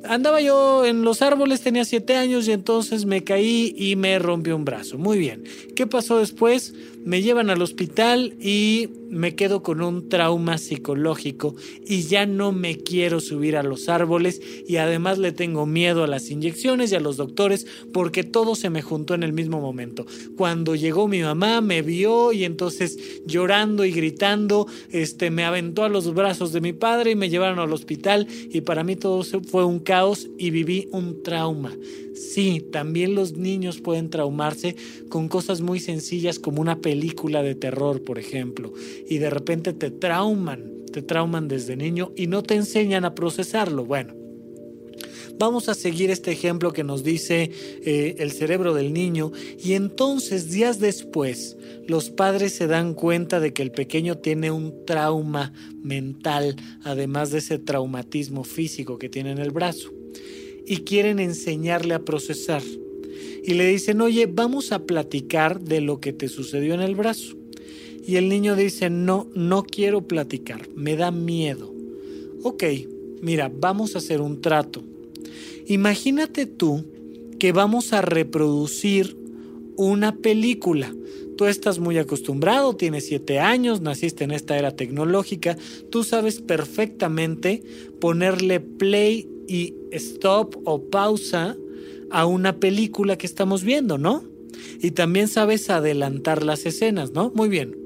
andaba 0.04 0.40
yo 0.40 0.84
en 0.84 1.02
los 1.02 1.22
árboles, 1.22 1.60
tenía 1.60 1.84
siete 1.84 2.16
años 2.16 2.48
y 2.48 2.52
entonces 2.52 3.04
me 3.04 3.24
caí 3.24 3.74
y 3.76 3.96
me 3.96 4.18
rompió 4.18 4.56
un 4.56 4.64
brazo. 4.64 4.98
Muy 4.98 5.18
bien. 5.18 5.44
¿Qué 5.76 5.86
pasó 5.86 6.18
después? 6.18 6.74
Me 7.04 7.22
llevan 7.22 7.50
al 7.50 7.62
hospital 7.62 8.34
y 8.40 8.90
me 9.12 9.34
quedo 9.34 9.62
con 9.62 9.82
un 9.82 10.08
trauma 10.08 10.56
psicológico 10.56 11.54
y 11.86 12.02
ya 12.02 12.24
no 12.24 12.50
me 12.50 12.78
quiero 12.78 13.20
subir 13.20 13.58
a 13.58 13.62
los 13.62 13.90
árboles 13.90 14.40
y 14.66 14.76
además 14.76 15.18
le 15.18 15.32
tengo 15.32 15.66
miedo 15.66 16.02
a 16.02 16.06
las 16.06 16.30
inyecciones 16.30 16.90
y 16.90 16.94
a 16.94 17.00
los 17.00 17.18
doctores 17.18 17.66
porque 17.92 18.24
todo 18.24 18.54
se 18.54 18.70
me 18.70 18.80
juntó 18.80 19.14
en 19.14 19.22
el 19.22 19.34
mismo 19.34 19.60
momento. 19.60 20.06
Cuando 20.36 20.74
llegó 20.74 21.08
mi 21.08 21.20
mamá 21.20 21.60
me 21.60 21.82
vio 21.82 22.32
y 22.32 22.44
entonces 22.44 22.98
llorando 23.26 23.84
y 23.84 23.92
gritando, 23.92 24.66
este 24.90 25.30
me 25.30 25.44
aventó 25.44 25.84
a 25.84 25.90
los 25.90 26.14
brazos 26.14 26.52
de 26.52 26.62
mi 26.62 26.72
padre 26.72 27.10
y 27.10 27.16
me 27.16 27.28
llevaron 27.28 27.58
al 27.58 27.72
hospital 27.72 28.26
y 28.50 28.62
para 28.62 28.82
mí 28.82 28.96
todo 28.96 29.22
fue 29.22 29.64
un 29.64 29.78
caos 29.78 30.28
y 30.38 30.50
viví 30.50 30.88
un 30.90 31.22
trauma. 31.22 31.76
Sí, 32.14 32.62
también 32.72 33.14
los 33.14 33.36
niños 33.36 33.80
pueden 33.80 34.10
traumarse 34.10 34.76
con 35.08 35.28
cosas 35.28 35.60
muy 35.60 35.80
sencillas 35.80 36.38
como 36.38 36.60
una 36.60 36.80
película 36.80 37.42
de 37.42 37.54
terror, 37.54 38.02
por 38.02 38.18
ejemplo, 38.18 38.72
y 39.08 39.18
de 39.18 39.30
repente 39.30 39.72
te 39.72 39.90
trauman, 39.90 40.84
te 40.92 41.02
trauman 41.02 41.48
desde 41.48 41.76
niño 41.76 42.12
y 42.16 42.26
no 42.26 42.42
te 42.42 42.54
enseñan 42.54 43.04
a 43.04 43.14
procesarlo. 43.14 43.84
Bueno, 43.84 44.14
vamos 45.38 45.68
a 45.68 45.74
seguir 45.74 46.10
este 46.10 46.32
ejemplo 46.32 46.72
que 46.72 46.84
nos 46.84 47.02
dice 47.02 47.50
eh, 47.84 48.16
el 48.18 48.32
cerebro 48.32 48.74
del 48.74 48.92
niño 48.92 49.32
y 49.62 49.72
entonces 49.72 50.50
días 50.50 50.78
después 50.78 51.56
los 51.86 52.10
padres 52.10 52.54
se 52.54 52.66
dan 52.66 52.94
cuenta 52.94 53.40
de 53.40 53.52
que 53.52 53.62
el 53.62 53.72
pequeño 53.72 54.18
tiene 54.18 54.50
un 54.50 54.84
trauma 54.86 55.52
mental, 55.82 56.56
además 56.84 57.30
de 57.30 57.38
ese 57.38 57.58
traumatismo 57.58 58.44
físico 58.44 58.98
que 58.98 59.08
tiene 59.08 59.32
en 59.32 59.38
el 59.38 59.50
brazo 59.50 59.90
y 60.66 60.78
quieren 60.78 61.18
enseñarle 61.18 61.94
a 61.94 62.04
procesar. 62.04 62.62
Y 63.44 63.54
le 63.54 63.66
dicen, 63.66 64.00
oye, 64.00 64.26
vamos 64.26 64.70
a 64.70 64.84
platicar 64.86 65.60
de 65.60 65.80
lo 65.80 66.00
que 66.00 66.12
te 66.12 66.28
sucedió 66.28 66.74
en 66.74 66.80
el 66.80 66.94
brazo. 66.94 67.36
Y 68.04 68.16
el 68.16 68.28
niño 68.28 68.56
dice, 68.56 68.90
no, 68.90 69.28
no 69.34 69.62
quiero 69.62 70.06
platicar, 70.06 70.68
me 70.74 70.96
da 70.96 71.10
miedo. 71.10 71.72
Ok, 72.42 72.64
mira, 73.20 73.50
vamos 73.54 73.94
a 73.94 73.98
hacer 73.98 74.20
un 74.20 74.40
trato. 74.40 74.82
Imagínate 75.66 76.46
tú 76.46 76.84
que 77.38 77.52
vamos 77.52 77.92
a 77.92 78.02
reproducir 78.02 79.16
una 79.76 80.16
película. 80.16 80.94
Tú 81.36 81.46
estás 81.46 81.78
muy 81.78 81.98
acostumbrado, 81.98 82.76
tienes 82.76 83.06
siete 83.06 83.38
años, 83.38 83.80
naciste 83.80 84.24
en 84.24 84.32
esta 84.32 84.58
era 84.58 84.76
tecnológica, 84.76 85.56
tú 85.90 86.04
sabes 86.04 86.40
perfectamente 86.40 87.62
ponerle 88.00 88.60
play 88.60 89.28
y 89.48 89.74
stop 89.92 90.56
o 90.64 90.82
pausa 90.82 91.56
a 92.10 92.26
una 92.26 92.58
película 92.58 93.16
que 93.16 93.26
estamos 93.26 93.64
viendo, 93.64 93.98
¿no? 93.98 94.24
Y 94.80 94.90
también 94.90 95.28
sabes 95.28 95.70
adelantar 95.70 96.42
las 96.42 96.66
escenas, 96.66 97.12
¿no? 97.12 97.32
Muy 97.34 97.48
bien. 97.48 97.81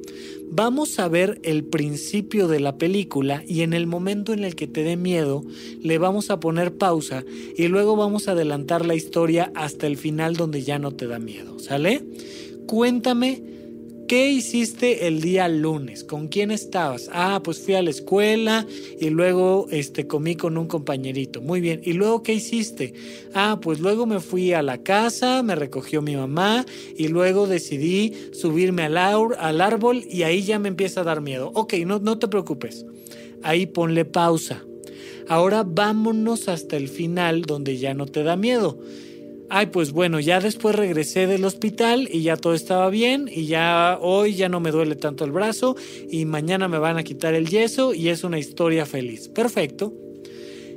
Vamos 0.48 0.98
a 0.98 1.08
ver 1.08 1.40
el 1.42 1.64
principio 1.64 2.48
de 2.48 2.60
la 2.60 2.78
película 2.78 3.42
y 3.46 3.62
en 3.62 3.72
el 3.72 3.86
momento 3.86 4.32
en 4.32 4.44
el 4.44 4.54
que 4.54 4.66
te 4.66 4.82
dé 4.82 4.96
miedo 4.96 5.44
le 5.82 5.98
vamos 5.98 6.30
a 6.30 6.40
poner 6.40 6.76
pausa 6.76 7.24
y 7.56 7.68
luego 7.68 7.96
vamos 7.96 8.28
a 8.28 8.32
adelantar 8.32 8.86
la 8.86 8.94
historia 8.94 9.52
hasta 9.54 9.86
el 9.86 9.96
final 9.96 10.36
donde 10.36 10.62
ya 10.62 10.78
no 10.78 10.92
te 10.92 11.06
da 11.06 11.18
miedo, 11.18 11.58
¿sale? 11.58 12.02
Cuéntame 12.66 13.55
¿Qué 14.08 14.30
hiciste 14.30 15.08
el 15.08 15.20
día 15.20 15.48
lunes? 15.48 16.04
¿Con 16.04 16.28
quién 16.28 16.52
estabas? 16.52 17.10
Ah, 17.12 17.40
pues 17.42 17.58
fui 17.58 17.74
a 17.74 17.82
la 17.82 17.90
escuela 17.90 18.64
y 19.00 19.10
luego 19.10 19.66
este, 19.72 20.06
comí 20.06 20.36
con 20.36 20.56
un 20.58 20.68
compañerito. 20.68 21.42
Muy 21.42 21.60
bien. 21.60 21.80
¿Y 21.82 21.94
luego 21.94 22.22
qué 22.22 22.34
hiciste? 22.34 22.94
Ah, 23.34 23.58
pues 23.60 23.80
luego 23.80 24.06
me 24.06 24.20
fui 24.20 24.52
a 24.52 24.62
la 24.62 24.78
casa, 24.78 25.42
me 25.42 25.56
recogió 25.56 26.02
mi 26.02 26.14
mamá 26.14 26.64
y 26.96 27.08
luego 27.08 27.48
decidí 27.48 28.14
subirme 28.32 28.84
al, 28.84 28.96
al 28.96 29.60
árbol 29.60 30.04
y 30.08 30.22
ahí 30.22 30.42
ya 30.44 30.60
me 30.60 30.68
empieza 30.68 31.00
a 31.00 31.04
dar 31.04 31.20
miedo. 31.20 31.50
Ok, 31.54 31.74
no, 31.84 31.98
no 31.98 32.16
te 32.20 32.28
preocupes. 32.28 32.86
Ahí 33.42 33.66
ponle 33.66 34.04
pausa. 34.04 34.62
Ahora 35.26 35.64
vámonos 35.66 36.48
hasta 36.48 36.76
el 36.76 36.88
final 36.88 37.42
donde 37.42 37.78
ya 37.78 37.92
no 37.92 38.06
te 38.06 38.22
da 38.22 38.36
miedo. 38.36 38.78
Ay, 39.48 39.66
pues 39.66 39.92
bueno, 39.92 40.18
ya 40.18 40.40
después 40.40 40.74
regresé 40.74 41.28
del 41.28 41.44
hospital 41.44 42.08
y 42.10 42.22
ya 42.22 42.36
todo 42.36 42.54
estaba 42.54 42.90
bien 42.90 43.28
y 43.32 43.46
ya 43.46 43.96
hoy 44.00 44.34
ya 44.34 44.48
no 44.48 44.58
me 44.58 44.72
duele 44.72 44.96
tanto 44.96 45.24
el 45.24 45.30
brazo 45.30 45.76
y 46.10 46.24
mañana 46.24 46.66
me 46.66 46.78
van 46.78 46.96
a 46.96 47.04
quitar 47.04 47.34
el 47.34 47.48
yeso 47.48 47.94
y 47.94 48.08
es 48.08 48.24
una 48.24 48.40
historia 48.40 48.86
feliz. 48.86 49.28
Perfecto. 49.28 49.94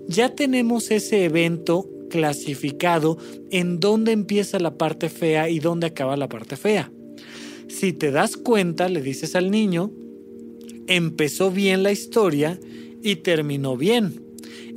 Ya 0.07 0.35
tenemos 0.35 0.91
ese 0.91 1.25
evento 1.25 1.89
clasificado 2.11 3.17
en 3.49 3.79
dónde 3.79 4.11
empieza 4.11 4.59
la 4.59 4.77
parte 4.77 5.09
fea 5.09 5.49
y 5.49 5.59
dónde 5.59 5.87
acaba 5.87 6.15
la 6.15 6.29
parte 6.29 6.55
fea. 6.55 6.91
Si 7.67 7.93
te 7.93 8.11
das 8.11 8.37
cuenta, 8.37 8.87
le 8.87 9.01
dices 9.01 9.35
al 9.35 9.49
niño, 9.49 9.91
empezó 10.87 11.49
bien 11.49 11.81
la 11.81 11.91
historia 11.91 12.59
y 13.01 13.17
terminó 13.17 13.77
bien 13.77 14.29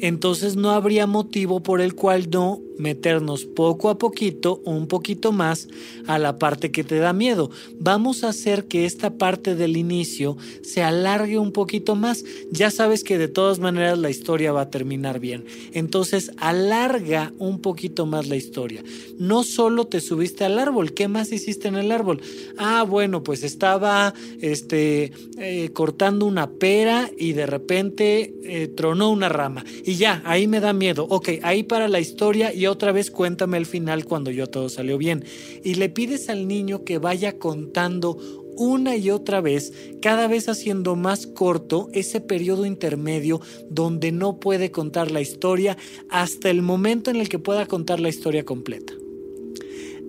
entonces 0.02 0.56
no 0.56 0.70
habría 0.72 1.06
motivo 1.06 1.62
por 1.62 1.80
el 1.80 1.94
cual 1.94 2.28
no 2.28 2.60
meternos 2.78 3.44
poco 3.44 3.90
a 3.90 3.98
poquito, 3.98 4.60
un 4.64 4.86
poquito 4.86 5.32
más, 5.32 5.68
a 6.06 6.18
la 6.18 6.38
parte 6.38 6.70
que 6.70 6.84
te 6.84 6.98
da 6.98 7.12
miedo. 7.12 7.50
Vamos 7.78 8.24
a 8.24 8.28
hacer 8.30 8.64
que 8.64 8.84
esta 8.84 9.18
parte 9.18 9.54
del 9.54 9.76
inicio 9.76 10.36
se 10.62 10.82
alargue 10.82 11.38
un 11.38 11.52
poquito 11.52 11.94
más. 11.94 12.24
Ya 12.50 12.70
sabes 12.70 13.04
que 13.04 13.18
de 13.18 13.28
todas 13.28 13.58
maneras 13.58 13.98
la 13.98 14.10
historia 14.10 14.52
va 14.52 14.62
a 14.62 14.70
terminar 14.70 15.20
bien. 15.20 15.44
Entonces 15.72 16.32
alarga 16.38 17.32
un 17.38 17.60
poquito 17.60 18.06
más 18.06 18.28
la 18.28 18.36
historia. 18.36 18.82
No 19.18 19.44
solo 19.44 19.86
te 19.86 20.00
subiste 20.00 20.44
al 20.44 20.58
árbol, 20.58 20.94
¿qué 20.94 21.08
más 21.08 21.32
hiciste 21.32 21.68
en 21.68 21.76
el 21.76 21.92
árbol? 21.92 22.20
Ah, 22.56 22.84
bueno, 22.88 23.22
pues 23.22 23.42
estaba 23.42 24.14
este, 24.40 25.12
eh, 25.38 25.70
cortando 25.72 26.26
una 26.26 26.50
pera 26.50 27.10
y 27.16 27.32
de 27.32 27.46
repente 27.46 28.34
eh, 28.44 28.68
tronó 28.68 29.10
una 29.10 29.28
rama 29.28 29.64
y 29.84 29.96
ya, 29.96 30.22
ahí 30.24 30.46
me 30.46 30.60
da 30.60 30.72
miedo. 30.72 31.06
Ok, 31.08 31.30
ahí 31.42 31.62
para 31.62 31.88
la 31.88 32.00
historia 32.00 32.52
y 32.52 32.61
otra 32.66 32.92
vez 32.92 33.10
cuéntame 33.10 33.58
el 33.58 33.66
final 33.66 34.04
cuando 34.04 34.30
yo 34.30 34.46
todo 34.46 34.68
salió 34.68 34.98
bien. 34.98 35.24
Y 35.64 35.74
le 35.74 35.88
pides 35.88 36.28
al 36.28 36.48
niño 36.48 36.84
que 36.84 36.98
vaya 36.98 37.38
contando 37.38 38.18
una 38.56 38.96
y 38.96 39.10
otra 39.10 39.40
vez, 39.40 39.72
cada 40.00 40.28
vez 40.28 40.48
haciendo 40.48 40.96
más 40.96 41.26
corto 41.26 41.88
ese 41.92 42.20
periodo 42.20 42.66
intermedio 42.66 43.40
donde 43.70 44.12
no 44.12 44.40
puede 44.40 44.70
contar 44.70 45.10
la 45.10 45.20
historia 45.20 45.76
hasta 46.08 46.50
el 46.50 46.62
momento 46.62 47.10
en 47.10 47.16
el 47.16 47.28
que 47.28 47.38
pueda 47.38 47.66
contar 47.66 48.00
la 48.00 48.08
historia 48.08 48.44
completa. 48.44 48.92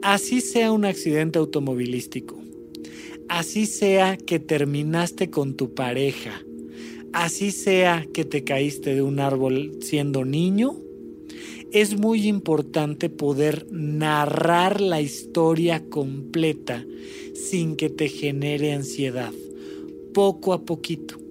Así 0.02 0.42
sea 0.42 0.72
un 0.72 0.84
accidente 0.84 1.40
automovilístico, 1.40 2.38
así 3.30 3.66
sea 3.66 4.18
que 4.18 4.40
terminaste 4.40 5.30
con 5.30 5.56
tu 5.56 5.74
pareja, 5.74 6.44
así 7.14 7.52
sea 7.52 8.06
que 8.14 8.26
te 8.26 8.44
caíste 8.44 8.96
de 8.96 9.02
un 9.02 9.22
árbol 9.22 9.78
siendo 9.80 10.26
niño, 10.26 10.83
es 11.74 12.00
muy 12.00 12.28
importante 12.28 13.10
poder 13.10 13.66
narrar 13.72 14.80
la 14.80 15.02
historia 15.02 15.84
completa 15.90 16.86
sin 17.34 17.76
que 17.76 17.90
te 17.90 18.10
genere 18.10 18.74
ansiedad, 18.74 19.34
poco 20.14 20.54
a 20.54 20.66
poquito. 20.66 21.23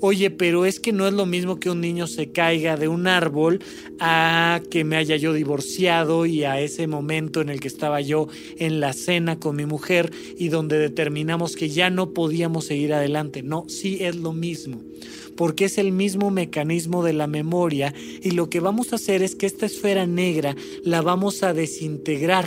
Oye, 0.00 0.30
pero 0.30 0.64
es 0.64 0.80
que 0.80 0.92
no 0.92 1.06
es 1.06 1.12
lo 1.12 1.26
mismo 1.26 1.60
que 1.60 1.70
un 1.70 1.80
niño 1.80 2.06
se 2.06 2.32
caiga 2.32 2.76
de 2.76 2.88
un 2.88 3.06
árbol 3.06 3.60
a 3.98 4.60
que 4.70 4.84
me 4.84 4.96
haya 4.96 5.16
yo 5.16 5.32
divorciado 5.32 6.26
y 6.26 6.44
a 6.44 6.60
ese 6.60 6.86
momento 6.86 7.40
en 7.40 7.48
el 7.48 7.60
que 7.60 7.68
estaba 7.68 8.00
yo 8.00 8.28
en 8.58 8.80
la 8.80 8.92
cena 8.92 9.38
con 9.38 9.56
mi 9.56 9.66
mujer 9.66 10.10
y 10.38 10.48
donde 10.48 10.78
determinamos 10.78 11.56
que 11.56 11.68
ya 11.68 11.90
no 11.90 12.12
podíamos 12.12 12.66
seguir 12.66 12.94
adelante. 12.94 13.42
No, 13.42 13.64
sí 13.68 13.98
es 14.00 14.16
lo 14.16 14.32
mismo 14.32 14.80
porque 15.36 15.64
es 15.64 15.78
el 15.78 15.90
mismo 15.90 16.30
mecanismo 16.30 17.02
de 17.02 17.14
la 17.14 17.26
memoria 17.26 17.94
y 18.22 18.32
lo 18.32 18.50
que 18.50 18.60
vamos 18.60 18.92
a 18.92 18.96
hacer 18.96 19.22
es 19.22 19.34
que 19.34 19.46
esta 19.46 19.64
esfera 19.64 20.06
negra 20.06 20.54
la 20.84 21.00
vamos 21.00 21.42
a 21.42 21.54
desintegrar. 21.54 22.46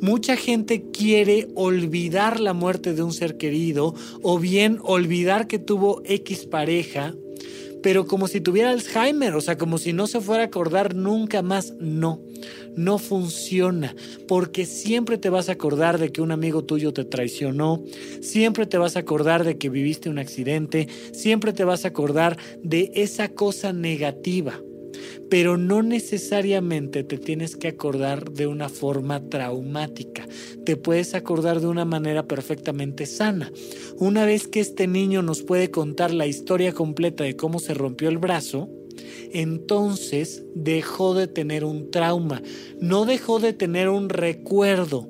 Mucha 0.00 0.36
gente 0.36 0.82
quiere 0.92 1.48
olvidar 1.54 2.40
la 2.40 2.54
muerte 2.54 2.94
de 2.94 3.02
un 3.02 3.12
ser 3.12 3.36
querido 3.36 3.94
o 4.22 4.38
bien 4.38 4.78
olvidar 4.82 5.46
que 5.46 5.58
tuvo 5.58 6.02
X 6.04 6.46
pareja, 6.46 7.14
pero 7.82 8.06
como 8.06 8.28
si 8.28 8.40
tuviera 8.40 8.70
Alzheimer, 8.70 9.34
o 9.34 9.40
sea, 9.40 9.58
como 9.58 9.78
si 9.78 9.92
no 9.92 10.06
se 10.06 10.20
fuera 10.20 10.44
a 10.44 10.46
acordar 10.46 10.94
nunca 10.94 11.42
más. 11.42 11.74
No 11.78 12.20
no 12.76 12.98
funciona, 12.98 13.94
porque 14.28 14.64
siempre 14.64 15.18
te 15.18 15.28
vas 15.28 15.48
a 15.48 15.52
acordar 15.52 15.98
de 15.98 16.12
que 16.12 16.22
un 16.22 16.32
amigo 16.32 16.64
tuyo 16.64 16.92
te 16.92 17.04
traicionó, 17.04 17.82
siempre 18.20 18.66
te 18.66 18.78
vas 18.78 18.96
a 18.96 19.00
acordar 19.00 19.44
de 19.44 19.58
que 19.58 19.68
viviste 19.68 20.08
un 20.08 20.18
accidente, 20.18 20.88
siempre 21.12 21.52
te 21.52 21.64
vas 21.64 21.84
a 21.84 21.88
acordar 21.88 22.38
de 22.62 22.90
esa 22.94 23.28
cosa 23.28 23.72
negativa 23.72 24.60
pero 25.28 25.56
no 25.56 25.82
necesariamente 25.82 27.04
te 27.04 27.18
tienes 27.18 27.56
que 27.56 27.68
acordar 27.68 28.32
de 28.32 28.46
una 28.46 28.68
forma 28.68 29.20
traumática. 29.28 30.26
Te 30.64 30.76
puedes 30.76 31.14
acordar 31.14 31.60
de 31.60 31.66
una 31.66 31.84
manera 31.84 32.26
perfectamente 32.26 33.06
sana. 33.06 33.50
Una 33.98 34.24
vez 34.24 34.48
que 34.48 34.60
este 34.60 34.86
niño 34.86 35.22
nos 35.22 35.42
puede 35.42 35.70
contar 35.70 36.12
la 36.12 36.26
historia 36.26 36.72
completa 36.72 37.24
de 37.24 37.36
cómo 37.36 37.58
se 37.58 37.74
rompió 37.74 38.08
el 38.08 38.18
brazo, 38.18 38.68
entonces 39.32 40.44
dejó 40.54 41.14
de 41.14 41.28
tener 41.28 41.64
un 41.64 41.90
trauma, 41.90 42.42
no 42.80 43.04
dejó 43.04 43.38
de 43.38 43.52
tener 43.52 43.88
un 43.88 44.08
recuerdo, 44.08 45.08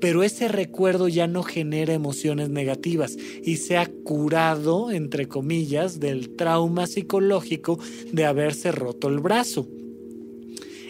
pero 0.00 0.22
ese 0.22 0.48
recuerdo 0.48 1.08
ya 1.08 1.26
no 1.26 1.42
genera 1.42 1.92
emociones 1.92 2.48
negativas 2.48 3.16
y 3.44 3.56
se 3.56 3.76
ha 3.76 3.86
curado, 3.86 4.90
entre 4.90 5.28
comillas, 5.28 6.00
del 6.00 6.36
trauma 6.36 6.86
psicológico 6.86 7.78
de 8.12 8.24
haberse 8.24 8.72
roto 8.72 9.08
el 9.08 9.20
brazo. 9.20 9.68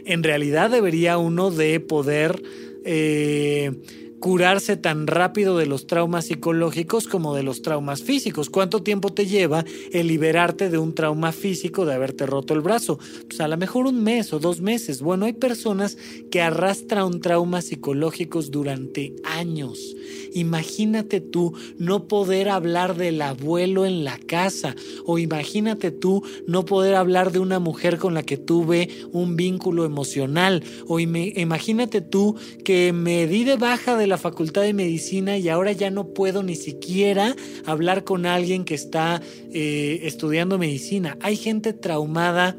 En 0.04 0.22
realidad 0.22 0.70
debería 0.70 1.18
uno 1.18 1.50
de 1.50 1.80
poder 1.80 2.42
eh, 2.84 3.72
curarse 4.20 4.76
tan 4.76 5.06
rápido 5.06 5.56
de 5.56 5.66
los 5.66 5.86
traumas 5.86 6.26
psicológicos 6.26 7.08
como 7.08 7.34
de 7.34 7.42
los 7.42 7.62
traumas 7.62 8.02
físicos. 8.02 8.50
¿Cuánto 8.50 8.82
tiempo 8.82 9.12
te 9.12 9.26
lleva 9.26 9.64
el 9.92 10.06
liberarte 10.06 10.68
de 10.68 10.78
un 10.78 10.94
trauma 10.94 11.32
físico 11.32 11.86
de 11.86 11.94
haberte 11.94 12.26
roto 12.26 12.54
el 12.54 12.60
brazo? 12.60 12.98
Pues 13.26 13.40
a 13.40 13.48
lo 13.48 13.56
mejor 13.56 13.86
un 13.86 14.02
mes 14.04 14.32
o 14.32 14.38
dos 14.38 14.60
meses. 14.60 15.00
Bueno, 15.02 15.24
hay 15.24 15.32
personas 15.32 15.96
que 16.30 16.42
arrastran 16.42 17.20
traumas 17.20 17.64
psicológicos 17.66 18.50
durante 18.50 19.14
años. 19.24 19.96
Imagínate 20.34 21.20
tú 21.20 21.54
no 21.78 22.08
poder 22.08 22.48
hablar 22.48 22.96
del 22.96 23.22
abuelo 23.22 23.86
en 23.86 24.04
la 24.04 24.18
casa 24.18 24.74
o 25.04 25.18
imagínate 25.18 25.90
tú 25.90 26.22
no 26.46 26.64
poder 26.64 26.94
hablar 26.94 27.32
de 27.32 27.38
una 27.38 27.58
mujer 27.58 27.98
con 27.98 28.14
la 28.14 28.22
que 28.22 28.36
tuve 28.36 28.88
un 29.12 29.36
vínculo 29.36 29.84
emocional 29.84 30.62
o 30.86 31.00
imagínate 31.00 32.00
tú 32.00 32.36
que 32.64 32.92
me 32.92 33.26
di 33.26 33.44
de 33.44 33.56
baja 33.56 33.96
de 33.96 34.06
la 34.06 34.18
Facultad 34.18 34.62
de 34.62 34.74
Medicina 34.74 35.38
y 35.38 35.48
ahora 35.48 35.72
ya 35.72 35.90
no 35.90 36.08
puedo 36.08 36.42
ni 36.42 36.56
siquiera 36.56 37.34
hablar 37.64 38.04
con 38.04 38.26
alguien 38.26 38.64
que 38.64 38.74
está 38.74 39.20
eh, 39.52 40.00
estudiando 40.04 40.58
medicina. 40.58 41.16
Hay 41.20 41.36
gente 41.36 41.72
traumada 41.72 42.56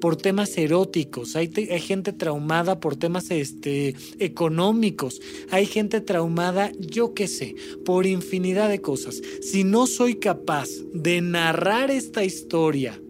por 0.00 0.16
temas 0.16 0.58
eróticos, 0.58 1.36
hay, 1.36 1.48
hay, 1.70 1.80
gente 1.80 2.12
traumada 2.12 2.80
por 2.80 2.96
temas 2.96 3.30
este, 3.30 3.94
económicos, 4.18 5.20
hay 5.50 5.64
gente 5.64 6.00
traumada, 6.00 6.72
yo 6.80 7.11
sé, 7.28 7.54
por 7.84 8.06
infinidad 8.06 8.68
de 8.68 8.80
cosas. 8.80 9.22
Si 9.40 9.64
no 9.64 9.86
soy 9.86 10.16
capaz 10.16 10.68
de 10.92 11.20
narrar 11.20 11.90
esta 11.90 12.24
historia 12.24 13.00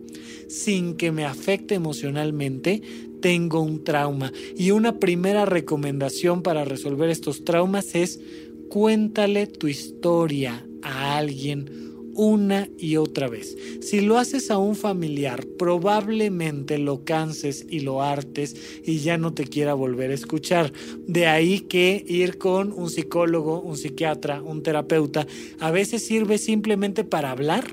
sin 0.49 0.97
que 0.97 1.13
me 1.13 1.25
afecte 1.25 1.75
emocionalmente, 1.75 2.83
tengo 3.21 3.61
un 3.61 3.85
trauma. 3.85 4.33
Y 4.57 4.73
una 4.73 4.99
primera 4.99 5.47
recomendación 5.47 6.43
para 6.43 6.65
resolver 6.65 7.09
estos 7.09 7.45
traumas 7.45 7.95
es 7.95 8.21
cuéntale 8.69 9.47
tu 9.47 9.69
historia 9.69 10.67
a 10.83 11.17
alguien 11.17 11.82
una 12.15 12.69
y 12.79 12.97
otra 12.97 13.29
vez. 13.29 13.57
Si 13.81 14.01
lo 14.01 14.19
haces 14.19 14.51
a 14.51 14.59
un 14.59 14.77
familiar, 14.77 15.47
probablemente 15.59 16.79
lo 16.79 17.05
canses 17.05 17.67
y 17.69 17.81
lo 17.81 18.03
hartes 18.03 18.57
y 18.85 18.99
ya 18.99 19.19
no 19.19 19.33
te 19.35 19.45
quiera 19.45 19.75
volver 19.75 20.11
a 20.11 20.15
escuchar. 20.15 20.73
De 21.07 21.27
ahí 21.27 21.61
que 21.61 22.05
ir 22.07 22.39
con 22.39 22.73
un 22.73 22.91
psicólogo, 22.91 23.61
un 23.61 23.77
psiquiatra, 23.77 24.43
un 24.43 24.63
terapeuta, 24.63 25.27
a 25.59 25.71
veces 25.71 26.05
sirve 26.05 26.39
simplemente 26.39 27.05
para 27.05 27.31
hablar. 27.31 27.67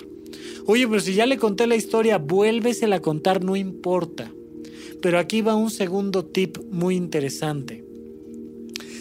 Oye, 0.66 0.88
pero 0.88 1.02
si 1.02 1.14
ya 1.14 1.26
le 1.26 1.38
conté 1.38 1.68
la 1.68 1.76
historia, 1.76 2.18
vuélvesela 2.18 2.98
a 2.98 3.02
contar, 3.02 3.44
no 3.44 3.56
importa. 3.56 4.32
Pero 5.02 5.18
aquí 5.18 5.42
va 5.42 5.56
un 5.56 5.72
segundo 5.72 6.26
tip 6.26 6.58
muy 6.72 6.96
interesante. 6.96 7.84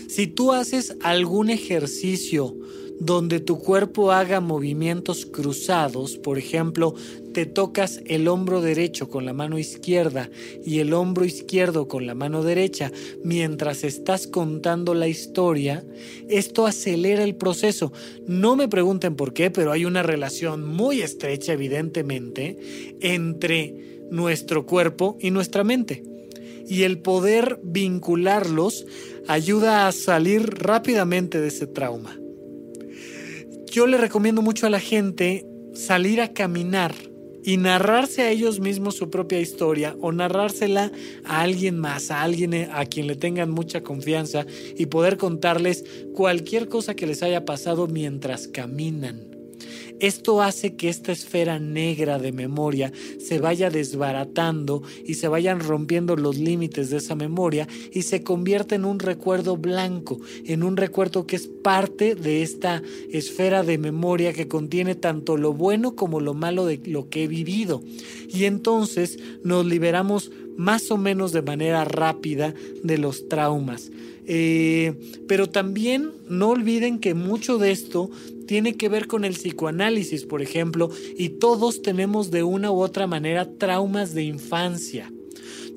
Si 0.09 0.26
tú 0.26 0.53
haces 0.53 0.97
algún 1.03 1.51
ejercicio 1.51 2.57
donde 3.01 3.40
tu 3.40 3.59
cuerpo 3.59 4.12
haga 4.12 4.40
movimientos 4.40 5.26
cruzados, 5.26 6.16
por 6.16 6.38
ejemplo, 6.38 6.94
te 7.32 7.46
tocas 7.46 8.01
el 8.07 8.26
hombro 8.26 8.61
derecho 8.61 9.09
con 9.09 9.24
la 9.24 9.32
mano 9.32 9.59
izquierda 9.59 10.28
y 10.64 10.80
el 10.80 10.92
hombro 10.92 11.24
izquierdo 11.24 11.86
con 11.86 12.07
la 12.07 12.14
mano 12.14 12.42
derecha 12.42 12.90
mientras 13.22 13.84
estás 13.84 14.26
contando 14.26 14.94
la 14.94 15.07
historia, 15.07 15.84
esto 16.28 16.66
acelera 16.66 17.22
el 17.22 17.36
proceso. 17.36 17.92
No 18.26 18.57
me 18.57 18.68
pregunten 18.68 19.14
por 19.14 19.32
qué, 19.32 19.51
pero 19.51 19.70
hay 19.70 19.84
una 19.84 20.03
relación 20.03 20.66
muy 20.66 21.03
estrecha, 21.03 21.53
evidentemente, 21.53 22.96
entre 23.01 24.05
nuestro 24.11 24.66
cuerpo 24.66 25.16
y 25.20 25.30
nuestra 25.30 25.62
mente. 25.62 26.03
Y 26.66 26.82
el 26.82 26.99
poder 26.99 27.61
vincularlos 27.62 28.86
ayuda 29.28 29.86
a 29.86 29.92
salir 29.92 30.42
rápidamente 30.42 31.40
de 31.40 31.49
ese 31.49 31.66
trauma. 31.66 32.18
Yo 33.70 33.86
le 33.86 33.98
recomiendo 33.98 34.40
mucho 34.40 34.66
a 34.66 34.70
la 34.70 34.80
gente 34.80 35.46
salir 35.74 36.20
a 36.20 36.32
caminar 36.32 36.94
y 37.44 37.56
narrarse 37.56 38.22
a 38.22 38.30
ellos 38.30 38.60
mismos 38.60 38.96
su 38.96 39.10
propia 39.10 39.40
historia 39.40 39.94
o 40.00 40.10
narrársela 40.10 40.90
a 41.24 41.42
alguien 41.42 41.78
más, 41.78 42.10
a 42.10 42.22
alguien 42.22 42.54
a 42.54 42.84
quien 42.86 43.06
le 43.06 43.16
tengan 43.16 43.50
mucha 43.50 43.82
confianza 43.82 44.46
y 44.76 44.86
poder 44.86 45.16
contarles 45.16 45.84
cualquier 46.14 46.68
cosa 46.68 46.94
que 46.94 47.06
les 47.06 47.22
haya 47.22 47.44
pasado 47.44 47.86
mientras 47.86 48.48
caminan. 48.48 49.28
Esto 50.01 50.42
hace 50.42 50.76
que 50.76 50.88
esta 50.88 51.12
esfera 51.12 51.59
negra 51.59 52.18
de 52.18 52.32
memoria 52.32 52.92
se 53.18 53.40
vaya 53.40 53.70
desbaratando 53.70 54.82
y 55.05 55.14
se 55.14 55.28
vayan 55.28 55.61
rompiendo 55.61 56.14
los 56.16 56.38
límites 56.38 56.90
de 56.90 56.99
esa 56.99 57.14
memoria 57.14 57.66
y 57.92 58.03
se 58.03 58.22
convierta 58.22 58.74
en 58.74 58.84
un 58.84 59.01
recuerdo 59.01 59.57
blanco, 59.57 60.20
en 60.44 60.62
un 60.62 60.76
recuerdo 60.76 61.26
que 61.26 61.36
es 61.36 61.49
parte 61.49 62.14
de 62.14 62.42
esta 62.42 62.82
esfera 63.12 63.62
de 63.62 63.78
memoria 63.78 64.32
que 64.32 64.49
contiene 64.49 64.94
tanto 64.94 65.36
lo 65.36 65.53
bueno 65.53 65.96
como 65.96 66.20
lo 66.20 66.34
malo 66.34 66.66
de 66.66 66.80
lo 66.86 67.09
que 67.09 67.24
he 67.24 67.28
vivido. 67.28 67.82
Y 68.28 68.44
entonces 68.44 69.18
nos 69.42 69.66
liberamos 69.66 70.30
más 70.59 70.90
o 70.90 70.98
menos 70.98 71.32
de 71.32 71.40
manera 71.40 71.84
rápida 71.84 72.52
de 72.82 72.98
los 72.98 73.28
traumas. 73.28 73.90
Eh, 74.26 74.92
pero 75.26 75.48
también 75.48 76.11
no 76.28 76.50
olviden 76.50 76.98
que 76.98 77.14
mucho 77.14 77.56
de 77.56 77.70
esto 77.70 78.11
tiene 78.46 78.74
que 78.74 78.90
ver 78.90 79.06
con 79.06 79.24
el 79.24 79.34
psicoanálisis, 79.34 80.26
por 80.26 80.42
ejemplo, 80.42 80.90
y 81.16 81.30
todos 81.30 81.80
tenemos 81.80 82.30
de 82.30 82.42
una 82.42 82.70
u 82.70 82.80
otra 82.80 83.06
manera 83.06 83.48
traumas 83.56 84.12
de 84.14 84.24
infancia. 84.24 85.11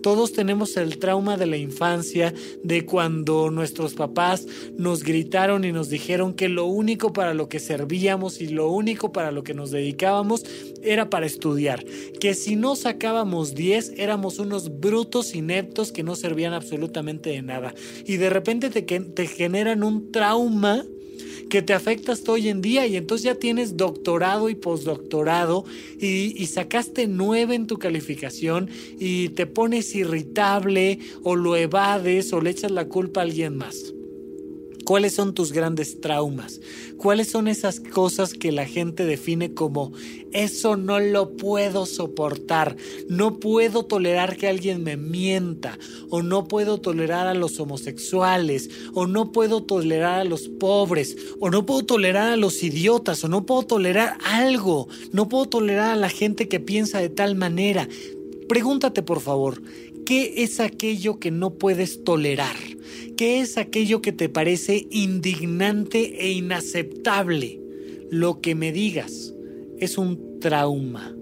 Todos 0.02 0.34
tenemos 0.34 0.78
el 0.78 0.98
trauma 0.98 1.38
de 1.38 1.46
la 1.46 1.58
infancia, 1.58 2.34
de 2.64 2.86
cuando 2.86 3.52
nuestros 3.52 3.94
papás 3.94 4.48
nos 4.78 5.04
gritaron 5.04 5.64
y 5.64 5.72
nos 5.72 5.90
dijeron 5.90 6.34
que 6.34 6.50
lo 6.50 6.66
único 6.66 7.14
para 7.14 7.34
lo 7.34 7.50
que 7.50 7.60
servíamos 7.60 8.42
y 8.42 8.48
lo 8.48 8.70
único 8.70 9.12
para 9.12 9.32
lo 9.32 9.44
que 9.44 9.54
nos 9.54 9.72
dedicábamos 9.72 10.44
era 10.82 11.10
para 11.10 11.26
estudiar, 11.26 11.84
que 12.20 12.34
si 12.34 12.56
no 12.56 12.76
sacábamos 12.76 13.54
10 13.56 13.94
éramos 13.98 14.40
unos 14.40 14.80
brutos 14.80 15.36
ineptos 15.36 15.92
que 15.92 16.04
no 16.04 16.16
servían 16.16 16.54
absolutamente 16.54 17.30
de 17.30 17.42
nada. 17.42 17.74
Y 18.06 18.18
de 18.18 18.30
repente 18.30 18.70
te, 18.70 18.82
te 18.82 19.28
generan 19.28 19.84
un 19.84 20.12
trauma 20.12 20.84
que 21.52 21.62
te 21.62 21.74
afecta 21.74 22.14
hasta 22.14 22.32
hoy 22.32 22.48
en 22.48 22.62
día 22.62 22.88
y 22.88 22.96
entonces 22.96 23.26
ya 23.26 23.36
tienes 23.36 23.76
doctorado 23.76 24.50
y 24.50 24.56
postdoctorado 24.56 25.66
y, 26.00 26.34
y 26.42 26.46
sacaste 26.48 27.08
nueve 27.08 27.56
en 27.56 27.68
tu 27.68 27.78
calificación 27.78 28.70
y 28.98 29.30
te 29.30 29.48
pones 29.48 29.94
irritable 29.94 31.00
o 31.24 31.36
lo 31.36 31.58
evades 31.58 32.32
o 32.32 32.40
le 32.40 32.52
echas 32.52 32.72
la 32.72 32.86
culpa 32.86 33.20
a 33.20 33.24
alguien 33.24 33.58
más. 33.58 33.94
¿Cuáles 34.92 35.14
son 35.16 35.34
tus 35.34 35.54
grandes 35.54 36.02
traumas? 36.02 36.60
¿Cuáles 36.98 37.32
son 37.32 37.48
esas 37.48 37.80
cosas 37.80 38.34
que 38.34 38.52
la 38.52 38.66
gente 38.66 39.06
define 39.06 39.54
como 39.54 39.94
eso 40.34 40.76
no 40.76 41.00
lo 41.00 41.38
puedo 41.38 41.86
soportar? 41.86 42.76
No 43.08 43.40
puedo 43.40 43.86
tolerar 43.86 44.36
que 44.36 44.50
alguien 44.50 44.84
me 44.84 44.98
mienta 44.98 45.80
o 46.10 46.24
no 46.24 46.50
puedo 46.50 46.82
tolerar 46.82 47.28
a 47.28 47.34
los 47.34 47.58
homosexuales 47.58 48.70
o 48.94 49.08
no 49.08 49.32
puedo 49.32 49.64
tolerar 49.64 50.20
a 50.20 50.26
los 50.26 50.50
pobres 50.50 51.16
o 51.40 51.50
no 51.50 51.66
puedo 51.66 51.86
tolerar 51.86 52.34
a 52.34 52.36
los 52.36 52.62
idiotas 52.62 53.24
o 53.24 53.30
no 53.30 53.46
puedo 53.46 53.64
tolerar 53.64 54.18
algo. 54.26 54.90
No 55.14 55.30
puedo 55.30 55.46
tolerar 55.46 55.92
a 55.92 55.96
la 55.96 56.10
gente 56.10 56.50
que 56.50 56.60
piensa 56.60 57.00
de 57.00 57.08
tal 57.08 57.36
manera. 57.36 57.88
Pregúntate 58.50 59.04
por 59.04 59.22
favor, 59.22 59.62
¿qué 60.06 60.44
es 60.44 60.60
aquello 60.60 61.18
que 61.18 61.32
no 61.32 61.52
puedes 61.52 62.04
tolerar? 62.04 62.58
¿Qué 63.22 63.40
es 63.40 63.60
aquello 63.60 64.02
que 64.02 64.14
te 64.14 64.30
parece 64.30 64.88
indignante 64.90 66.26
e 66.26 66.32
inaceptable? 66.32 67.62
Lo 68.10 68.42
que 68.42 68.56
me 68.56 68.72
digas 68.72 69.36
es 69.78 70.00
un 70.00 70.40
trauma. 70.40 71.16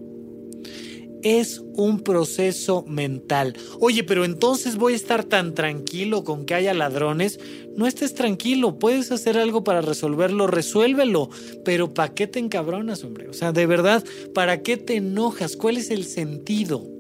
Es 1.24 1.62
un 1.76 2.00
proceso 2.00 2.86
mental. 2.88 3.54
Oye, 3.82 4.06
pero 4.06 4.24
entonces 4.24 4.78
voy 4.78 4.93
a 4.93 4.95
estar 4.95 5.26
tan 5.26 5.54
tranquilo 5.54 6.24
con 6.24 6.45
que 6.45 6.54
haya 6.54 6.74
ladrones. 6.74 7.38
No 7.76 7.86
estés 7.86 8.14
tranquilo, 8.14 8.80
puedes 8.80 9.12
hacer 9.12 9.38
algo 9.38 9.66
para 9.66 9.82
resolverlo, 9.82 10.47
resuélvelo. 10.47 11.30
Pero 11.66 11.93
¿para 11.93 12.14
qué 12.14 12.28
te 12.28 12.39
encabronas, 12.39 13.04
hombre? 13.04 13.28
O 13.28 13.34
sea, 13.34 13.52
de 13.52 13.66
verdad, 13.66 14.06
¿para 14.34 14.62
qué 14.62 14.78
te 14.78 14.95
enojas? 14.95 15.58
¿Cuál 15.58 15.76
es 15.76 15.89
el 15.89 16.06
sentido? 16.06 16.99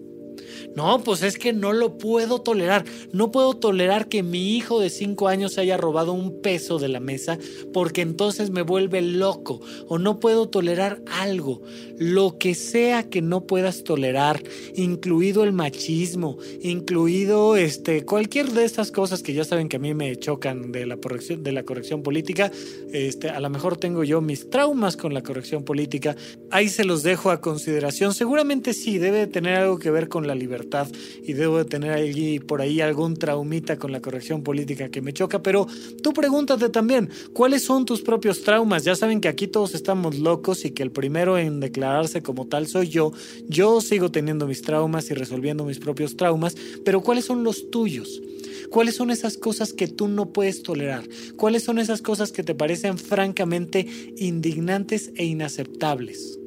No, 0.75 1.03
pues 1.03 1.23
es 1.23 1.37
que 1.37 1.53
no 1.53 1.73
lo 1.73 1.97
puedo 1.97 2.41
tolerar. 2.41 2.85
No 3.11 3.31
puedo 3.31 3.55
tolerar 3.55 4.07
que 4.07 4.23
mi 4.23 4.55
hijo 4.55 4.79
de 4.79 4.89
cinco 4.89 5.27
años 5.27 5.57
haya 5.57 5.77
robado 5.77 6.13
un 6.13 6.41
peso 6.41 6.79
de 6.79 6.89
la 6.89 6.99
mesa 6.99 7.37
porque 7.73 8.01
entonces 8.01 8.49
me 8.49 8.61
vuelve 8.61 9.01
loco. 9.01 9.61
O 9.87 9.97
no 9.97 10.19
puedo 10.19 10.49
tolerar 10.49 11.01
algo. 11.11 11.61
Lo 11.97 12.37
que 12.37 12.55
sea 12.55 13.09
que 13.09 13.21
no 13.21 13.45
puedas 13.45 13.83
tolerar, 13.83 14.41
incluido 14.75 15.43
el 15.43 15.53
machismo, 15.53 16.37
incluido 16.61 17.55
este, 17.55 18.05
cualquier 18.05 18.51
de 18.51 18.65
estas 18.65 18.91
cosas 18.91 19.21
que 19.21 19.33
ya 19.33 19.43
saben 19.43 19.69
que 19.69 19.77
a 19.77 19.79
mí 19.79 19.93
me 19.93 20.15
chocan 20.17 20.71
de 20.71 20.85
la 20.85 20.97
corrección, 20.97 21.43
de 21.43 21.51
la 21.51 21.63
corrección 21.63 22.03
política. 22.03 22.51
Este, 22.91 23.29
a 23.29 23.39
lo 23.39 23.49
mejor 23.49 23.77
tengo 23.77 24.03
yo 24.03 24.21
mis 24.21 24.49
traumas 24.49 24.97
con 24.97 25.13
la 25.13 25.21
corrección 25.21 25.63
política. 25.63 26.15
Ahí 26.51 26.69
se 26.69 26.85
los 26.85 27.03
dejo 27.03 27.31
a 27.31 27.41
consideración. 27.41 28.13
Seguramente 28.13 28.73
sí, 28.73 28.97
debe 28.97 29.27
tener 29.27 29.55
algo 29.55 29.79
que 29.79 29.91
ver 29.91 30.07
con 30.07 30.27
la 30.27 30.35
libertad 30.39 30.87
y 31.23 31.33
debo 31.33 31.59
de 31.59 31.65
tener 31.65 31.91
allí 31.91 32.39
por 32.39 32.61
ahí 32.61 32.81
algún 32.81 33.15
traumita 33.15 33.77
con 33.77 33.91
la 33.91 34.01
corrección 34.01 34.43
política 34.43 34.89
que 34.89 35.01
me 35.01 35.13
choca, 35.13 35.43
pero 35.43 35.67
tú 36.01 36.13
pregúntate 36.13 36.69
también, 36.69 37.09
¿cuáles 37.33 37.63
son 37.63 37.85
tus 37.85 38.01
propios 38.01 38.41
traumas? 38.41 38.83
Ya 38.83 38.95
saben 38.95 39.21
que 39.21 39.27
aquí 39.27 39.47
todos 39.47 39.75
estamos 39.75 40.17
locos 40.17 40.65
y 40.65 40.71
que 40.71 40.83
el 40.83 40.91
primero 40.91 41.37
en 41.37 41.59
declararse 41.59 42.21
como 42.21 42.47
tal 42.47 42.67
soy 42.67 42.89
yo. 42.89 43.11
Yo 43.47 43.81
sigo 43.81 44.11
teniendo 44.11 44.47
mis 44.47 44.61
traumas 44.61 45.11
y 45.11 45.13
resolviendo 45.13 45.65
mis 45.65 45.79
propios 45.79 46.17
traumas, 46.17 46.55
pero 46.83 47.01
¿cuáles 47.01 47.25
son 47.25 47.43
los 47.43 47.69
tuyos? 47.69 48.21
¿Cuáles 48.69 48.95
son 48.95 49.09
esas 49.09 49.37
cosas 49.37 49.73
que 49.73 49.87
tú 49.87 50.07
no 50.07 50.31
puedes 50.31 50.61
tolerar? 50.61 51.03
¿Cuáles 51.37 51.63
son 51.63 51.79
esas 51.79 52.01
cosas 52.01 52.31
que 52.31 52.43
te 52.43 52.53
parecen 52.53 52.97
francamente 52.97 53.87
indignantes 54.17 55.11
e 55.15 55.25
inaceptables? 55.25 56.39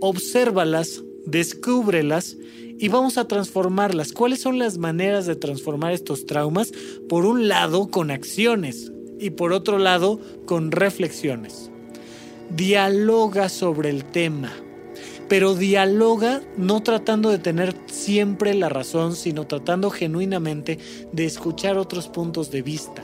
Obsérvalas, 0.00 1.02
descúbrelas 1.26 2.36
y 2.84 2.88
vamos 2.88 3.16
a 3.16 3.26
transformarlas. 3.26 4.12
¿Cuáles 4.12 4.42
son 4.42 4.58
las 4.58 4.76
maneras 4.76 5.24
de 5.24 5.36
transformar 5.36 5.92
estos 5.92 6.26
traumas? 6.26 6.70
Por 7.08 7.24
un 7.24 7.48
lado, 7.48 7.90
con 7.90 8.10
acciones 8.10 8.92
y 9.18 9.30
por 9.30 9.54
otro 9.54 9.78
lado, 9.78 10.20
con 10.44 10.70
reflexiones. 10.70 11.70
Dialoga 12.50 13.48
sobre 13.48 13.88
el 13.88 14.04
tema, 14.04 14.52
pero 15.30 15.54
dialoga 15.54 16.42
no 16.58 16.82
tratando 16.82 17.30
de 17.30 17.38
tener 17.38 17.74
siempre 17.86 18.52
la 18.52 18.68
razón, 18.68 19.16
sino 19.16 19.46
tratando 19.46 19.88
genuinamente 19.88 20.78
de 21.10 21.24
escuchar 21.24 21.78
otros 21.78 22.08
puntos 22.08 22.50
de 22.50 22.60
vista 22.60 23.02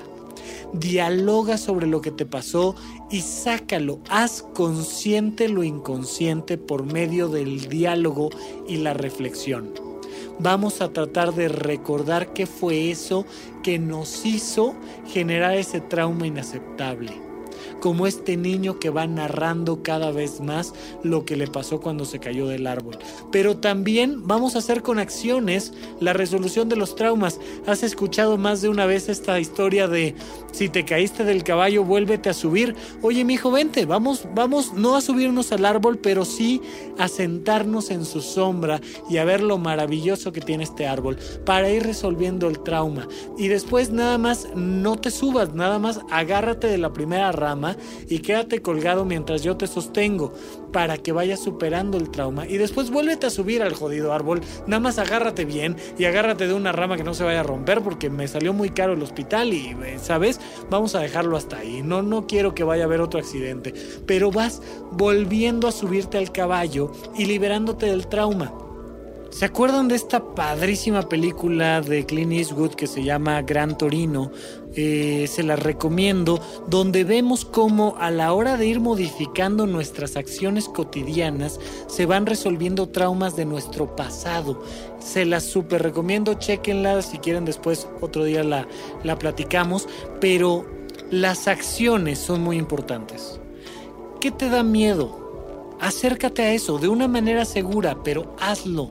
dialoga 0.73 1.59
sobre 1.59 1.87
lo 1.87 2.01
que 2.01 2.11
te 2.11 2.27
pasó 2.27 2.77
y 3.11 3.21
sácalo, 3.23 4.01
haz 4.09 4.43
consciente 4.55 5.49
lo 5.49 5.63
inconsciente 5.63 6.59
por 6.59 6.85
medio 6.85 7.29
del 7.29 7.69
diálogo 7.69 8.31
y 8.69 8.77
la 8.77 8.95
reflexión. 8.95 9.73
Vamos 10.39 10.81
a 10.81 10.93
tratar 10.93 11.35
de 11.35 11.49
recordar 11.49 12.33
qué 12.33 12.47
fue 12.47 12.91
eso 12.91 13.27
que 13.63 13.79
nos 13.79 14.25
hizo 14.25 14.75
generar 15.07 15.55
ese 15.57 15.81
trauma 15.81 16.27
inaceptable 16.27 17.30
como 17.81 18.07
este 18.07 18.37
niño 18.37 18.79
que 18.79 18.91
va 18.91 19.07
narrando 19.07 19.83
cada 19.83 20.13
vez 20.13 20.41
más 20.41 20.75
lo 21.03 21.25
que 21.25 21.37
le 21.37 21.47
pasó 21.47 21.81
cuando 21.81 22.05
se 22.05 22.21
cayó 22.21 22.47
del 22.47 22.67
árbol. 22.67 22.99
Pero 23.33 23.57
también 23.57 24.27
vamos 24.27 24.55
a 24.55 24.59
hacer 24.59 24.83
con 24.83 24.99
acciones 24.99 25.73
la 25.99 26.13
resolución 26.13 26.69
de 26.69 26.77
los 26.77 26.95
traumas. 26.95 27.41
Has 27.67 27.83
escuchado 27.83 28.37
más 28.39 28.63
de 28.63 28.69
una 28.69 28.87
vez 28.87 29.09
esta 29.09 29.41
historia 29.41 29.89
de 29.89 30.15
si 30.53 30.69
te 30.69 30.85
caíste 30.85 31.25
del 31.25 31.45
caballo, 31.45 31.85
vuélvete 31.85 32.29
a 32.29 32.35
subir. 32.35 32.75
Oye, 33.03 33.25
mi 33.25 33.35
hijo, 33.35 33.51
vente, 33.51 33.87
vamos, 33.87 34.27
vamos 34.35 34.75
no 34.75 34.97
a 34.97 35.01
subirnos 35.01 35.53
al 35.53 35.65
árbol, 35.65 35.99
pero 35.99 36.25
sí 36.25 36.61
a 36.99 37.09
sentarnos 37.09 37.91
en 37.91 38.05
su 38.05 38.21
sombra 38.21 38.81
y 39.09 39.17
a 39.17 39.25
ver 39.25 39.43
lo 39.43 39.59
maravilloso 39.59 40.33
que 40.33 40.41
tiene 40.41 40.65
este 40.65 40.87
árbol 40.87 41.19
para 41.45 41.71
ir 41.71 41.85
resolviendo 41.85 42.49
el 42.49 42.61
trauma. 42.61 43.09
Y 43.39 43.49
después 43.49 43.91
nada 43.91 44.19
más 44.19 44.49
no 44.55 44.97
te 44.97 45.11
subas, 45.11 45.55
nada 45.55 45.79
más 45.79 46.01
agárrate 46.11 46.67
de 46.67 46.79
la 46.79 46.93
primera 46.93 47.33
rama 47.33 47.70
y 48.09 48.21
quédate 48.21 48.63
colgado 48.63 49.05
mientras 49.05 49.43
yo 49.43 49.57
te 49.57 49.67
sostengo 49.67 50.33
para 50.73 50.99
que 50.99 51.13
vayas 51.13 51.43
superando 51.43 51.99
el 51.99 52.11
trauma 52.11 52.47
y 52.47 52.57
después 52.59 52.91
vuélvete 52.91 53.27
a 53.27 53.31
subir 53.31 53.63
al 53.63 53.75
jodido 53.75 54.13
árbol, 54.13 54.41
nada 54.67 54.81
más 54.81 54.99
agárrate 54.99 55.45
bien 55.45 55.77
y 55.99 56.05
agárrate 56.05 56.47
de 56.47 56.55
una 56.55 56.73
rama 56.73 56.97
que 56.97 57.05
no 57.05 57.15
se 57.15 57.25
vaya 57.25 57.41
a 57.41 57.45
romper 57.45 57.83
porque 57.83 58.11
me 58.11 58.29
salió 58.29 58.53
muy 58.53 58.71
caro 58.71 58.93
el 58.93 59.03
hospital 59.03 59.53
y, 59.53 59.77
eh, 59.85 59.99
¿sabes? 60.01 60.41
Vamos 60.71 60.95
a 60.95 61.01
dejarlo 61.01 61.37
hasta 61.37 61.59
ahí. 61.59 61.83
No, 61.83 62.03
no 62.03 62.27
quiero 62.27 62.55
que 62.55 62.65
vaya 62.65 62.85
a 62.85 62.87
haber 62.87 63.01
otro 63.01 63.21
accidente, 63.21 63.75
pero 64.07 64.31
vas 64.31 64.63
volviendo 64.93 65.69
a 65.69 65.73
subirte 65.73 66.19
al 66.19 66.33
caballo 66.33 66.93
y 67.17 67.25
liberándote 67.25 67.87
del 67.87 68.07
trauma. 68.07 68.53
¿Se 69.31 69.45
acuerdan 69.45 69.87
de 69.87 69.95
esta 69.95 70.35
padrísima 70.35 71.09
película 71.09 71.81
de 71.81 72.05
Clint 72.05 72.33
Eastwood 72.33 72.75
que 72.75 72.89
se 72.89 73.05
llama 73.05 73.41
Gran 73.43 73.79
Torino? 73.79 74.33
Eh, 74.75 75.27
se 75.29 75.45
la 75.45 75.55
recomiendo, 75.55 76.41
donde 76.67 77.05
vemos 77.05 77.45
cómo 77.45 77.95
a 77.99 78.11
la 78.11 78.33
hora 78.33 78.57
de 78.57 78.67
ir 78.67 78.81
modificando 78.81 79.67
nuestras 79.67 80.17
acciones 80.17 80.69
cotidianas 80.69 81.61
se 81.87 82.07
van 82.07 82.27
resolviendo 82.27 82.89
traumas 82.89 83.37
de 83.37 83.45
nuestro 83.45 83.95
pasado. 83.95 84.63
Se 84.99 85.25
las 85.25 85.45
super 85.45 85.81
recomiendo, 85.81 86.35
chequenla 86.35 87.01
si 87.01 87.19
quieren 87.19 87.45
después 87.45 87.89
otro 88.01 88.25
día 88.25 88.43
la, 88.43 88.67
la 89.05 89.17
platicamos, 89.17 89.89
pero 90.21 90.67
las 91.11 91.47
acciones 91.47 92.19
son 92.19 92.43
muy 92.43 92.59
importantes. 92.59 93.41
¿Qué 94.21 94.33
te 94.33 94.51
da 94.51 94.65
miedo? 94.65 95.20
Acércate 95.81 96.43
a 96.43 96.53
eso 96.53 96.79
de 96.79 96.89
una 96.89 97.09
manera 97.09 97.45
segura, 97.45 97.97
pero 98.05 98.37
hazlo. 98.39 98.91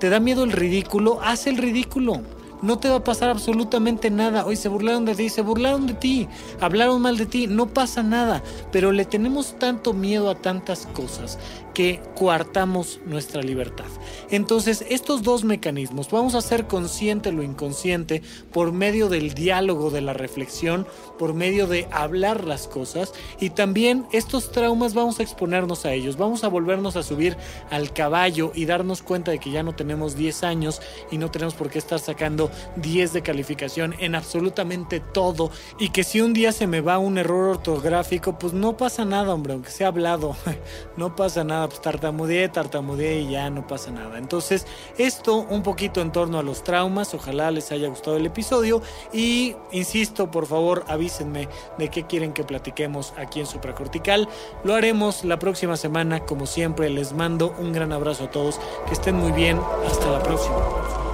¿Te 0.00 0.10
da 0.10 0.18
miedo 0.18 0.42
el 0.42 0.52
ridículo? 0.52 1.20
Haz 1.22 1.46
el 1.46 1.56
ridículo. 1.56 2.22
No 2.64 2.78
te 2.78 2.88
va 2.88 2.96
a 2.96 3.04
pasar 3.04 3.28
absolutamente 3.28 4.10
nada. 4.10 4.46
Hoy 4.46 4.56
se 4.56 4.70
burlaron 4.70 5.04
de 5.04 5.14
ti, 5.14 5.28
se 5.28 5.42
burlaron 5.42 5.86
de 5.86 5.92
ti, 5.92 6.28
hablaron 6.60 7.02
mal 7.02 7.18
de 7.18 7.26
ti, 7.26 7.46
no 7.46 7.66
pasa 7.66 8.02
nada. 8.02 8.42
Pero 8.72 8.90
le 8.90 9.04
tenemos 9.04 9.58
tanto 9.58 9.92
miedo 9.92 10.30
a 10.30 10.34
tantas 10.34 10.86
cosas 10.86 11.38
que 11.74 12.00
coartamos 12.14 13.00
nuestra 13.04 13.42
libertad. 13.42 13.84
Entonces, 14.30 14.86
estos 14.88 15.22
dos 15.22 15.44
mecanismos, 15.44 16.10
vamos 16.10 16.34
a 16.34 16.40
ser 16.40 16.66
consciente 16.66 17.32
lo 17.32 17.42
inconsciente 17.42 18.22
por 18.52 18.72
medio 18.72 19.08
del 19.08 19.34
diálogo, 19.34 19.90
de 19.90 20.00
la 20.00 20.14
reflexión, 20.14 20.86
por 21.18 21.34
medio 21.34 21.66
de 21.66 21.86
hablar 21.90 22.44
las 22.44 22.68
cosas 22.68 23.12
y 23.40 23.50
también 23.50 24.06
estos 24.12 24.52
traumas 24.52 24.94
vamos 24.94 25.18
a 25.18 25.24
exponernos 25.24 25.84
a 25.84 25.92
ellos, 25.92 26.16
vamos 26.16 26.44
a 26.44 26.48
volvernos 26.48 26.96
a 26.96 27.02
subir 27.02 27.36
al 27.70 27.92
caballo 27.92 28.52
y 28.54 28.64
darnos 28.64 29.02
cuenta 29.02 29.32
de 29.32 29.40
que 29.40 29.50
ya 29.50 29.64
no 29.64 29.74
tenemos 29.74 30.16
10 30.16 30.44
años 30.44 30.80
y 31.10 31.18
no 31.18 31.30
tenemos 31.30 31.54
por 31.54 31.70
qué 31.70 31.78
estar 31.78 31.98
sacando 31.98 32.50
10 32.76 33.12
de 33.12 33.22
calificación 33.22 33.94
en 33.98 34.14
absolutamente 34.14 35.00
todo 35.00 35.50
y 35.78 35.90
que 35.90 36.04
si 36.04 36.20
un 36.20 36.32
día 36.32 36.52
se 36.52 36.66
me 36.66 36.80
va 36.80 36.98
un 36.98 37.18
error 37.18 37.50
ortográfico, 37.50 38.38
pues 38.38 38.52
no 38.52 38.76
pasa 38.76 39.04
nada, 39.04 39.34
hombre, 39.34 39.54
aunque 39.54 39.70
sea 39.70 39.88
hablado, 39.88 40.36
no 40.96 41.16
pasa 41.16 41.44
nada 41.44 41.68
pues 41.68 41.80
tartamudeé, 41.80 42.48
tartamudeé 42.48 43.20
y 43.20 43.30
ya 43.32 43.50
no 43.50 43.66
pasa 43.66 43.90
nada. 43.90 44.18
Entonces, 44.18 44.66
esto 44.98 45.36
un 45.36 45.62
poquito 45.62 46.00
en 46.00 46.12
torno 46.12 46.38
a 46.38 46.42
los 46.42 46.64
traumas, 46.64 47.14
ojalá 47.14 47.50
les 47.50 47.72
haya 47.72 47.88
gustado 47.88 48.16
el 48.16 48.26
episodio 48.26 48.82
y 49.12 49.56
insisto, 49.72 50.30
por 50.30 50.46
favor, 50.46 50.84
avísenme 50.88 51.48
de 51.78 51.88
qué 51.88 52.04
quieren 52.04 52.32
que 52.32 52.44
platiquemos 52.44 53.14
aquí 53.16 53.40
en 53.40 53.46
Supracortical. 53.46 54.28
Lo 54.62 54.74
haremos 54.74 55.24
la 55.24 55.38
próxima 55.38 55.76
semana, 55.76 56.20
como 56.20 56.46
siempre, 56.46 56.90
les 56.90 57.12
mando 57.12 57.54
un 57.58 57.72
gran 57.72 57.92
abrazo 57.92 58.24
a 58.24 58.30
todos, 58.30 58.60
que 58.86 58.94
estén 58.94 59.16
muy 59.16 59.32
bien, 59.32 59.60
hasta 59.86 60.10
la 60.10 60.22
próxima. 60.22 61.13